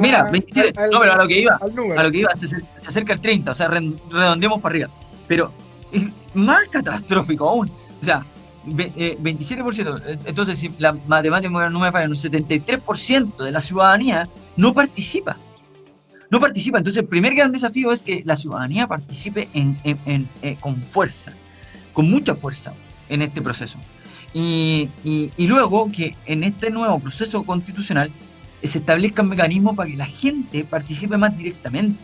mira, 0.00 0.24
27, 0.24 0.80
no, 0.90 1.00
pero 1.00 1.12
a 1.12 1.16
lo 1.16 1.28
que 1.28 1.40
iba, 1.40 1.56
a 1.56 2.02
lo 2.02 2.10
que 2.10 2.18
iba, 2.18 2.30
se, 2.36 2.56
acerca 2.86 3.12
el 3.12 3.20
30, 3.20 3.52
o 3.52 3.54
sea, 3.54 3.68
redondeemos 3.68 4.60
para 4.60 4.72
arriba. 4.72 4.88
Pero 5.28 5.52
es 5.92 6.04
más 6.34 6.66
catastrófico 6.68 7.48
aún. 7.48 7.70
O 8.02 8.04
sea, 8.04 8.24
27%. 8.66 10.02
Eh, 10.06 10.18
entonces, 10.24 10.58
si 10.58 10.72
la 10.78 10.92
matemática 11.06 11.70
no 11.70 11.78
me 11.78 11.92
falla, 11.92 12.08
un 12.08 12.16
73% 12.16 13.44
de 13.44 13.50
la 13.50 13.60
ciudadanía 13.60 14.28
no 14.56 14.74
participa. 14.74 15.36
No 16.30 16.40
participa. 16.40 16.78
Entonces, 16.78 17.02
el 17.02 17.08
primer 17.08 17.34
gran 17.34 17.52
desafío 17.52 17.92
es 17.92 18.02
que 18.02 18.22
la 18.24 18.36
ciudadanía 18.36 18.86
participe 18.86 19.48
en, 19.54 19.76
eh, 19.84 20.56
con 20.60 20.76
fuerza, 20.82 21.32
con 21.92 22.10
mucha 22.10 22.34
fuerza 22.34 22.72
en 23.08 23.22
este 23.22 23.42
proceso. 23.42 23.78
Y, 24.34 24.90
luego 25.38 25.90
que 25.90 26.14
en 26.26 26.44
este 26.44 26.70
nuevo 26.70 26.98
proceso 26.98 27.42
constitucional 27.44 28.10
se 28.62 28.78
establezcan 28.78 29.28
mecanismos 29.28 29.76
para 29.76 29.90
que 29.90 29.96
la 29.96 30.06
gente 30.06 30.64
participe 30.64 31.16
más 31.16 31.36
directamente. 31.36 31.98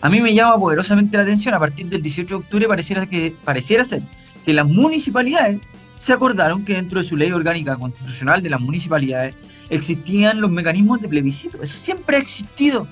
A 0.00 0.10
mí 0.10 0.20
me 0.20 0.34
llama 0.34 0.58
poderosamente 0.58 1.16
la 1.16 1.22
atención, 1.22 1.54
a 1.54 1.58
partir 1.58 1.86
del 1.86 2.02
18 2.02 2.28
de 2.28 2.34
octubre 2.34 2.68
pareciera, 2.68 3.06
que, 3.06 3.34
pareciera 3.44 3.84
ser 3.84 4.02
que 4.44 4.52
las 4.52 4.66
municipalidades 4.66 5.60
se 5.98 6.12
acordaron 6.12 6.64
que 6.64 6.74
dentro 6.74 7.00
de 7.00 7.08
su 7.08 7.16
ley 7.16 7.32
orgánica 7.32 7.76
constitucional 7.76 8.42
de 8.42 8.50
las 8.50 8.60
municipalidades 8.60 9.34
existían 9.70 10.40
los 10.40 10.50
mecanismos 10.50 11.00
de 11.00 11.08
plebiscito. 11.08 11.62
Eso 11.62 11.76
siempre 11.78 12.18
ha 12.18 12.20
existido, 12.20 12.86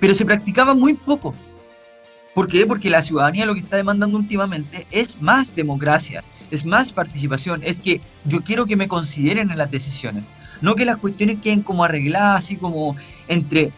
pero 0.00 0.14
se 0.14 0.24
practicaba 0.24 0.74
muy 0.74 0.94
poco. 0.94 1.34
¿Por 2.34 2.48
qué? 2.48 2.66
Porque 2.66 2.90
la 2.90 3.02
ciudadanía 3.02 3.46
lo 3.46 3.54
que 3.54 3.60
está 3.60 3.76
demandando 3.76 4.16
últimamente 4.16 4.86
es 4.90 5.20
más 5.20 5.54
democracia, 5.54 6.24
es 6.50 6.64
más 6.64 6.90
participación, 6.90 7.62
es 7.64 7.78
que 7.78 8.00
yo 8.24 8.40
quiero 8.42 8.66
que 8.66 8.76
me 8.76 8.88
consideren 8.88 9.50
en 9.50 9.58
las 9.58 9.70
decisiones, 9.70 10.24
no 10.60 10.74
que 10.74 10.84
las 10.84 10.98
cuestiones 10.98 11.38
queden 11.40 11.62
como 11.62 11.84
arregladas, 11.84 12.44
así 12.44 12.56
como 12.56 12.96
entre 13.28 13.72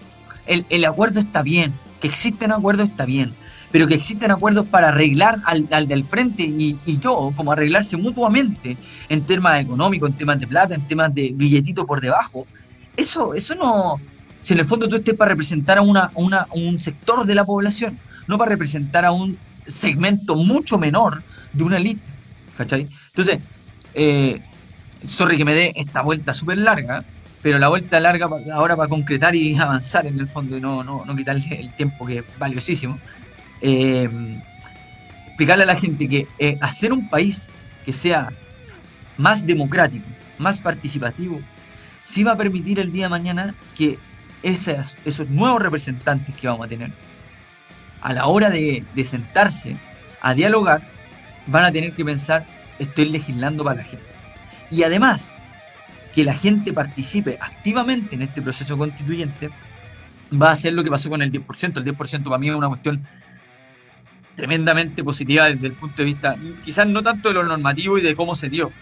el, 0.47 0.85
acuerdo 0.85 1.21
está 1.21 1.43
bien, 1.43 1.73
que 2.01 2.09
existen 2.09 2.53
acuerdos 2.53 2.89
está 2.91 3.05
bien, 3.05 3.33
pero 3.71 3.87
que 3.87 3.95
existen 3.95 4.31
acuerdos 4.31 4.67
para 4.67 4.89
arreglar 4.89 5.39
al, 5.45 5.89
del 5.89 6.05
frente 6.05 6.43
y, 6.43 6.79
yo, 6.99 7.33
como 7.35 7.53
arreglarse 7.53 7.97
mutuamente 7.97 8.77
en 9.09 9.23
temas 9.23 9.63
económicos, 9.63 10.11
en 10.11 10.17
temas 10.17 10.39
de 10.39 10.47
plata, 10.47 10.75
en 10.75 10.83
temas 10.83 11.15
de 11.15 11.33
billetito 11.35 11.87
por 11.87 12.01
debajo, 12.01 12.47
eso, 12.97 13.33
eso 13.33 13.55
no, 13.55 13.99
si 14.43 14.53
en 14.53 14.61
el 14.61 14.67
fondo 14.67 14.89
tú 14.89 14.97
estés 14.97 15.15
para 15.15 15.31
representar 15.31 15.79
a, 15.79 15.83
una, 15.83 16.11
una, 16.15 16.47
un 16.51 16.81
sector 16.81 17.25
de 17.25 17.35
la 17.35 17.45
población, 17.45 17.99
no 18.27 18.39
para 18.39 18.51
representar 18.51 19.05
a 19.05 19.13
un 19.13 19.39
segmento 19.67 20.37
mucho 20.37 20.79
menor 20.79 21.23
de 21.53 21.65
una 21.65 21.77
élite. 21.77 22.11
¿cachai? 22.57 22.89
Entonces, 23.09 23.39
eh, 23.95 24.41
sorry 25.05 25.37
que 25.37 25.45
me 25.45 25.55
dé 25.55 25.73
esta 25.77 26.03
vuelta 26.03 26.35
súper 26.35 26.59
larga, 26.59 27.05
pero 27.43 27.59
la 27.59 27.69
vuelta 27.69 27.99
larga 28.01 28.29
ahora 28.53 28.77
para 28.77 28.89
concretar 28.89 29.35
y 29.35 29.57
avanzar 29.59 30.07
en 30.07 30.19
el 30.19 30.29
fondo 30.29 30.57
y 30.57 30.61
no, 30.61 30.83
no, 30.85 31.05
no 31.05 31.17
quitarle 31.17 31.61
el 31.61 31.75
tiempo 31.75 32.07
que 32.07 32.19
es 32.19 32.25
valiosísimo. 32.39 32.99
Eh, 33.61 34.09
explicarle 35.29 35.65
a 35.65 35.67
la 35.67 35.77
gente 35.77 36.09
que 36.09 36.27
eh, 36.39 36.59
hacer 36.61 36.93
un 36.93 37.09
país 37.09 37.49
que 37.85 37.93
sea 37.93 38.29
más 39.17 39.47
democrático, 39.47 40.05
más 40.39 40.59
participativo, 40.59 41.41
sí 42.07 42.23
va 42.23 42.33
a 42.33 42.37
permitir 42.37 42.81
el 42.81 42.93
día 42.93 43.07
de 43.07 43.11
mañana 43.11 43.55
que 43.77 43.99
esos 44.43 45.29
nuevos 45.29 45.63
representantes 45.63 46.35
que 46.35 46.49
vamos 46.49 46.67
a 46.67 46.69
tener, 46.69 46.91
a 48.01 48.13
la 48.13 48.27
hora 48.27 48.51
de, 48.51 48.85
de 48.95 49.05
sentarse 49.05 49.77
a 50.21 50.35
dialogar, 50.35 50.83
van 51.47 51.65
a 51.65 51.73
tener 51.73 51.93
que 51.93 52.05
pensar, 52.05 52.45
estoy 52.79 53.07
legislando 53.07 53.65
para 53.65 53.77
la 53.77 53.85
gente. 53.85 54.05
Y 54.71 54.83
además, 54.83 55.37
que 56.15 56.25
la 56.25 56.35
gente 56.35 56.73
participe 56.73 57.39
activamente 57.41 58.15
en 58.15 58.23
este 58.23 58.43
proceso 58.43 58.77
constituyente, 58.77 59.51
va 60.41 60.51
a 60.51 60.57
ser 60.57 60.73
lo 60.73 60.85
que 60.85 60.91
pasó 60.91 61.11
con 61.11 61.23
el 61.23 61.31
10%. 61.31 61.77
El 61.77 61.85
10% 61.85 62.25
para 62.25 62.39
mí 62.39 62.49
es 62.49 62.55
una 62.55 62.69
cuestión 62.69 63.07
tremendamente 64.37 65.05
positiva 65.05 65.47
desde 65.47 65.67
el 65.67 65.73
punto 65.75 65.97
de 65.99 66.05
vista, 66.05 66.37
quizás 66.65 66.87
no 66.87 67.03
tanto 67.03 67.29
de 67.29 67.35
lo 67.35 67.45
normativo 67.45 67.99
y 67.99 68.03
de 68.03 68.15
cómo 68.15 68.35
se 68.35 68.49
dio, 68.49 68.73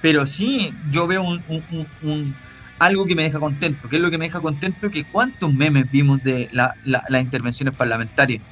pero 0.00 0.26
sí 0.26 0.72
yo 0.90 1.06
veo 1.06 1.22
un, 1.22 2.34
algo 2.78 3.06
que 3.06 3.14
me 3.14 3.22
deja 3.22 3.38
contento. 3.38 3.88
¿Qué 3.88 3.96
es 3.96 4.02
lo 4.02 4.10
que 4.10 4.18
me 4.18 4.26
deja 4.26 4.40
contento? 4.40 4.90
Que 4.90 5.04
cuántos 5.04 5.52
memes 5.52 5.90
vimos 5.90 6.22
de 6.22 6.48
las 6.52 7.22
intervenciones 7.22 7.74
parlamentarias. 7.76 8.42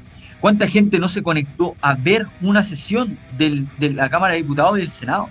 ¿Cuánta 0.41 0.67
gente 0.67 0.99
no 0.99 1.09
se 1.09 1.23
conectó 1.23 1.77
a 1.83 1.95
ver 1.95 2.27
una 2.41 2.63
sesión 2.63 3.19
de 3.37 3.67
la 3.91 4.09
Cámara 4.09 4.33
de 4.33 4.43
Diputados 4.43 4.79
y 4.79 4.81
del 4.81 4.91
Senado? 4.91 5.29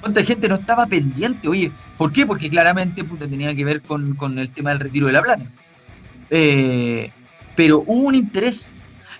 ¿Cuánta 0.00 0.22
gente 0.24 0.48
no 0.48 0.56
estaba 0.56 0.86
pendiente? 0.86 1.48
Oye, 1.48 1.70
¿por 1.96 2.12
qué? 2.12 2.26
Porque 2.26 2.50
claramente 2.50 3.04
tenía 3.04 3.54
que 3.54 3.64
ver 3.64 3.80
con, 3.80 4.38
el 4.38 4.50
tema 4.50 4.70
del 4.70 4.80
retiro 4.80 5.06
de 5.06 5.12
la 5.12 5.22
plata. 5.22 5.46
Eh, 6.28 7.10
pero 7.54 7.84
hubo 7.86 8.08
un 8.08 8.14
interés. 8.14 8.68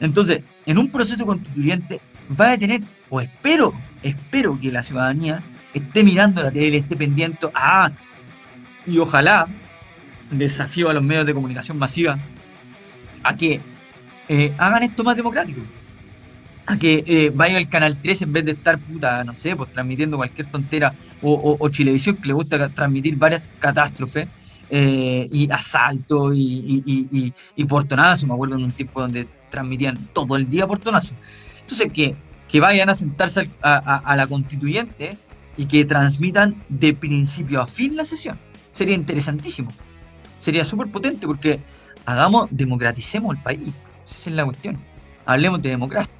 Entonces, 0.01 0.41
en 0.67 0.79
un 0.79 0.91
proceso 0.91 1.25
constituyente 1.25 2.01
va 2.39 2.53
a 2.53 2.59
tener, 2.59 2.81
o 3.09 3.21
espero, 3.21 3.73
espero 4.03 4.59
que 4.61 4.73
la 4.73 4.83
ciudadanía 4.83 5.43
esté 5.73 6.05
mirando 6.05 6.43
la 6.43 6.51
tele, 6.51 6.79
esté 6.79 6.97
pendiente, 6.97 7.47
ah, 7.55 7.91
y 8.87 8.99
ojalá 8.99 9.49
desafío 10.31 10.89
a 10.89 10.95
los 10.95 11.03
medios 11.03 11.27
de 11.27 11.35
comunicación 11.35 11.79
masiva 11.79 12.19
a 13.23 13.37
que 13.37 13.61
eh, 14.29 14.53
hagan 14.59 14.83
esto 14.83 15.05
más 15.05 15.17
democrático. 15.17 15.61
A 16.67 16.77
que 16.77 17.03
eh, 17.07 17.33
vaya 17.35 17.59
al 17.59 17.69
canal 17.69 17.99
3 18.01 18.23
en 18.23 18.33
vez 18.33 18.45
de 18.45 18.53
estar, 18.53 18.79
puta, 18.79 19.25
no 19.25 19.35
sé, 19.35 19.57
pues 19.57 19.73
transmitiendo 19.73 20.17
cualquier 20.17 20.47
tontera 20.51 20.95
o, 21.21 21.57
o, 21.59 21.69
Chilevisión 21.69 22.17
que 22.17 22.29
le 22.29 22.35
gusta 22.35 22.69
transmitir 22.69 23.17
varias 23.17 23.43
catástrofes 23.59 24.29
eh, 24.71 25.29
y 25.31 25.51
asaltos 25.51 26.35
y, 26.35 26.83
y, 26.87 27.35
y, 27.57 27.65
portonazos. 27.65 28.27
Me 28.27 28.35
acuerdo 28.35 28.55
en 28.55 28.65
un 28.65 28.73
tiempo 28.73 29.01
donde 29.01 29.27
transmitían 29.51 30.09
todo 30.13 30.37
el 30.37 30.49
día 30.49 30.67
portonazos. 30.67 31.13
Entonces, 31.61 31.93
que, 31.93 32.15
que 32.49 32.61
vayan 32.61 32.89
a 32.89 32.95
sentarse 32.95 33.51
a, 33.61 34.15
la 34.17 34.27
constituyente 34.27 35.19
y 35.57 35.67
que 35.67 35.85
transmitan 35.85 36.63
de 36.69 36.95
principio 36.95 37.61
a 37.61 37.67
fin 37.67 37.97
la 37.97 38.05
sesión. 38.05 38.39
Sería 38.73 38.95
interesantísimo. 38.95 39.71
Sería 40.39 40.65
súper 40.65 40.89
potente 40.89 41.27
porque 41.27 41.61
hagamos, 42.05 42.49
democraticemos 42.51 43.37
el 43.37 43.43
país. 43.43 43.75
Esa 44.09 44.31
es 44.31 44.37
la 44.37 44.45
cuestión. 44.45 44.79
Hablemos 45.25 45.63
de 45.63 45.71
democracia. 45.71 46.13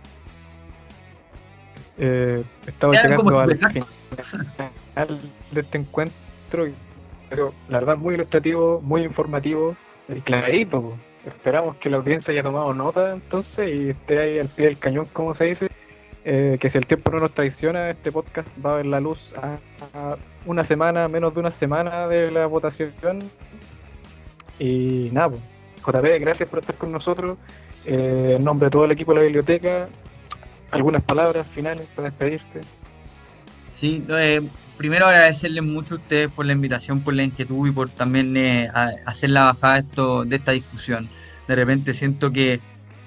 Eh, 1.99 2.43
estamos 2.67 2.97
llegando 2.97 3.41
al 3.41 3.59
final 3.59 5.21
de 5.51 5.61
este 5.61 5.79
encuentro. 5.79 6.67
Pero 7.29 7.55
la 7.69 7.81
verdad, 7.81 7.97
muy 7.97 8.15
ilustrativo, 8.15 8.81
muy 8.83 9.03
informativo 9.03 9.75
y 10.09 10.21
clarito. 10.21 10.97
Esperamos 11.27 11.77
que 11.77 11.89
la 11.89 11.99
audiencia 11.99 12.33
haya 12.33 12.43
tomado 12.43 12.75
nota 12.75 13.13
entonces 13.13 13.75
y 13.75 13.91
esté 13.91 14.19
ahí 14.19 14.39
al 14.39 14.49
pie 14.49 14.67
del 14.67 14.79
cañón, 14.79 15.07
como 15.13 15.35
se 15.35 15.45
dice. 15.47 15.71
Eh, 16.25 16.57
que 16.61 16.71
si 16.71 16.79
el 16.79 16.87
tiempo 16.87 17.11
no 17.11 17.19
nos 17.19 17.35
traiciona, 17.35 17.91
este 17.91 18.13
podcast 18.13 18.49
va 18.65 18.75
a 18.75 18.77
ver 18.77 18.87
la 18.87 19.01
luz 19.01 19.19
a, 19.37 20.17
una 20.47 20.63
semana, 20.63 21.09
menos 21.09 21.35
de 21.35 21.41
una 21.41 21.51
semana 21.51 22.07
de 22.07 22.31
la 22.31 22.47
votación. 22.47 22.93
Y 24.59 25.09
nada, 25.13 25.31
pues, 25.31 25.43
JP, 25.85 26.21
gracias 26.21 26.49
por 26.49 26.61
estar 26.61 26.77
con 26.77 26.93
nosotros. 26.93 27.39
Eh, 27.85 28.35
en 28.37 28.45
nombre 28.45 28.67
de 28.67 28.71
todo 28.71 28.85
el 28.85 28.93
equipo 28.93 29.13
de 29.13 29.19
la 29.19 29.25
biblioteca, 29.25 29.89
algunas 30.71 31.03
palabras 31.03 31.47
finales 31.49 31.87
para 31.97 32.11
despedirte. 32.11 32.61
Sí, 33.79 34.05
eh, 34.09 34.41
primero 34.77 35.07
agradecerles 35.07 35.65
mucho 35.65 35.95
a 35.95 35.99
ustedes 35.99 36.31
por 36.31 36.47
la 36.47 36.53
invitación, 36.53 37.01
por 37.01 37.15
la 37.15 37.25
inquietud 37.25 37.69
y 37.69 37.73
por 37.73 37.89
también 37.89 38.37
eh, 38.37 38.71
hacer 39.05 39.31
la 39.31 39.45
bajada 39.45 39.79
esto, 39.79 40.25
de 40.25 40.37
esta 40.37 40.53
discusión. 40.53 41.09
De 41.49 41.57
repente 41.57 41.93
siento 41.93 42.31
que, 42.31 42.61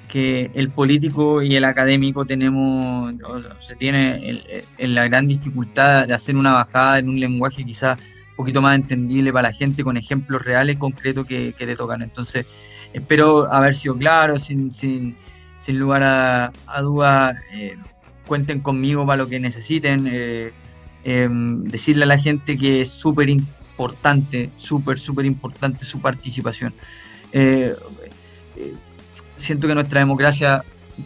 que 0.08 0.52
el 0.54 0.70
político 0.70 1.42
y 1.42 1.56
el 1.56 1.64
académico 1.64 2.26
tenemos, 2.26 3.14
se 3.60 3.76
tiene 3.76 4.42
la 4.78 5.06
gran 5.06 5.28
dificultad 5.28 6.08
de 6.08 6.14
hacer 6.14 6.36
una 6.36 6.54
bajada 6.54 7.00
en 7.00 7.10
un 7.10 7.20
lenguaje 7.20 7.66
quizás 7.66 7.98
un 7.98 8.36
poquito 8.36 8.62
más 8.62 8.76
entendible 8.76 9.32
para 9.32 9.50
la 9.50 9.54
gente 9.54 9.84
con 9.84 9.98
ejemplos 9.98 10.44
reales, 10.44 10.78
concretos 10.78 11.26
que, 11.26 11.54
que 11.58 11.66
te 11.66 11.76
tocan. 11.76 12.02
Entonces, 12.02 12.46
espero 12.94 13.52
haber 13.52 13.76
sido 13.76 13.98
claro, 13.98 14.40
sin, 14.40 14.72
sin, 14.72 15.16
sin 15.60 15.80
lugar 15.80 16.04
a, 16.04 16.82
dudas, 16.82 17.36
eh, 17.54 17.76
cuenten 18.26 18.62
conmigo 18.62 19.06
para 19.06 19.24
lo 19.24 19.28
que 19.28 19.40
necesiten. 19.40 20.08
Eh, 20.12 20.52
em, 21.04 21.64
decirle 21.64 22.04
a 22.04 22.08
la 22.08 22.18
gente 22.18 22.58
que 22.58 22.82
es 22.82 22.90
súper 22.90 23.30
importante, 23.30 24.50
súper, 24.58 24.98
súper 25.00 25.26
importante 25.26 25.86
su 25.86 26.00
participación. 26.00 26.74
Eh, 27.32 27.76
siento 29.36 29.68
que 29.68 29.72
a 29.74 29.76
nuestra 29.76 30.00
democracia 30.00 30.64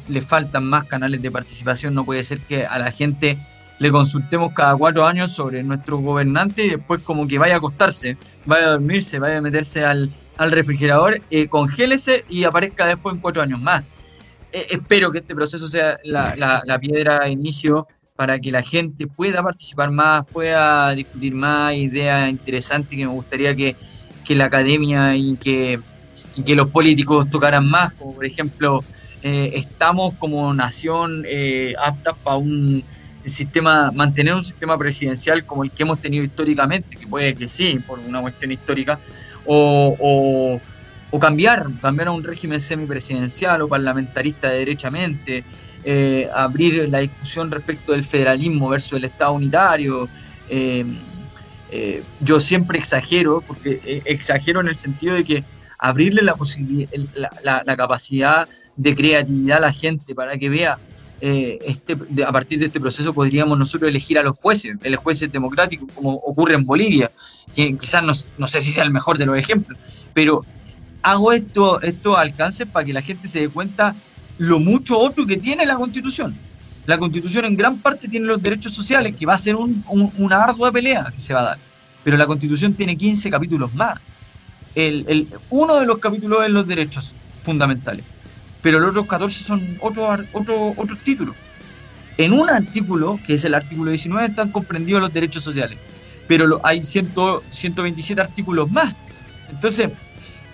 le 0.07 0.21
faltan 0.21 0.65
más 0.65 0.83
canales 0.85 1.21
de 1.21 1.31
participación, 1.31 1.93
no 1.93 2.05
puede 2.05 2.23
ser 2.23 2.39
que 2.41 2.65
a 2.65 2.77
la 2.77 2.91
gente 2.91 3.37
le 3.79 3.91
consultemos 3.91 4.53
cada 4.53 4.75
cuatro 4.75 5.05
años 5.05 5.31
sobre 5.31 5.63
nuestro 5.63 5.97
gobernante 5.97 6.65
y 6.65 6.69
después 6.71 7.01
como 7.01 7.27
que 7.27 7.37
vaya 7.37 7.55
a 7.55 7.57
acostarse, 7.57 8.17
vaya 8.45 8.67
a 8.67 8.69
dormirse, 8.71 9.19
vaya 9.19 9.37
a 9.37 9.41
meterse 9.41 9.83
al, 9.85 10.11
al 10.37 10.51
refrigerador, 10.51 11.21
eh, 11.29 11.47
congélese 11.47 12.25
y 12.29 12.45
aparezca 12.45 12.85
después 12.85 13.15
en 13.15 13.21
cuatro 13.21 13.41
años 13.41 13.59
más. 13.59 13.83
Eh, 14.51 14.67
espero 14.71 15.11
que 15.11 15.19
este 15.19 15.35
proceso 15.35 15.67
sea 15.67 15.99
la, 16.03 16.79
piedra 16.79 17.19
de 17.19 17.31
inicio 17.31 17.87
para 18.15 18.39
que 18.39 18.51
la 18.51 18.63
gente 18.63 19.05
pueda 19.05 19.43
participar 19.43 19.91
más, 19.91 20.25
pueda 20.25 20.91
discutir 20.91 21.35
más 21.35 21.75
ideas 21.75 22.29
interesantes 22.29 22.89
que 22.89 23.05
me 23.05 23.11
gustaría 23.11 23.55
que, 23.55 23.75
la 24.29 24.45
academia 24.45 25.15
y 25.15 25.35
que, 25.37 25.79
que, 26.45 26.55
los 26.55 26.69
políticos 26.69 27.29
tocaran 27.29 27.67
más, 27.67 27.93
como 27.93 28.15
por 28.15 28.25
ejemplo, 28.25 28.83
eh, 29.21 29.51
estamos 29.55 30.13
como 30.13 30.53
nación 30.53 31.25
eh, 31.27 31.73
aptas 31.83 32.15
para 32.23 32.37
un 32.37 32.83
sistema, 33.25 33.91
mantener 33.91 34.33
un 34.33 34.45
sistema 34.45 34.77
presidencial 34.77 35.45
como 35.45 35.65
el 35.65 35.71
que 35.71 35.83
hemos 35.83 35.99
tenido 35.99 36.23
históricamente, 36.23 36.95
que 36.95 37.05
puede 37.05 37.35
que 37.35 37.49
sí, 37.49 37.79
por 37.85 37.99
una 37.99 38.21
cuestión 38.21 38.51
histórica, 38.51 38.99
o, 39.45 40.59
cambiar, 41.19 41.67
cambiar 41.81 42.07
a 42.07 42.11
un 42.11 42.23
régimen 42.23 42.61
semipresidencial 42.61 43.61
o 43.61 43.67
parlamentarista 43.67 44.49
derechamente, 44.49 45.43
eh, 45.83 46.29
abrir 46.33 46.87
la 46.87 46.99
discusión 46.99 47.51
respecto 47.51 47.91
del 47.91 48.05
federalismo 48.05 48.69
versus 48.69 48.93
el 48.93 49.05
Estado 49.05 49.33
unitario. 49.33 50.07
Eh, 50.47 50.85
yo 52.21 52.39
siempre 52.39 52.79
exagero, 52.79 53.43
porque 53.45 54.01
exagero 54.05 54.61
en 54.61 54.69
el 54.69 54.75
sentido 54.75 55.15
de 55.15 55.23
que 55.23 55.43
abrirle 55.79 56.21
la, 56.21 56.35
la, 57.65 57.77
capacidad 57.77 58.47
de 58.75 58.95
creatividad 58.95 59.57
a 59.57 59.61
la 59.61 59.73
gente 59.73 60.13
para 60.13 60.37
que 60.37 60.49
vea 60.49 60.77
este, 61.21 61.97
a 62.25 62.31
partir 62.31 62.59
de 62.59 62.67
este 62.67 62.79
proceso 62.79 63.13
podríamos 63.13 63.57
nosotros 63.57 63.89
elegir 63.89 64.17
a 64.19 64.23
los 64.23 64.37
jueces, 64.37 64.77
el 64.83 64.95
jueces 64.95 65.31
democráticos, 65.31 65.89
como 65.93 66.13
ocurre 66.13 66.55
en 66.55 66.65
Bolivia, 66.65 67.11
que 67.55 67.75
quizás 67.77 68.03
no, 68.03 68.13
no, 68.37 68.47
sé 68.47 68.61
si 68.61 68.71
sea 68.71 68.83
el 68.83 68.91
mejor 68.91 69.17
de 69.17 69.25
los 69.25 69.37
ejemplos, 69.37 69.77
pero 70.13 70.45
hago 71.01 71.31
esto, 71.33 71.81
estos 71.81 72.17
alcances 72.17 72.67
para 72.67 72.85
que 72.85 72.93
la 72.93 73.01
gente 73.01 73.27
se 73.27 73.41
dé 73.41 73.49
cuenta 73.49 73.95
lo 74.37 74.59
mucho 74.59 74.97
otro 74.97 75.25
que 75.25 75.37
tiene 75.37 75.65
la 75.65 75.75
Constitución. 75.75 76.35
La 76.85 76.97
Constitución 76.97 77.45
en 77.45 77.55
gran 77.55 77.77
parte 77.77 78.07
tiene 78.07 78.25
los 78.25 78.41
derechos 78.41 78.73
sociales, 78.73 79.15
que 79.15 79.25
va 79.25 79.33
a 79.33 79.37
ser 79.37 79.55
una 79.55 80.43
ardua 80.43 80.71
pelea 80.71 81.11
que 81.13 81.21
se 81.21 81.33
va 81.33 81.41
a 81.41 81.43
dar, 81.43 81.57
pero 82.03 82.17
la 82.17 82.25
Constitución 82.25 82.73
tiene 82.73 82.97
15 82.97 83.29
capítulos 83.29 83.73
más. 83.73 83.99
Uno 85.49 85.79
de 85.79 85.85
los 85.85 85.97
capítulos 85.99 86.43
es 86.43 86.49
los 86.51 86.67
derechos 86.67 87.15
fundamentales, 87.43 88.05
pero 88.61 88.79
los 88.79 88.89
otros 88.91 89.07
14 89.07 89.43
son 89.43 89.77
otros 89.81 90.21
otro, 90.33 90.73
otros 90.77 90.99
títulos. 91.03 91.35
En 92.17 92.33
un 92.33 92.49
artículo, 92.49 93.19
que 93.25 93.35
es 93.35 93.45
el 93.45 93.53
artículo 93.53 93.91
19, 93.91 94.27
están 94.27 94.51
comprendidos 94.51 95.01
los 95.01 95.13
derechos 95.13 95.43
sociales 95.43 95.77
pero 96.29 96.61
hay 96.63 96.83
127 96.83 98.21
artículos 98.21 98.69
más. 98.69 98.93
Entonces, 99.49 99.89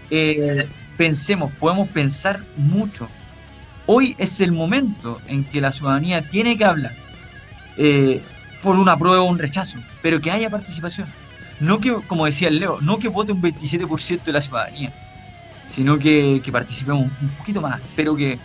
eh, 0.10 0.70
pensemos, 0.96 1.52
podemos 1.60 1.90
pensar 1.90 2.40
mucho. 2.56 3.10
Hoy 3.86 4.16
es 4.18 4.40
el 4.40 4.54
momento 4.54 5.20
en 5.28 5.44
que 5.44 5.60
la 5.60 5.74
ciudadanía 5.74 6.30
tiene 6.30 6.56
que 6.56 6.64
hablar 6.64 6.94
eh, 7.76 8.22
por 8.64 8.78
una 8.78 8.98
prueba 8.98 9.20
o 9.22 9.26
un 9.26 9.38
rechazo, 9.38 9.78
pero 10.02 10.22
que 10.22 10.32
haya 10.32 10.50
participación. 10.50 11.10
No 11.60 11.80
que, 11.80 11.94
como 12.08 12.26
decía 12.26 12.48
el 12.48 12.60
Leo, 12.60 12.80
no 12.82 13.00
que 13.00 13.08
vote 13.08 13.32
un 13.32 13.42
27% 13.42 14.24
de 14.24 14.34
la 14.34 14.42
ciudadanía, 14.42 14.94
sino 15.68 15.98
que, 15.98 16.42
que 16.44 16.52
participemos 16.52 17.10
un 17.22 17.30
poquito 17.38 17.62
más. 17.62 17.82
Espero 17.82 18.16
que, 18.16 18.38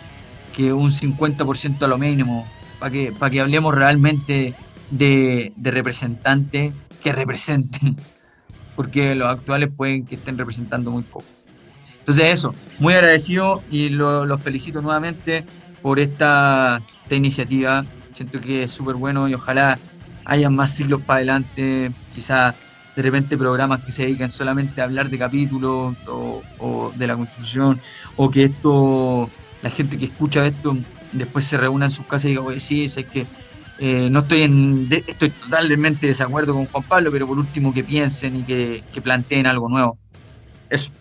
que 0.55 0.73
un 0.73 0.91
50% 0.91 1.81
a 1.81 1.87
lo 1.87 1.97
mínimo, 1.97 2.47
para 2.79 2.91
que, 2.91 3.11
para 3.11 3.29
que 3.29 3.41
hablemos 3.41 3.73
realmente 3.75 4.53
de, 4.89 5.53
de 5.55 5.71
representantes 5.71 6.73
que 7.03 7.11
representen, 7.11 7.97
porque 8.75 9.15
los 9.15 9.29
actuales 9.29 9.69
pueden 9.75 10.05
que 10.05 10.15
estén 10.15 10.37
representando 10.37 10.91
muy 10.91 11.03
poco. 11.03 11.25
Entonces 11.99 12.25
eso, 12.29 12.55
muy 12.79 12.93
agradecido 12.93 13.61
y 13.69 13.89
los 13.89 14.41
felicito 14.41 14.81
nuevamente 14.81 15.45
por 15.83 15.99
esta, 15.99 16.81
esta 17.03 17.15
iniciativa. 17.15 17.85
Siento 18.13 18.41
que 18.41 18.63
es 18.63 18.71
súper 18.71 18.95
bueno 18.95 19.29
y 19.29 19.35
ojalá 19.35 19.77
hayan 20.25 20.55
más 20.55 20.71
siglos 20.71 21.01
para 21.03 21.17
adelante, 21.17 21.91
quizás 22.15 22.55
de 22.95 23.01
repente 23.01 23.37
programas 23.37 23.83
que 23.83 23.91
se 23.91 24.03
dedican 24.03 24.31
solamente 24.31 24.81
a 24.81 24.85
hablar 24.85 25.09
de 25.09 25.17
capítulos 25.17 25.95
o, 26.07 26.91
de 26.95 27.07
la 27.07 27.15
Constitución, 27.15 27.79
o 28.15 28.29
que 28.29 28.43
esto, 28.43 29.29
la 29.61 29.69
gente 29.69 29.97
que 29.97 30.05
escucha 30.05 30.45
esto 30.45 30.77
después 31.11 31.45
se 31.45 31.57
reúna 31.57 31.85
en 31.85 31.91
sus 31.91 32.05
casas 32.05 32.25
y 32.25 32.29
diga, 32.29 32.41
oye, 32.41 32.59
sí, 32.59 32.85
es 32.85 32.95
que 32.95 33.25
eh, 33.79 34.09
no 34.11 34.19
estoy 34.19 34.43
en, 34.43 34.87
estoy 34.91 35.29
totalmente 35.31 36.01
de 36.01 36.09
desacuerdo 36.09 36.53
con 36.53 36.67
Juan 36.67 36.83
Pablo, 36.83 37.11
pero 37.11 37.27
por 37.27 37.37
último 37.37 37.73
que 37.73 37.83
piensen 37.83 38.35
y 38.35 38.43
que, 38.43 38.83
planteen 39.03 39.47
algo 39.47 39.67
nuevo. 39.69 39.97
Eso. 40.69 40.91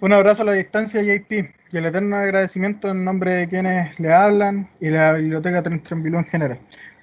Un 0.00 0.12
abrazo 0.12 0.42
a 0.42 0.46
la 0.46 0.52
distancia, 0.52 1.02
JP, 1.02 1.32
y 1.72 1.76
el 1.76 1.84
eterno 1.84 2.16
agradecimiento 2.16 2.88
en 2.88 3.04
nombre 3.04 3.32
de 3.32 3.48
quienes 3.48 3.98
le 3.98 4.12
hablan 4.12 4.70
y 4.80 4.88
la 4.88 5.14
Biblioteca 5.14 5.62
Trembilú 5.62 6.18
en 6.18 6.24
general. 6.26 6.60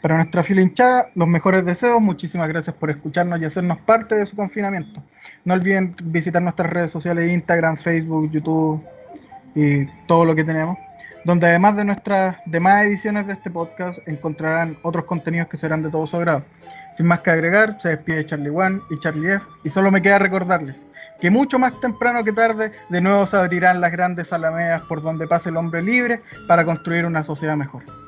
Para 0.07 0.19
nuestra 0.19 0.41
fila 0.41 0.61
hinchada, 0.61 1.09
los 1.15 1.27
mejores 1.27 1.65
deseos, 1.65 1.99
muchísimas 1.99 2.47
gracias 2.47 2.73
por 2.77 2.89
escucharnos 2.89 3.41
y 3.41 3.43
hacernos 3.43 3.77
parte 3.79 4.15
de 4.15 4.25
su 4.25 4.37
confinamiento. 4.37 5.03
No 5.43 5.53
olviden 5.53 5.97
visitar 6.01 6.41
nuestras 6.41 6.69
redes 6.69 6.91
sociales, 6.91 7.29
Instagram, 7.29 7.75
Facebook, 7.75 8.31
YouTube 8.31 8.81
y 9.53 9.85
todo 10.07 10.23
lo 10.23 10.33
que 10.33 10.45
tenemos, 10.45 10.77
donde 11.25 11.47
además 11.47 11.75
de 11.75 11.83
nuestras 11.83 12.37
demás 12.45 12.85
ediciones 12.85 13.27
de 13.27 13.33
este 13.33 13.51
podcast 13.51 13.99
encontrarán 14.07 14.77
otros 14.81 15.03
contenidos 15.03 15.49
que 15.49 15.57
serán 15.57 15.83
de 15.83 15.89
todo 15.89 16.07
su 16.07 16.15
agrado. 16.15 16.43
Sin 16.95 17.05
más 17.05 17.19
que 17.19 17.31
agregar, 17.31 17.77
se 17.81 17.89
despide 17.89 18.25
Charlie 18.25 18.49
One 18.49 18.79
y 18.89 18.97
Charlie 19.01 19.33
F 19.33 19.45
y 19.65 19.69
solo 19.71 19.91
me 19.91 20.01
queda 20.01 20.19
recordarles 20.19 20.77
que 21.19 21.29
mucho 21.29 21.59
más 21.59 21.77
temprano 21.81 22.23
que 22.23 22.31
tarde 22.31 22.71
de 22.87 23.01
nuevo 23.01 23.25
se 23.25 23.35
abrirán 23.35 23.81
las 23.81 23.91
grandes 23.91 24.31
alamedas 24.31 24.83
por 24.83 25.01
donde 25.01 25.27
pase 25.27 25.49
el 25.49 25.57
hombre 25.57 25.81
libre 25.81 26.21
para 26.47 26.63
construir 26.63 27.05
una 27.05 27.25
sociedad 27.25 27.57
mejor. 27.57 28.06